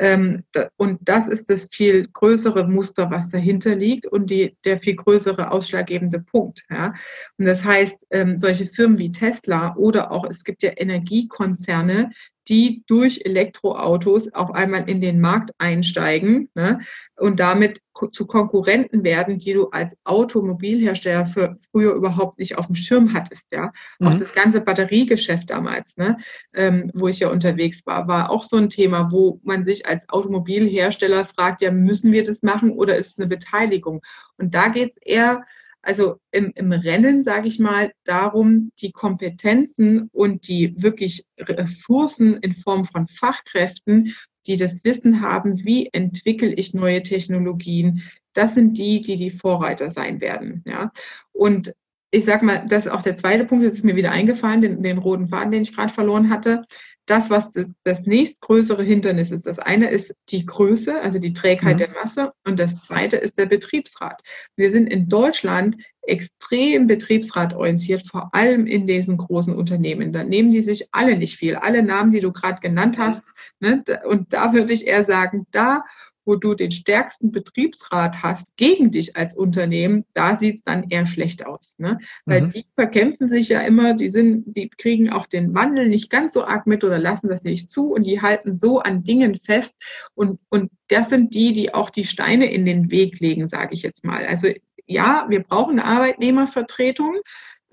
Ähm, 0.01 0.45
und 0.79 0.99
das 1.03 1.29
ist 1.29 1.51
das 1.51 1.69
viel 1.71 2.09
größere 2.09 2.67
Muster, 2.67 3.11
was 3.11 3.29
dahinter 3.29 3.77
liegt 3.77 4.07
und 4.07 4.31
die, 4.31 4.57
der 4.65 4.79
viel 4.79 4.97
größere 4.97 5.53
ausschlaggebende 5.53 6.21
Punkt. 6.21 6.65
Ja. 6.71 6.95
Und 7.37 7.45
das 7.45 7.63
heißt, 7.63 8.07
ähm, 8.11 8.39
solche 8.39 8.65
Firmen 8.65 8.99
wie 8.99 9.13
Tesla 9.13 9.77
oder 9.77 10.11
auch 10.11 10.25
es 10.25 10.43
gibt 10.43 10.63
ja 10.63 10.71
Energiekonzerne, 10.75 12.11
die 12.51 12.83
durch 12.89 13.23
Elektroautos 13.25 14.35
auf 14.35 14.51
einmal 14.51 14.91
in 14.91 15.01
den 15.01 15.21
Markt 15.21 15.53
einsteigen 15.59 16.51
ne, 16.55 16.81
und 17.17 17.39
damit 17.39 17.81
zu 18.13 18.27
Konkurrenten 18.27 19.05
werden, 19.05 19.39
die 19.39 19.53
du 19.53 19.69
als 19.69 19.97
Automobilhersteller 20.05 21.27
für 21.27 21.57
früher 21.71 21.95
überhaupt 21.95 22.39
nicht 22.39 22.59
auf 22.59 22.67
dem 22.67 22.75
Schirm 22.75 23.15
hattest. 23.15 23.53
Ja, 23.53 23.73
mhm. 24.01 24.09
auch 24.09 24.15
das 24.15 24.33
ganze 24.33 24.61
Batteriegeschäft 24.61 25.49
damals, 25.49 25.97
ne, 25.97 26.19
ähm, 26.53 26.91
wo 26.93 27.07
ich 27.07 27.21
ja 27.21 27.29
unterwegs 27.29 27.87
war, 27.87 28.09
war 28.09 28.31
auch 28.31 28.43
so 28.43 28.57
ein 28.57 28.69
Thema, 28.69 29.13
wo 29.13 29.41
man 29.45 29.63
sich 29.63 29.87
als 29.87 30.09
Automobilhersteller 30.09 31.25
fragt, 31.25 31.63
ja, 31.63 31.71
müssen 31.71 32.11
wir 32.11 32.25
das 32.25 32.43
machen 32.43 32.73
oder 32.73 32.97
ist 32.97 33.11
es 33.11 33.19
eine 33.19 33.29
Beteiligung? 33.29 34.03
Und 34.39 34.55
da 34.55 34.69
geht 34.69 34.95
es 34.97 35.03
eher 35.03 35.45
also 35.83 36.19
im, 36.31 36.53
im 36.55 36.73
Rennen, 36.73 37.23
sage 37.23 37.49
ich 37.49 37.59
mal, 37.59 37.93
darum, 38.05 38.71
die 38.81 38.93
Kompetenzen 38.93 40.09
und 40.13 40.49
die 40.49 40.75
wirklich 40.83 41.25
Ressourcen 41.39 42.37
in 42.39 42.55
Form 42.55 42.85
von 42.85 43.07
Fachkräften, 43.07 44.15
die 44.47 44.57
das 44.57 44.85
Wissen 44.85 45.21
haben, 45.21 45.65
wie 45.65 45.89
entwickle 45.93 46.53
ich 46.53 46.75
neue 46.75 47.03
Technologien, 47.03 48.03
das 48.33 48.55
sind 48.55 48.79
die, 48.79 49.01
die 49.01 49.17
die 49.17 49.31
Vorreiter 49.31 49.91
sein 49.91 50.21
werden. 50.21 50.63
Ja. 50.67 50.93
Und 51.33 51.75
ich 52.11 52.25
sag 52.25 52.43
mal, 52.43 52.65
das 52.69 52.87
ist 52.87 52.93
auch 52.93 53.03
der 53.03 53.17
zweite 53.17 53.45
Punkt, 53.45 53.65
das 53.65 53.75
ist 53.75 53.85
mir 53.85 53.97
wieder 53.97 54.11
eingefallen, 54.11 54.63
den, 54.63 54.83
den 54.83 54.99
roten 54.99 55.29
Faden, 55.29 55.53
den 55.53 55.63
ich 55.63 55.75
gerade 55.75 55.93
verloren 55.93 56.31
hatte 56.31 56.65
das, 57.07 57.31
was 57.31 57.51
das, 57.51 57.67
das 57.85 58.07
nächstgrößere 58.07 58.83
Hindernis 58.83 59.31
ist. 59.31 59.47
Das 59.47 59.59
eine 59.59 59.91
ist 59.91 60.15
die 60.29 60.47
Größe, 60.47 61.01
also 61.01 61.19
die 61.19 61.33
Trägheit 61.33 61.75
mhm. 61.75 61.79
der 61.79 61.91
Masse 61.91 62.33
und 62.47 62.59
das 62.59 62.81
zweite 62.81 63.17
ist 63.17 63.39
der 63.39 63.47
Betriebsrat. 63.47 64.23
Wir 64.57 64.71
sind 64.71 64.87
in 64.87 65.09
Deutschland 65.09 65.77
extrem 66.03 66.87
betriebsratorientiert, 66.87 68.07
vor 68.07 68.35
allem 68.35 68.67
in 68.67 68.87
diesen 68.87 69.17
großen 69.17 69.55
Unternehmen. 69.55 70.13
Da 70.13 70.25
nehmen 70.25 70.51
die 70.51 70.63
sich 70.63 70.89
alle 70.93 71.17
nicht 71.17 71.37
viel. 71.37 71.57
Alle 71.57 71.83
Namen, 71.83 72.11
die 72.11 72.21
du 72.21 72.33
gerade 72.33 72.61
genannt 72.61 72.99
hast. 72.99 73.23
Ne? 73.61 73.85
Und 74.05 74.33
da 74.33 74.53
würde 74.53 74.73
ich 74.73 74.87
eher 74.87 75.05
sagen, 75.05 75.47
da 75.51 75.85
wo 76.25 76.37
du 76.37 76.55
den 76.55 76.71
stärksten 76.71 77.33
Betriebsrat 77.33 78.23
hast 78.23 78.57
gegen 78.57 78.91
dich 78.91 79.17
als 79.17 79.35
Unternehmen, 79.35 80.05
da 80.15 80.37
sieht 80.37 80.57
es 80.57 80.63
dann 80.63 80.89
eher 80.91 81.07
schlecht 81.07 81.47
aus. 81.47 81.75
Ne? 81.79 81.99
Weil 82.25 82.43
mhm. 82.43 82.51
die 82.51 82.67
verkämpfen 82.75 83.29
sich 83.29 83.49
ja 83.49 83.61
immer, 83.61 83.95
die 83.95 84.09
sind, 84.09 84.57
die 84.57 84.69
kriegen 84.69 85.11
auch 85.11 85.27
den 85.27 85.55
Wandel 85.55 85.89
nicht 85.89 86.11
ganz 86.11 86.35
so 86.35 86.45
arg 86.45 86.67
mit 86.67 86.85
oder 86.85 86.99
lassen 86.99 87.29
das 87.29 87.43
nicht 87.43 87.71
zu 87.71 87.93
und 87.93 88.05
die 88.05 88.21
halten 88.21 88.55
so 88.55 88.81
an 88.81 89.05
Dingen 89.05 89.39
fest 89.45 89.75
und, 90.15 90.39
und 90.49 90.71
das 90.89 91.09
sind 91.09 91.35
die, 91.35 91.53
die 91.53 91.75
auch 91.75 91.91
die 91.91 92.05
Steine 92.05 92.51
in 92.53 92.65
den 92.65 92.91
Weg 92.91 93.21
legen, 93.21 93.47
sage 93.47 93.75
ich 93.75 93.83
jetzt 93.83 94.05
mal. 94.05 94.27
Also 94.27 94.49
ja, 94.87 95.27
wir 95.29 95.43
brauchen 95.43 95.79
eine 95.79 95.85
Arbeitnehmervertretung. 95.85 97.21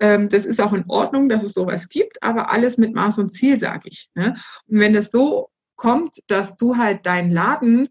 Ähm, 0.00 0.28
das 0.28 0.44
ist 0.44 0.60
auch 0.60 0.72
in 0.72 0.84
Ordnung, 0.88 1.28
dass 1.28 1.42
es 1.42 1.52
sowas 1.52 1.88
gibt, 1.88 2.22
aber 2.22 2.50
alles 2.52 2.78
mit 2.78 2.94
Maß 2.94 3.18
und 3.18 3.32
Ziel, 3.32 3.58
sage 3.58 3.88
ich. 3.88 4.08
Ne? 4.14 4.34
Und 4.66 4.78
wenn 4.78 4.94
es 4.94 5.10
so 5.10 5.50
kommt, 5.76 6.22
dass 6.28 6.56
du 6.56 6.76
halt 6.76 7.06
deinen 7.06 7.30
Laden 7.30 7.88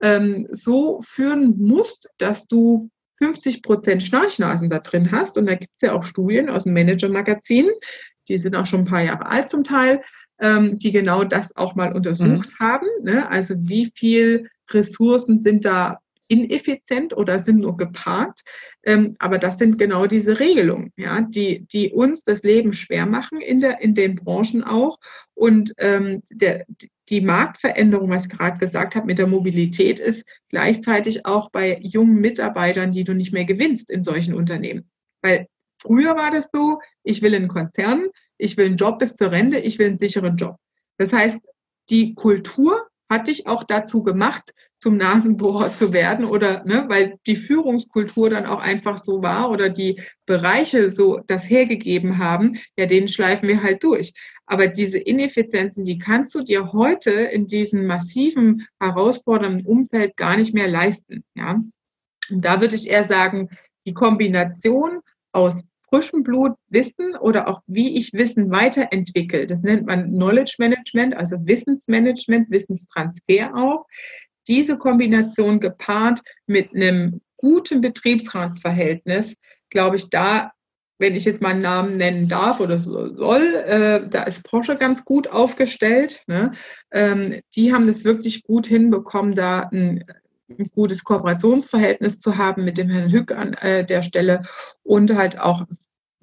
ähm, 0.00 0.46
so 0.50 1.00
führen 1.02 1.56
musst, 1.58 2.08
dass 2.18 2.46
du 2.46 2.90
50 3.18 3.62
Prozent 3.62 4.02
Schnarchnasen 4.02 4.70
da 4.70 4.78
drin 4.78 5.12
hast. 5.12 5.36
Und 5.36 5.46
da 5.46 5.54
gibt 5.54 5.72
es 5.76 5.82
ja 5.86 5.92
auch 5.92 6.04
Studien 6.04 6.48
aus 6.48 6.64
dem 6.64 6.72
Manager-Magazin, 6.72 7.68
die 8.28 8.38
sind 8.38 8.56
auch 8.56 8.66
schon 8.66 8.80
ein 8.80 8.86
paar 8.86 9.02
Jahre 9.02 9.26
alt 9.26 9.50
zum 9.50 9.64
Teil, 9.64 10.02
ähm, 10.40 10.78
die 10.78 10.92
genau 10.92 11.24
das 11.24 11.54
auch 11.56 11.74
mal 11.74 11.92
untersucht 11.92 12.48
mhm. 12.48 12.64
haben. 12.64 12.86
Ne? 13.02 13.28
Also 13.28 13.54
wie 13.58 13.92
viel 13.94 14.48
Ressourcen 14.70 15.40
sind 15.40 15.64
da 15.64 15.98
ineffizient 16.30 17.16
oder 17.16 17.40
sind 17.40 17.58
nur 17.58 17.76
geparkt. 17.76 18.42
Ähm, 18.84 19.16
aber 19.18 19.38
das 19.38 19.58
sind 19.58 19.78
genau 19.78 20.06
diese 20.06 20.38
Regelungen, 20.38 20.92
ja, 20.96 21.20
die, 21.20 21.66
die 21.66 21.90
uns 21.92 22.22
das 22.22 22.44
Leben 22.44 22.72
schwer 22.72 23.04
machen 23.06 23.40
in, 23.40 23.60
der, 23.60 23.80
in 23.80 23.94
den 23.94 24.14
Branchen 24.14 24.62
auch. 24.62 24.98
Und 25.34 25.74
ähm, 25.78 26.22
der, 26.30 26.64
die 27.08 27.20
Marktveränderung, 27.20 28.10
was 28.10 28.26
ich 28.26 28.30
gerade 28.30 28.60
gesagt 28.60 28.94
habe, 28.94 29.06
mit 29.06 29.18
der 29.18 29.26
Mobilität 29.26 29.98
ist 29.98 30.24
gleichzeitig 30.48 31.26
auch 31.26 31.50
bei 31.50 31.80
jungen 31.82 32.20
Mitarbeitern, 32.20 32.92
die 32.92 33.04
du 33.04 33.12
nicht 33.12 33.32
mehr 33.32 33.44
gewinnst 33.44 33.90
in 33.90 34.04
solchen 34.04 34.34
Unternehmen. 34.34 34.88
Weil 35.22 35.48
früher 35.82 36.14
war 36.14 36.30
das 36.30 36.50
so, 36.52 36.78
ich 37.02 37.22
will 37.22 37.34
einen 37.34 37.48
Konzern, 37.48 38.06
ich 38.38 38.56
will 38.56 38.66
einen 38.66 38.76
Job 38.76 39.00
bis 39.00 39.16
zur 39.16 39.32
Rente, 39.32 39.58
ich 39.58 39.80
will 39.80 39.88
einen 39.88 39.98
sicheren 39.98 40.36
Job. 40.36 40.56
Das 40.96 41.12
heißt, 41.12 41.40
die 41.90 42.14
Kultur 42.14 42.86
hat 43.10 43.26
dich 43.26 43.48
auch 43.48 43.64
dazu 43.64 44.04
gemacht, 44.04 44.52
zum 44.80 44.96
Nasenbohrer 44.96 45.74
zu 45.74 45.92
werden 45.92 46.24
oder 46.24 46.64
ne, 46.64 46.86
weil 46.88 47.18
die 47.26 47.36
Führungskultur 47.36 48.30
dann 48.30 48.46
auch 48.46 48.60
einfach 48.60 48.98
so 48.98 49.22
war 49.22 49.50
oder 49.50 49.68
die 49.68 50.00
Bereiche 50.24 50.90
so 50.90 51.20
das 51.26 51.48
hergegeben 51.48 52.18
haben, 52.18 52.58
ja, 52.76 52.86
den 52.86 53.06
schleifen 53.06 53.46
wir 53.46 53.62
halt 53.62 53.84
durch. 53.84 54.14
Aber 54.46 54.68
diese 54.68 54.98
Ineffizienzen, 54.98 55.84
die 55.84 55.98
kannst 55.98 56.34
du 56.34 56.42
dir 56.42 56.72
heute 56.72 57.10
in 57.10 57.46
diesem 57.46 57.86
massiven, 57.86 58.66
herausfordernden 58.80 59.66
Umfeld 59.66 60.16
gar 60.16 60.36
nicht 60.36 60.54
mehr 60.54 60.66
leisten. 60.66 61.24
Ja? 61.34 61.62
Und 62.30 62.44
da 62.44 62.60
würde 62.62 62.74
ich 62.74 62.88
eher 62.88 63.06
sagen, 63.06 63.50
die 63.86 63.92
Kombination 63.92 65.00
aus 65.32 65.64
frischem 65.90 66.22
Blut 66.22 66.52
Wissen 66.68 67.16
oder 67.16 67.48
auch 67.48 67.60
wie 67.66 67.96
ich 67.96 68.12
Wissen 68.14 68.50
weiterentwickle. 68.50 69.46
Das 69.46 69.60
nennt 69.62 69.86
man 69.86 70.10
Knowledge 70.10 70.54
Management, 70.58 71.16
also 71.16 71.36
Wissensmanagement, 71.44 72.50
Wissenstransfer 72.50 73.54
auch 73.54 73.84
diese 74.50 74.76
Kombination 74.76 75.60
gepaart 75.60 76.20
mit 76.46 76.74
einem 76.74 77.20
guten 77.36 77.80
Betriebsratsverhältnis, 77.80 79.34
glaube 79.70 79.96
ich, 79.96 80.10
da, 80.10 80.50
wenn 80.98 81.14
ich 81.14 81.24
jetzt 81.24 81.40
mal 81.40 81.50
einen 81.50 81.62
Namen 81.62 81.96
nennen 81.96 82.28
darf 82.28 82.58
oder 82.58 82.76
soll, 82.76 83.54
äh, 83.54 84.06
da 84.08 84.24
ist 84.24 84.44
Porsche 84.44 84.76
ganz 84.76 85.04
gut 85.04 85.28
aufgestellt. 85.28 86.24
Ne? 86.26 86.50
Ähm, 86.90 87.40
die 87.54 87.72
haben 87.72 87.88
es 87.88 88.04
wirklich 88.04 88.42
gut 88.42 88.66
hinbekommen, 88.66 89.36
da 89.36 89.60
ein, 89.72 90.04
ein 90.48 90.68
gutes 90.74 91.04
Kooperationsverhältnis 91.04 92.18
zu 92.18 92.36
haben 92.36 92.64
mit 92.64 92.76
dem 92.76 92.90
Herrn 92.90 93.12
Hück 93.12 93.30
an 93.30 93.54
äh, 93.54 93.86
der 93.86 94.02
Stelle 94.02 94.42
und 94.82 95.14
halt 95.14 95.38
auch 95.38 95.64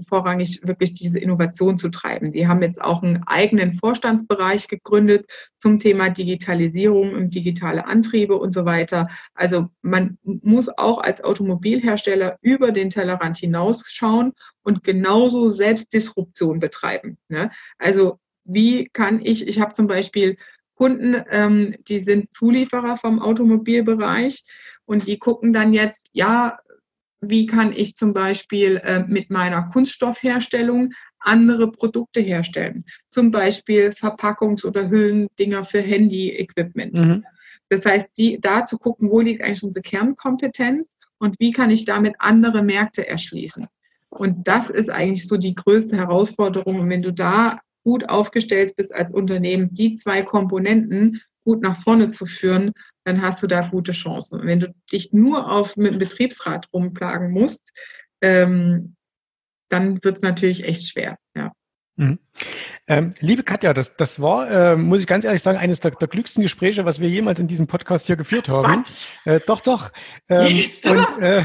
vorrangig 0.06 0.62
wirklich 0.64 0.94
diese 0.94 1.20
Innovation 1.20 1.78
zu 1.78 1.90
treiben. 1.90 2.32
Die 2.32 2.48
haben 2.48 2.62
jetzt 2.62 2.82
auch 2.82 3.02
einen 3.02 3.24
eigenen 3.26 3.74
Vorstandsbereich 3.74 4.68
gegründet 4.68 5.26
zum 5.58 5.80
Thema 5.80 6.10
Digitalisierung 6.10 7.14
und 7.14 7.34
digitale 7.34 7.86
Antriebe 7.86 8.38
und 8.38 8.54
so 8.54 8.66
weiter. 8.66 9.08
Also 9.34 9.70
man 9.82 10.18
muss 10.24 10.70
auch 10.70 11.00
als 11.00 11.24
Automobilhersteller 11.24 12.38
über 12.42 12.72
den 12.72 12.90
Tellerrand 12.90 13.38
hinausschauen 13.38 14.34
und 14.64 14.84
genauso 14.84 15.50
Selbstdisruption 15.50 16.60
betreiben. 16.60 17.18
Ne? 17.30 17.50
Also 17.78 18.20
wie 18.44 18.90
kann 18.90 19.20
ich, 19.24 19.48
ich 19.48 19.60
habe 19.60 19.74
zum 19.74 19.88
Beispiel 19.88 20.38
Kunden, 20.76 21.24
ähm, 21.32 21.76
die 21.88 22.00
sind 22.00 22.32
Zulieferer 22.32 22.98
vom 22.98 23.20
Automobilbereich 23.20 24.44
und 24.86 25.08
die 25.08 25.18
gucken 25.18 25.52
dann 25.52 25.74
jetzt, 25.74 26.08
ja, 26.14 26.60
wie 27.22 27.46
kann 27.46 27.74
ich 27.74 27.96
zum 27.96 28.14
Beispiel 28.14 28.78
äh, 28.78 29.04
mit 29.08 29.30
meiner 29.30 29.64
Kunststoffherstellung 29.64 30.94
andere 31.20 31.72
Produkte 31.72 32.22
herstellen. 32.22 32.86
Zum 33.10 33.32
Beispiel 33.32 33.90
Verpackungs- 33.90 34.66
oder 34.66 34.90
Hüllendinger 34.90 35.66
für 35.66 35.82
Handy-Equipment. 35.82 36.94
Mhm. 36.94 37.26
Das 37.70 37.86
heißt, 37.86 38.10
die, 38.18 38.40
da 38.40 38.66
zu 38.66 38.78
gucken, 38.78 39.12
wo 39.12 39.20
liegt 39.20 39.44
eigentlich 39.44 39.64
unsere 39.64 39.84
Kernkompetenz 39.84 40.96
und 41.20 41.36
wie 41.40 41.52
kann 41.52 41.70
ich 41.70 41.86
damit 41.86 42.16
andere 42.20 42.64
Märkte 42.64 43.08
erschließen. 43.08 43.68
Und 44.10 44.48
das 44.48 44.70
ist 44.70 44.90
eigentlich 44.90 45.28
so 45.28 45.38
die 45.38 45.56
größte 45.56 45.98
Herausforderung. 45.98 46.80
Und 46.80 46.90
wenn 46.90 47.02
du 47.02 47.12
da 47.12 47.60
gut 47.84 48.10
aufgestellt 48.10 48.76
bist 48.76 48.94
als 48.94 49.14
Unternehmen, 49.14 49.74
die 49.74 49.96
zwei 49.96 50.22
Komponenten 50.22 51.22
gut 51.44 51.62
nach 51.62 51.82
vorne 51.82 52.10
zu 52.10 52.26
führen, 52.26 52.72
dann 53.08 53.22
hast 53.22 53.42
du 53.42 53.48
da 53.48 53.62
gute 53.62 53.94
Chancen. 53.94 54.42
Und 54.42 54.48
wenn 54.48 54.60
du 54.60 54.74
dich 54.92 55.14
nur 55.14 55.50
auf 55.50 55.78
mit 55.78 55.94
dem 55.94 56.00
Betriebsrat 56.00 56.68
rumplagen 56.74 57.32
musst, 57.32 57.72
ähm, 58.22 58.96
dann 59.70 60.04
wird 60.04 60.18
es 60.18 60.24
natürlich 60.24 60.66
echt 60.66 60.90
schwer. 60.90 61.18
Ja. 61.34 61.54
Mhm. 61.96 62.20
Ähm, 62.86 63.14
liebe 63.22 63.44
Katja, 63.44 63.72
das, 63.72 63.96
das 63.96 64.22
war, 64.22 64.52
äh, 64.52 64.76
muss 64.76 65.00
ich 65.00 65.08
ganz 65.08 65.24
ehrlich 65.24 65.42
sagen, 65.42 65.58
eines 65.58 65.80
der, 65.80 65.92
der 65.92 66.08
glücklichsten 66.10 66.44
Gespräche, 66.44 66.84
was 66.84 67.00
wir 67.00 67.08
jemals 67.08 67.40
in 67.40 67.48
diesem 67.48 67.68
Podcast 67.68 68.08
hier 68.08 68.18
geführt 68.18 68.50
haben. 68.50 68.84
Äh, 69.24 69.40
doch, 69.48 69.62
doch. 69.62 69.92
Ähm, 70.28 70.70
und, 70.84 71.22
äh, 71.22 71.44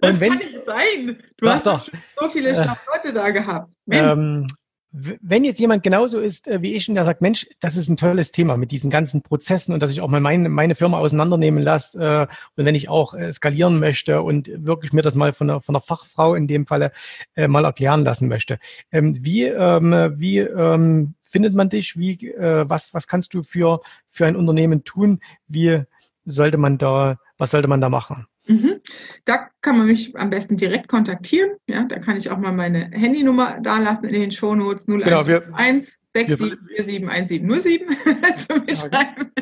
das 0.00 0.14
und 0.14 0.20
wenn, 0.20 0.30
kann 0.30 0.38
nicht 0.38 0.66
sein. 0.66 1.22
Du 1.36 1.46
doch, 1.46 1.52
hast 1.52 1.66
doch. 1.66 1.88
so 2.18 2.28
viele 2.28 2.50
äh, 2.50 2.66
Leute 2.92 3.12
da 3.12 3.30
gehabt. 3.30 3.70
Ähm, 3.88 4.48
wenn 4.96 5.42
jetzt 5.42 5.58
jemand 5.58 5.82
genauso 5.82 6.20
ist 6.20 6.46
äh, 6.46 6.62
wie 6.62 6.74
ich 6.74 6.88
und 6.88 6.94
der 6.94 7.04
sagt, 7.04 7.20
Mensch, 7.20 7.48
das 7.58 7.76
ist 7.76 7.88
ein 7.88 7.96
tolles 7.96 8.30
Thema 8.30 8.56
mit 8.56 8.70
diesen 8.70 8.90
ganzen 8.90 9.22
Prozessen 9.22 9.74
und 9.74 9.82
dass 9.82 9.90
ich 9.90 10.00
auch 10.00 10.08
mal 10.08 10.20
meine, 10.20 10.48
meine 10.48 10.76
Firma 10.76 10.98
auseinandernehmen 10.98 11.64
lasse 11.64 11.98
äh, 11.98 12.34
und 12.56 12.64
wenn 12.64 12.76
ich 12.76 12.88
auch 12.88 13.14
äh, 13.14 13.32
skalieren 13.32 13.80
möchte 13.80 14.22
und 14.22 14.48
wirklich 14.54 14.92
mir 14.92 15.02
das 15.02 15.16
mal 15.16 15.32
von 15.32 15.50
einer, 15.50 15.60
von 15.60 15.74
einer 15.74 15.82
Fachfrau 15.82 16.36
in 16.36 16.46
dem 16.46 16.66
Falle 16.66 16.92
mal 17.36 17.64
erklären 17.64 18.04
lassen 18.04 18.28
möchte. 18.28 18.58
Ähm, 18.92 19.16
wie 19.24 19.44
ähm, 19.44 20.14
wie 20.16 20.38
ähm, 20.38 21.14
findet 21.20 21.54
man 21.54 21.68
dich? 21.68 21.98
Wie 21.98 22.32
was 22.38 22.94
was 22.94 23.08
kannst 23.08 23.34
du 23.34 23.42
für 23.42 23.80
für 24.10 24.26
ein 24.26 24.36
Unternehmen 24.36 24.84
tun? 24.84 25.20
Wie 25.48 25.82
sollte 26.24 26.58
man 26.58 26.78
da 26.78 27.18
was 27.38 27.50
sollte 27.50 27.68
man 27.68 27.80
da 27.80 27.88
machen? 27.88 28.26
Mhm. 28.46 28.80
Da 29.24 29.48
kann 29.62 29.78
man 29.78 29.86
mich 29.86 30.14
am 30.16 30.30
besten 30.30 30.56
direkt 30.56 30.88
kontaktieren. 30.88 31.50
Ja, 31.68 31.84
da 31.84 31.98
kann 31.98 32.16
ich 32.16 32.30
auch 32.30 32.38
mal 32.38 32.52
meine 32.52 32.90
Handynummer 32.92 33.58
da 33.62 33.78
lassen 33.78 34.06
in 34.06 34.12
den 34.12 34.30
Shownotes 34.30 34.86
0151 34.86 35.98
67171707 36.14 38.46
zum 38.46 38.64
Mitschreiben. 38.64 39.32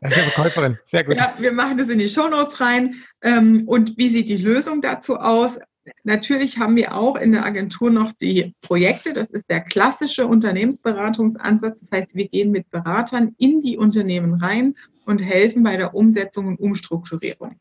Das 0.00 0.12
ist 0.12 0.16
ja 0.16 0.22
Verkäuferin. 0.24 0.78
Sehr 0.84 1.04
gut. 1.04 1.18
Ja, 1.18 1.34
wir 1.38 1.52
machen 1.52 1.78
das 1.78 1.88
in 1.88 1.98
die 1.98 2.08
Shownotes 2.08 2.60
rein. 2.60 2.96
Ähm, 3.22 3.64
und 3.66 3.96
wie 3.96 4.08
sieht 4.08 4.28
die 4.28 4.36
Lösung 4.36 4.80
dazu 4.80 5.16
aus? 5.16 5.58
Natürlich 6.04 6.58
haben 6.58 6.76
wir 6.76 6.96
auch 6.96 7.16
in 7.16 7.32
der 7.32 7.44
Agentur 7.44 7.90
noch 7.90 8.12
die 8.12 8.54
Projekte. 8.60 9.12
Das 9.12 9.30
ist 9.30 9.48
der 9.48 9.60
klassische 9.60 10.26
Unternehmensberatungsansatz. 10.26 11.80
Das 11.80 11.90
heißt, 11.90 12.14
wir 12.14 12.28
gehen 12.28 12.50
mit 12.50 12.70
Beratern 12.70 13.34
in 13.38 13.60
die 13.60 13.78
Unternehmen 13.78 14.34
rein 14.34 14.74
und 15.06 15.22
helfen 15.22 15.62
bei 15.62 15.76
der 15.76 15.94
Umsetzung 15.94 16.48
und 16.48 16.60
Umstrukturierung. 16.60 17.58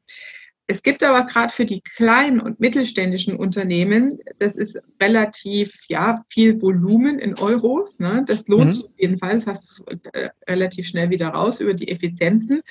Es 0.69 0.83
gibt 0.83 1.01
aber 1.01 1.25
gerade 1.25 1.53
für 1.53 1.63
die 1.63 1.79
kleinen 1.79 2.41
und 2.41 2.59
mittelständischen 2.59 3.37
Unternehmen, 3.37 4.19
das 4.37 4.53
ist 4.53 4.81
relativ, 5.01 5.79
ja, 5.87 6.25
viel 6.29 6.61
Volumen 6.61 7.19
in 7.19 7.39
Euros. 7.39 7.99
Ne? 7.99 8.23
Das 8.27 8.45
lohnt 8.49 8.65
mhm. 8.65 8.71
sich 8.71 8.85
auf 8.85 8.99
jeden 8.99 9.17
Fall. 9.17 9.35
Das 9.35 9.47
hast 9.47 9.79
du 9.79 10.09
äh, 10.11 10.29
relativ 10.45 10.85
schnell 10.85 11.09
wieder 11.09 11.29
raus 11.29 11.61
über 11.61 11.73
die 11.73 11.87
Effizienzen. 11.87 12.61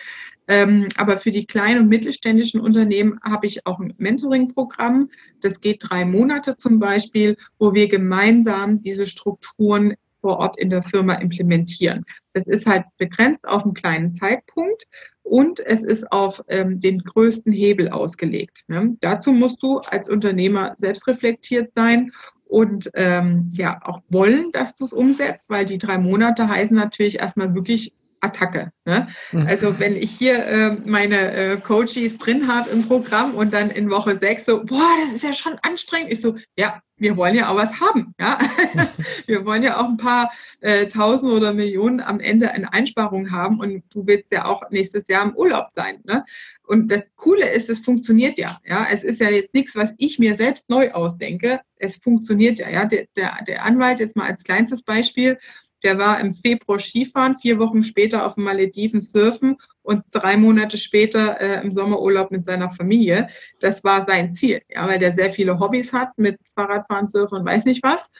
Ähm, 0.46 0.88
aber 0.98 1.16
für 1.16 1.30
die 1.30 1.46
kleinen 1.46 1.80
und 1.80 1.88
mittelständischen 1.88 2.60
Unternehmen 2.60 3.18
habe 3.22 3.46
ich 3.46 3.66
auch 3.66 3.80
ein 3.80 3.94
Mentoring-Programm. 3.96 5.08
Das 5.40 5.62
geht 5.62 5.82
drei 5.88 6.04
Monate 6.04 6.58
zum 6.58 6.78
Beispiel, 6.78 7.38
wo 7.58 7.72
wir 7.72 7.88
gemeinsam 7.88 8.82
diese 8.82 9.06
Strukturen 9.06 9.94
vor 10.20 10.38
Ort 10.38 10.58
in 10.58 10.70
der 10.70 10.82
Firma 10.82 11.14
implementieren. 11.14 12.04
Das 12.34 12.46
ist 12.46 12.66
halt 12.66 12.84
begrenzt 12.98 13.46
auf 13.48 13.64
einen 13.64 13.74
kleinen 13.74 14.12
Zeitpunkt 14.12 14.86
und 15.26 15.58
es 15.58 15.82
ist 15.82 16.12
auf 16.12 16.42
ähm, 16.48 16.78
den 16.78 17.00
größten 17.00 17.52
Hebel 17.52 17.88
ausgelegt. 17.88 18.64
Ne? 18.68 18.94
Dazu 19.00 19.32
musst 19.32 19.60
du 19.62 19.78
als 19.78 20.08
Unternehmer 20.08 20.74
selbst 20.78 21.06
reflektiert 21.08 21.74
sein 21.74 22.12
und 22.46 22.88
ähm, 22.94 23.50
ja 23.52 23.80
auch 23.82 24.02
wollen, 24.08 24.52
dass 24.52 24.76
du 24.76 24.84
es 24.84 24.92
umsetzt, 24.92 25.50
weil 25.50 25.64
die 25.64 25.78
drei 25.78 25.98
Monate 25.98 26.48
heißen 26.48 26.76
natürlich 26.76 27.18
erstmal 27.18 27.54
wirklich 27.54 27.92
Attacke. 28.26 28.70
Ne? 28.84 29.08
Mhm. 29.32 29.46
Also 29.46 29.78
wenn 29.78 29.96
ich 29.96 30.10
hier 30.10 30.46
äh, 30.46 30.76
meine 30.84 31.32
äh, 31.32 31.56
Coaches 31.56 32.18
drin 32.18 32.48
habe 32.48 32.70
im 32.70 32.86
Programm 32.86 33.34
und 33.34 33.52
dann 33.52 33.70
in 33.70 33.90
Woche 33.90 34.16
sechs 34.16 34.44
so, 34.44 34.64
boah, 34.64 34.90
das 35.02 35.12
ist 35.12 35.24
ja 35.24 35.32
schon 35.32 35.58
anstrengend. 35.62 36.12
Ich 36.12 36.20
so, 36.20 36.36
ja, 36.56 36.80
wir 36.98 37.16
wollen 37.16 37.34
ja 37.34 37.50
auch 37.50 37.56
was 37.56 37.80
haben. 37.80 38.14
Ja? 38.18 38.38
wir 39.26 39.44
wollen 39.44 39.62
ja 39.62 39.78
auch 39.78 39.88
ein 39.88 39.96
paar 39.96 40.30
äh, 40.60 40.86
Tausend 40.86 41.30
oder 41.30 41.52
Millionen 41.52 42.00
am 42.00 42.20
Ende 42.20 42.52
in 42.56 42.64
Einsparungen 42.64 43.32
haben 43.32 43.60
und 43.60 43.82
du 43.92 44.06
willst 44.06 44.32
ja 44.32 44.46
auch 44.46 44.62
nächstes 44.70 45.08
Jahr 45.08 45.24
im 45.24 45.36
Urlaub 45.36 45.68
sein. 45.74 46.00
Ne? 46.04 46.24
Und 46.66 46.90
das 46.90 47.02
Coole 47.16 47.48
ist, 47.50 47.68
es 47.68 47.80
funktioniert 47.80 48.38
ja. 48.38 48.58
Ja, 48.66 48.86
es 48.90 49.04
ist 49.04 49.20
ja 49.20 49.30
jetzt 49.30 49.54
nichts, 49.54 49.76
was 49.76 49.94
ich 49.98 50.18
mir 50.18 50.36
selbst 50.36 50.68
neu 50.68 50.92
ausdenke. 50.92 51.60
Es 51.76 51.96
funktioniert 51.96 52.58
ja. 52.58 52.68
Ja, 52.70 52.84
der, 52.86 53.06
der, 53.16 53.38
der 53.46 53.64
Anwalt 53.64 54.00
jetzt 54.00 54.16
mal 54.16 54.28
als 54.28 54.42
kleinstes 54.42 54.82
Beispiel 54.82 55.38
der 55.82 55.98
war 55.98 56.20
im 56.20 56.34
Februar 56.34 56.78
Skifahren, 56.78 57.36
vier 57.36 57.58
Wochen 57.58 57.82
später 57.82 58.26
auf 58.26 58.34
den 58.34 58.44
Malediven 58.44 59.00
surfen 59.00 59.56
und 59.82 60.02
drei 60.12 60.36
Monate 60.36 60.78
später 60.78 61.40
äh, 61.40 61.62
im 61.62 61.70
Sommerurlaub 61.70 62.30
mit 62.30 62.44
seiner 62.44 62.70
Familie. 62.70 63.28
Das 63.60 63.84
war 63.84 64.04
sein 64.06 64.32
Ziel, 64.32 64.62
ja, 64.68 64.86
weil 64.88 64.98
der 64.98 65.14
sehr 65.14 65.30
viele 65.30 65.58
Hobbys 65.58 65.92
hat 65.92 66.16
mit 66.16 66.38
Fahrradfahren, 66.54 67.06
Surfen 67.06 67.38
und 67.38 67.46
weiß 67.46 67.64
nicht 67.64 67.82
was. 67.82 68.10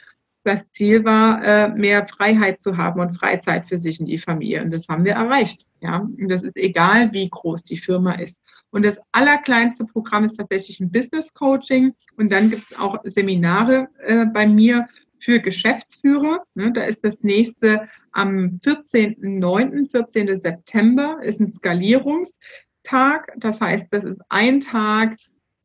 Das 0.44 0.70
Ziel 0.70 1.04
war, 1.04 1.42
äh, 1.42 1.68
mehr 1.70 2.07
Freiheit 2.07 2.61
zu 2.61 2.76
haben 2.76 3.00
und 3.00 3.18
Freizeit 3.18 3.66
für 3.66 3.78
sich 3.78 3.98
und 3.98 4.07
die 4.07 4.18
Familie. 4.18 4.62
Und 4.62 4.72
das 4.72 4.86
haben 4.88 5.04
wir 5.04 5.14
erreicht. 5.14 5.66
Ja, 5.80 5.96
und 5.98 6.28
das 6.30 6.44
ist 6.44 6.57
egal, 6.57 7.12
wie 7.12 7.28
groß 7.28 7.64
die 7.64 7.76
Firma 7.76 8.12
ist. 8.12 8.40
Und 8.70 8.84
das 8.84 9.00
allerkleinste 9.11 9.84
Programm 9.86 10.24
ist 10.24 10.36
tatsächlich 10.36 10.78
ein 10.78 10.92
Business 10.92 11.34
Coaching. 11.34 11.94
Und 12.16 12.30
dann 12.30 12.50
gibt 12.50 12.70
es 12.70 12.78
auch 12.78 12.98
Seminare 13.02 13.88
äh, 14.04 14.26
bei 14.26 14.46
mir 14.46 14.86
für 15.27 15.41
Geschäftsführer. 15.41 16.45
Ne, 16.55 16.70
da 16.70 16.85
ist 16.85 17.03
das 17.03 17.20
nächste 17.22 17.89
am 18.12 18.61
14.09., 18.64 19.91
14. 19.91 20.39
September, 20.39 21.18
ist 21.20 21.41
ein 21.41 21.53
Skalierungstag. 21.53 23.33
Das 23.37 23.61
heißt, 23.61 23.89
das 23.91 24.05
ist 24.05 24.22
ein 24.29 24.61
Tag 24.61 25.16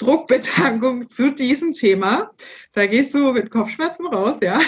Druckbetankung 0.01 1.09
zu 1.09 1.31
diesem 1.31 1.73
Thema. 1.73 2.31
Da 2.73 2.87
gehst 2.87 3.13
du 3.13 3.33
mit 3.33 3.51
Kopfschmerzen 3.51 4.07
raus, 4.07 4.37
ja. 4.41 4.59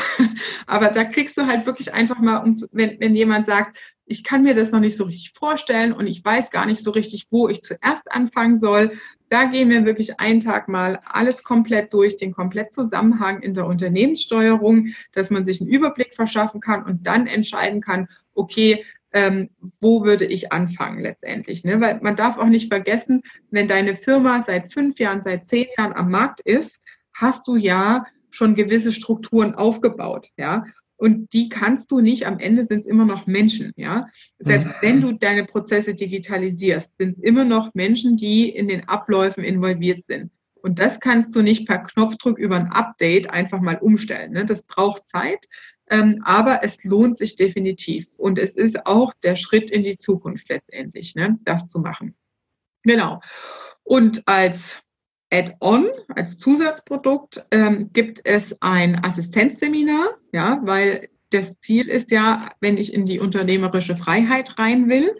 Aber 0.68 0.90
da 0.90 1.04
kriegst 1.06 1.38
du 1.38 1.48
halt 1.48 1.66
wirklich 1.66 1.92
einfach 1.92 2.20
mal, 2.20 2.44
wenn, 2.72 3.00
wenn 3.00 3.16
jemand 3.16 3.48
sagt, 3.48 3.78
ich 4.06 4.24
kann 4.24 4.44
mir 4.44 4.54
das 4.54 4.72
noch 4.72 4.80
nicht 4.80 4.96
so 4.96 5.06
richtig 5.06 5.32
vorstellen 5.34 5.92
und 5.92 6.06
ich 6.06 6.24
weiß 6.24 6.52
gar 6.52 6.68
nicht 6.68 6.84
so 6.84 6.92
richtig, 6.92 7.28
wo 7.32 7.48
ich 7.50 7.64
zuerst 7.64 8.12
anfangen 8.12 8.60
soll. 8.60 8.92
Da 9.30 9.46
gehen 9.46 9.70
wir 9.72 9.86
wirklich 9.86 10.20
einen 10.20 10.40
Tag 10.40 10.70
mal 10.70 11.00
alles 11.04 11.44
komplett 11.44 11.94
durch, 11.94 12.18
den 12.18 12.34
Komplettzusammenhang 12.34 13.42
in 13.42 13.56
der 13.56 13.66
Unternehmenssteuerung, 13.66 14.90
dass 15.14 15.32
man 15.32 15.46
sich 15.46 15.62
einen 15.62 15.70
Überblick 15.72 16.14
verschaffen 16.14 16.62
kann 16.62 16.84
und 16.84 17.08
dann 17.08 17.26
entscheiden 17.26 17.82
kann, 17.82 18.08
okay, 18.36 18.86
ähm, 19.14 19.50
wo 19.80 20.04
würde 20.04 20.26
ich 20.26 20.52
anfangen 20.52 21.00
letztendlich? 21.00 21.64
Ne? 21.64 21.80
Weil 21.80 22.00
man 22.02 22.16
darf 22.16 22.38
auch 22.38 22.48
nicht 22.48 22.72
vergessen, 22.72 23.22
wenn 23.52 23.68
deine 23.68 23.96
Firma 23.96 24.42
seit 24.42 24.74
fünf 24.74 25.00
Jahren, 25.00 25.22
seit 25.22 25.48
zehn 25.48 25.68
Jahren 25.78 25.94
am 25.94 26.10
Markt 26.10 26.42
ist, 26.42 26.82
hast 27.14 27.48
du 27.48 27.56
ja 27.56 28.06
schon 28.30 28.56
gewisse 28.56 28.92
Strukturen 28.92 29.54
aufgebaut, 29.54 30.30
ja. 30.38 30.64
Und 30.96 31.34
die 31.34 31.50
kannst 31.50 31.92
du 31.92 32.00
nicht, 32.00 32.26
am 32.26 32.40
Ende 32.40 32.66
sind 32.66 32.80
es 32.80 32.86
immer 32.86 33.06
noch 33.06 33.28
Menschen, 33.28 33.74
ja. 33.76 34.08
Selbst 34.40 34.68
mhm. 34.68 34.74
wenn 34.82 35.02
du 35.02 35.12
deine 35.14 35.44
Prozesse 35.44 35.96
digitalisierst, 35.96 36.96
sind 36.98 37.12
es 37.12 37.20
immer 37.20 37.44
noch 37.44 37.74
Menschen, 37.74 38.18
die 38.18 38.50
in 38.50 38.68
den 38.68 38.88
Abläufen 38.88 39.44
involviert 39.44 40.08
sind. 40.08 40.32
Und 40.64 40.80
das 40.80 41.02
kannst 41.02 41.36
du 41.36 41.42
nicht 41.42 41.68
per 41.68 41.80
Knopfdruck 41.80 42.40
über 42.40 42.56
ein 42.56 42.68
Update 42.68 43.30
einfach 43.30 43.60
mal 43.60 43.78
umstellen. 43.80 44.32
Ne? 44.32 44.46
Das 44.46 44.64
braucht 44.64 45.10
Zeit, 45.10 45.46
aber 46.24 46.64
es 46.64 46.84
lohnt 46.84 47.18
sich 47.18 47.36
definitiv. 47.36 48.08
Und 48.18 48.40
es 48.40 48.56
ist 48.56 48.86
auch 48.86 49.14
der 49.24 49.36
Schritt 49.36 49.70
in 49.70 49.84
die 49.84 49.98
Zukunft 49.98 50.50
letztendlich, 50.50 51.16
ne? 51.16 51.38
das 51.44 51.68
zu 51.68 51.80
machen. 51.80 52.16
Genau. 52.84 53.22
Und 53.84 54.24
als 54.28 54.82
Add-on, 55.32 55.90
als 56.16 56.38
Zusatzprodukt, 56.38 57.46
ähm, 57.52 57.90
gibt 57.92 58.22
es 58.24 58.56
ein 58.62 59.04
Assistenzseminar, 59.04 60.18
ja, 60.32 60.60
weil 60.64 61.10
das 61.32 61.60
Ziel 61.60 61.90
ist 61.90 62.12
ja, 62.12 62.52
wenn 62.60 62.78
ich 62.78 62.94
in 62.94 63.06
die 63.06 63.20
unternehmerische 63.20 63.96
Freiheit 63.96 64.60
rein 64.60 64.90
will, 64.90 65.16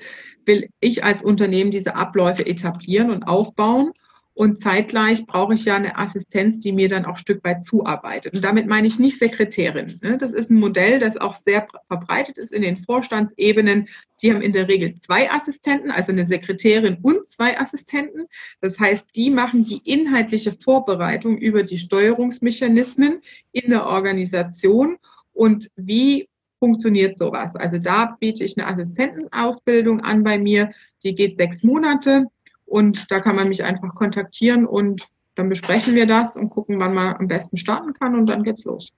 will 0.46 0.70
ich 0.80 1.04
als 1.04 1.24
Unternehmen 1.24 1.72
diese 1.72 1.96
Abläufe 1.96 2.46
etablieren 2.46 3.10
und 3.10 3.24
aufbauen. 3.24 3.92
Und 4.36 4.60
zeitgleich 4.60 5.28
brauche 5.28 5.54
ich 5.54 5.66
ja 5.66 5.76
eine 5.76 5.98
Assistenz, 5.98 6.58
die 6.58 6.72
mir 6.72 6.90
dann 6.90 7.06
auch 7.06 7.18
Stück 7.18 7.44
weit 7.44 7.64
zuarbeitet. 7.64 8.34
Und 8.34 8.44
damit 8.44 8.68
meine 8.68 8.88
ich 8.88 8.98
nicht 8.98 9.20
Sekretärin. 9.20 10.00
Ne? 10.02 10.18
Das 10.18 10.34
ist 10.34 10.50
ein 10.50 10.60
Modell, 10.60 11.00
das 11.00 11.18
auch 11.18 11.36
sehr 11.36 11.68
verbreitet 11.88 12.40
ist 12.40 12.52
in 12.52 12.64
den 12.64 12.80
Vorstandsebenen. 12.80 13.90
Die 14.22 14.34
haben 14.34 14.42
in 14.42 14.52
der 14.52 14.68
Regel 14.68 14.96
zwei 15.00 15.30
Assistenten, 15.30 15.92
also 15.92 16.12
eine 16.12 16.26
Sekretärin 16.26 16.98
und 17.04 17.28
zwei 17.28 17.60
Assistenten. 17.60 18.26
Das 18.60 18.80
heißt, 18.80 19.06
die 19.16 19.30
machen 19.30 19.66
die 19.66 19.82
inhaltliche 19.84 20.54
Vorbereitung 20.54 21.38
über 21.38 21.62
die 21.62 21.78
Steuerungsmechanismen 21.78 23.22
in 23.52 23.70
der 23.70 23.86
Organisation 23.86 24.98
und 25.32 25.70
wie 25.76 26.28
funktioniert 26.60 27.18
sowas. 27.18 27.56
Also 27.56 27.78
da 27.78 28.16
biete 28.20 28.46
ich 28.46 28.58
eine 28.58 28.68
Assistentenausbildung 28.68 30.00
an 30.00 30.24
bei 30.24 30.40
mir, 30.40 30.72
die 31.04 31.14
geht 31.14 31.38
sechs 31.38 31.62
Monate 31.62 32.28
und 32.66 33.12
da 33.12 33.20
kann 33.20 33.36
man 33.36 33.50
mich 33.50 33.64
einfach 33.64 33.94
kontaktieren 33.96 34.66
und 34.66 35.08
dann 35.36 35.50
besprechen 35.50 35.96
wir 35.96 36.06
das 36.06 36.36
und 36.36 36.50
gucken, 36.50 36.80
wann 36.80 36.94
man 36.94 37.16
am 37.16 37.28
besten 37.28 37.58
starten 37.58 37.94
kann 37.94 38.16
und 38.16 38.28
dann 38.28 38.44
geht's 38.44 38.64
los. 38.64 38.94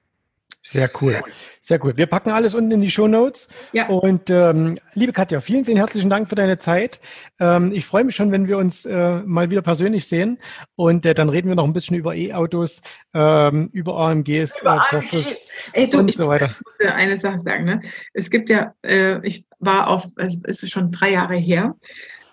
Sehr 0.68 0.89
cool, 0.99 1.22
sehr 1.61 1.84
cool. 1.86 1.95
Wir 1.95 2.07
packen 2.07 2.32
alles 2.32 2.55
unten 2.55 2.72
in 2.72 2.82
die 2.82 2.89
Show 2.89 3.07
Notes. 3.07 3.49
Ja. 3.72 3.88
Und 3.88 4.32
ähm, 4.32 4.80
liebe 4.95 5.13
Katja, 5.13 5.39
vielen, 5.39 5.63
vielen 5.63 5.78
herzlichen 5.78 6.09
Dank 6.09 6.28
für 6.28 6.34
deine 6.34 6.57
Zeit. 6.57 6.99
Ähm, 7.39 7.72
ich 7.72 7.86
freue 7.86 8.03
mich 8.03 8.16
schon, 8.16 8.32
wenn 8.32 8.47
wir 8.47 8.57
uns 8.57 8.84
äh, 8.84 9.20
mal 9.20 9.51
wieder 9.51 9.61
persönlich 9.61 10.07
sehen. 10.07 10.39
Und 10.76 11.05
äh, 11.05 11.13
dann 11.13 11.30
reden 11.30 11.49
wir 11.49 11.55
noch 11.55 11.66
ein 11.66 11.74
bisschen 11.74 11.95
über 11.95 12.16
E-Autos, 12.16 12.82
ähm, 13.13 13.70
über 13.74 13.95
AMGs, 13.95 14.63
über 14.63 14.78
äh, 14.78 14.89
Porsches 14.89 15.51
Ey, 15.74 15.88
du, 15.88 15.99
und 15.99 16.11
so 16.11 16.28
weiter. 16.28 16.47
Ich 16.47 16.61
muss 16.66 16.93
eine 16.93 17.20
Sache 17.20 17.38
sagen. 17.38 17.66
Ne? 17.66 17.82
Es 18.13 18.32
gibt 18.32 18.49
ja, 18.49 18.74
äh, 18.84 19.20
ich 19.22 19.45
war 19.59 19.88
auf, 19.88 20.07
es 20.16 20.63
ist 20.63 20.72
schon 20.72 20.91
drei 20.91 21.11
Jahre 21.11 21.36
her, 21.36 21.76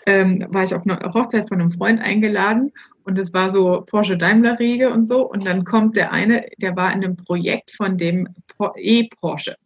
ähm, 0.07 0.45
war 0.49 0.65
ich 0.65 0.75
auf 0.75 0.87
einer 0.87 1.13
Hochzeit 1.15 1.49
von 1.49 1.61
einem 1.61 1.71
Freund 1.71 2.01
eingeladen 2.01 2.73
und 3.05 3.19
es 3.19 3.33
war 3.33 3.51
so 3.51 3.83
Porsche 3.83 4.17
Daimler 4.17 4.59
Riege 4.59 4.91
und 4.91 5.05
so 5.05 5.29
und 5.29 5.47
dann 5.47 5.65
kommt 5.65 5.97
der 5.97 6.13
eine, 6.13 6.47
der 6.59 6.77
war 6.77 6.93
in 6.93 7.05
einem 7.05 7.17
Projekt 7.17 7.71
von 7.73 7.97
dem 7.97 8.29
E-Porsche, 8.77 9.57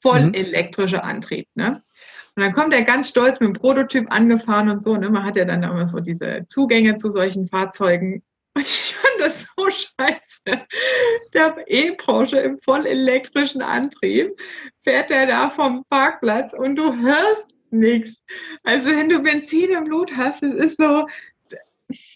voll 0.00 0.26
mhm. 0.26 0.34
elektrischer 0.34 1.04
Antrieb, 1.04 1.48
ne? 1.54 1.82
Und 2.36 2.42
dann 2.42 2.52
kommt 2.52 2.72
er 2.72 2.82
ganz 2.82 3.08
stolz 3.08 3.38
mit 3.38 3.48
dem 3.48 3.52
Prototyp 3.52 4.10
angefahren 4.10 4.68
und 4.68 4.82
so, 4.82 4.96
ne? 4.96 5.08
Man 5.08 5.24
hat 5.24 5.36
ja 5.36 5.44
dann 5.44 5.62
immer 5.62 5.86
so 5.86 6.00
diese 6.00 6.44
Zugänge 6.48 6.96
zu 6.96 7.10
solchen 7.10 7.46
Fahrzeugen. 7.46 8.24
Und 8.56 8.62
ich 8.62 8.94
fand 8.94 9.14
das 9.20 9.46
so 9.56 9.70
scheiße. 9.70 10.66
Der 11.32 11.54
E-Porsche 11.66 12.38
im 12.38 12.58
voll 12.60 12.86
elektrischen 12.86 13.62
Antrieb 13.62 14.32
fährt 14.82 15.10
er 15.10 15.26
da 15.26 15.50
vom 15.50 15.84
Parkplatz 15.88 16.52
und 16.52 16.76
du 16.76 16.94
hörst 16.96 17.53
nichts. 17.74 18.22
Also 18.62 18.86
wenn 18.86 19.08
du 19.08 19.22
Benzin 19.22 19.70
im 19.70 19.84
Blut 19.84 20.10
hast, 20.16 20.42
das 20.42 20.54
ist 20.54 20.76
so, 20.78 21.06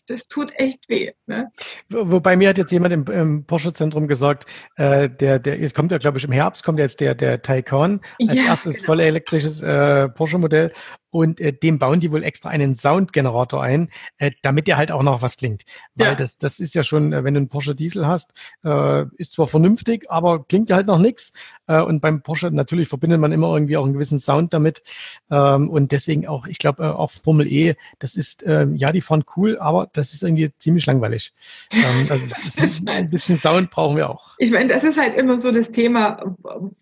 das 0.06 0.26
tut 0.28 0.52
echt 0.56 0.88
weh. 0.88 1.12
Ne? 1.26 1.50
Wobei 1.90 2.36
mir 2.36 2.48
hat 2.48 2.58
jetzt 2.58 2.72
jemand 2.72 2.94
im, 2.94 3.04
im 3.06 3.44
Porsche-Zentrum 3.44 4.08
gesagt, 4.08 4.48
äh, 4.76 5.08
der, 5.10 5.38
der, 5.38 5.60
es 5.60 5.74
kommt 5.74 5.92
ja, 5.92 5.98
glaube 5.98 6.18
ich, 6.18 6.24
im 6.24 6.32
Herbst 6.32 6.64
kommt 6.64 6.78
jetzt 6.78 7.00
der, 7.00 7.14
der 7.14 7.42
Taycan 7.42 8.00
als 8.20 8.34
ja, 8.34 8.44
erstes 8.44 8.76
genau. 8.76 8.86
voll 8.86 9.00
elektrisches 9.00 9.62
äh, 9.62 10.08
Porsche-Modell 10.08 10.72
und 11.10 11.40
äh, 11.40 11.52
dem 11.52 11.78
bauen 11.78 12.00
die 12.00 12.12
wohl 12.12 12.22
extra 12.22 12.48
einen 12.48 12.74
Soundgenerator 12.74 13.62
ein, 13.62 13.88
äh, 14.18 14.30
damit 14.42 14.66
der 14.66 14.76
halt 14.76 14.90
auch 14.90 15.02
noch 15.02 15.22
was 15.22 15.36
klingt. 15.36 15.62
Weil 15.94 16.08
ja. 16.08 16.14
das, 16.14 16.38
das 16.38 16.60
ist 16.60 16.74
ja 16.74 16.84
schon, 16.84 17.12
äh, 17.12 17.24
wenn 17.24 17.34
du 17.34 17.38
einen 17.38 17.48
Porsche 17.48 17.74
Diesel 17.74 18.06
hast, 18.06 18.32
äh, 18.64 19.04
ist 19.16 19.32
zwar 19.32 19.46
vernünftig, 19.46 20.10
aber 20.10 20.44
klingt 20.44 20.70
ja 20.70 20.76
halt 20.76 20.86
noch 20.86 20.98
nix. 20.98 21.32
Äh, 21.66 21.82
und 21.82 22.00
beim 22.00 22.22
Porsche 22.22 22.50
natürlich 22.50 22.88
verbindet 22.88 23.20
man 23.20 23.32
immer 23.32 23.52
irgendwie 23.52 23.76
auch 23.76 23.84
einen 23.84 23.94
gewissen 23.94 24.18
Sound 24.18 24.52
damit. 24.52 24.82
Ähm, 25.30 25.70
und 25.70 25.92
deswegen 25.92 26.26
auch, 26.26 26.46
ich 26.46 26.58
glaube, 26.58 26.82
äh, 26.82 26.86
auch 26.86 27.10
Formel 27.10 27.46
E, 27.46 27.74
das 27.98 28.16
ist, 28.16 28.42
äh, 28.44 28.66
ja, 28.74 28.92
die 28.92 29.00
fahren 29.00 29.24
cool, 29.36 29.58
aber 29.58 29.88
das 29.92 30.12
ist 30.12 30.22
irgendwie 30.22 30.50
ziemlich 30.58 30.86
langweilig. 30.86 31.32
Ähm, 31.72 32.06
also 32.10 32.34
ist, 32.62 32.82
ein 32.88 33.08
bisschen 33.08 33.36
Sound 33.36 33.70
brauchen 33.70 33.96
wir 33.96 34.10
auch. 34.10 34.34
Ich 34.38 34.50
meine, 34.50 34.68
das 34.68 34.84
ist 34.84 34.98
halt 34.98 35.16
immer 35.16 35.38
so 35.38 35.52
das 35.52 35.70
Thema, 35.70 36.36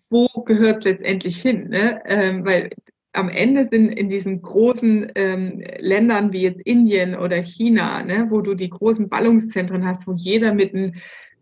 wo 0.09 0.27
gehört 0.45 0.79
es 0.79 0.85
letztendlich 0.85 1.41
hin? 1.41 1.69
Ne? 1.69 2.01
Ähm, 2.05 2.45
weil 2.45 2.69
am 3.13 3.29
Ende 3.29 3.67
sind 3.67 3.89
in 3.89 4.09
diesen 4.09 4.41
großen 4.41 5.11
ähm, 5.15 5.63
Ländern 5.79 6.33
wie 6.33 6.41
jetzt 6.41 6.61
Indien 6.61 7.15
oder 7.15 7.37
China, 7.37 8.03
ne, 8.03 8.27
wo 8.29 8.41
du 8.41 8.53
die 8.53 8.69
großen 8.69 9.09
Ballungszentren 9.09 9.85
hast, 9.85 10.07
wo 10.07 10.13
jeder 10.13 10.53
mit 10.53 10.73
einem 10.73 10.93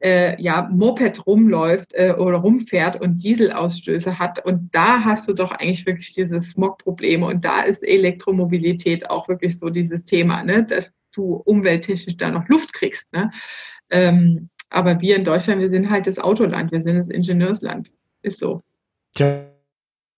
äh, 0.01 0.41
ja, 0.41 0.69
Moped 0.71 1.25
rumläuft 1.25 1.93
äh, 1.93 2.13
oder 2.17 2.37
rumfährt 2.37 2.99
und 2.99 3.23
Dieselausstöße 3.23 4.19
hat. 4.19 4.43
Und 4.45 4.73
da 4.73 5.03
hast 5.03 5.27
du 5.27 5.33
doch 5.33 5.51
eigentlich 5.51 5.85
wirklich 5.85 6.13
diese 6.13 6.41
Smog-Probleme. 6.41 7.25
Und 7.25 7.43
da 7.43 7.61
ist 7.61 7.83
Elektromobilität 7.83 9.09
auch 9.09 9.27
wirklich 9.27 9.57
so 9.57 9.69
dieses 9.69 10.03
Thema, 10.03 10.43
ne, 10.43 10.63
dass 10.63 10.93
du 11.15 11.33
umwelttechnisch 11.33 12.17
da 12.17 12.29
noch 12.29 12.47
Luft 12.49 12.73
kriegst. 12.73 13.11
Ne? 13.13 13.31
Ähm, 13.89 14.49
aber 14.69 14.99
wir 15.01 15.15
in 15.15 15.23
Deutschland, 15.23 15.61
wir 15.61 15.69
sind 15.69 15.89
halt 15.89 16.07
das 16.07 16.19
Autoland, 16.19 16.71
wir 16.71 16.81
sind 16.81 16.97
das 16.97 17.09
Ingenieursland. 17.09 17.91
Ist 18.21 18.39
so. 18.39 18.59
Tja. 19.15 19.45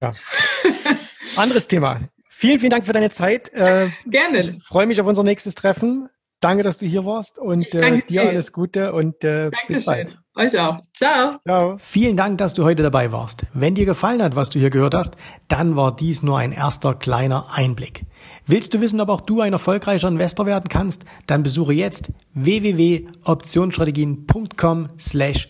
Ja. 0.01 0.09
Anderes 1.37 1.67
Thema. 1.67 2.01
Vielen, 2.29 2.59
vielen 2.59 2.69
Dank 2.69 2.85
für 2.85 2.93
deine 2.93 3.09
Zeit. 3.09 3.51
Äh, 3.53 3.89
Gerne. 4.05 4.41
Ich 4.41 4.63
freue 4.63 4.85
mich 4.85 5.01
auf 5.01 5.07
unser 5.07 5.23
nächstes 5.23 5.55
Treffen. 5.55 6.07
Danke, 6.39 6.61
dass 6.61 6.77
du 6.77 6.85
hier 6.85 7.03
warst 7.03 7.39
und 7.39 7.73
äh, 7.73 7.99
dir 8.01 8.21
alles 8.21 8.53
Gute 8.53 8.93
und 8.93 9.23
äh, 9.23 9.49
bis 9.67 9.85
bald. 9.85 10.19
Euch 10.35 10.55
auch. 10.59 10.77
Ciao. 10.95 11.39
Ciao. 11.47 11.77
Vielen 11.79 12.15
Dank, 12.15 12.37
dass 12.37 12.53
du 12.53 12.63
heute 12.63 12.83
dabei 12.83 13.11
warst. 13.11 13.47
Wenn 13.55 13.73
dir 13.73 13.87
gefallen 13.87 14.21
hat, 14.21 14.35
was 14.35 14.51
du 14.51 14.59
hier 14.59 14.69
gehört 14.69 14.93
hast, 14.93 15.15
dann 15.47 15.75
war 15.75 15.95
dies 15.95 16.21
nur 16.21 16.37
ein 16.37 16.51
erster 16.51 16.93
kleiner 16.93 17.47
Einblick. 17.51 18.05
Willst 18.45 18.75
du 18.75 18.81
wissen, 18.81 19.01
ob 19.01 19.09
auch 19.09 19.21
du 19.21 19.41
ein 19.41 19.53
erfolgreicher 19.53 20.07
Investor 20.07 20.45
werden 20.45 20.69
kannst? 20.69 21.05
Dann 21.25 21.41
besuche 21.41 21.73
jetzt 21.73 22.11
www.optionsstrategien.com 22.35 24.89
slash 24.99 25.49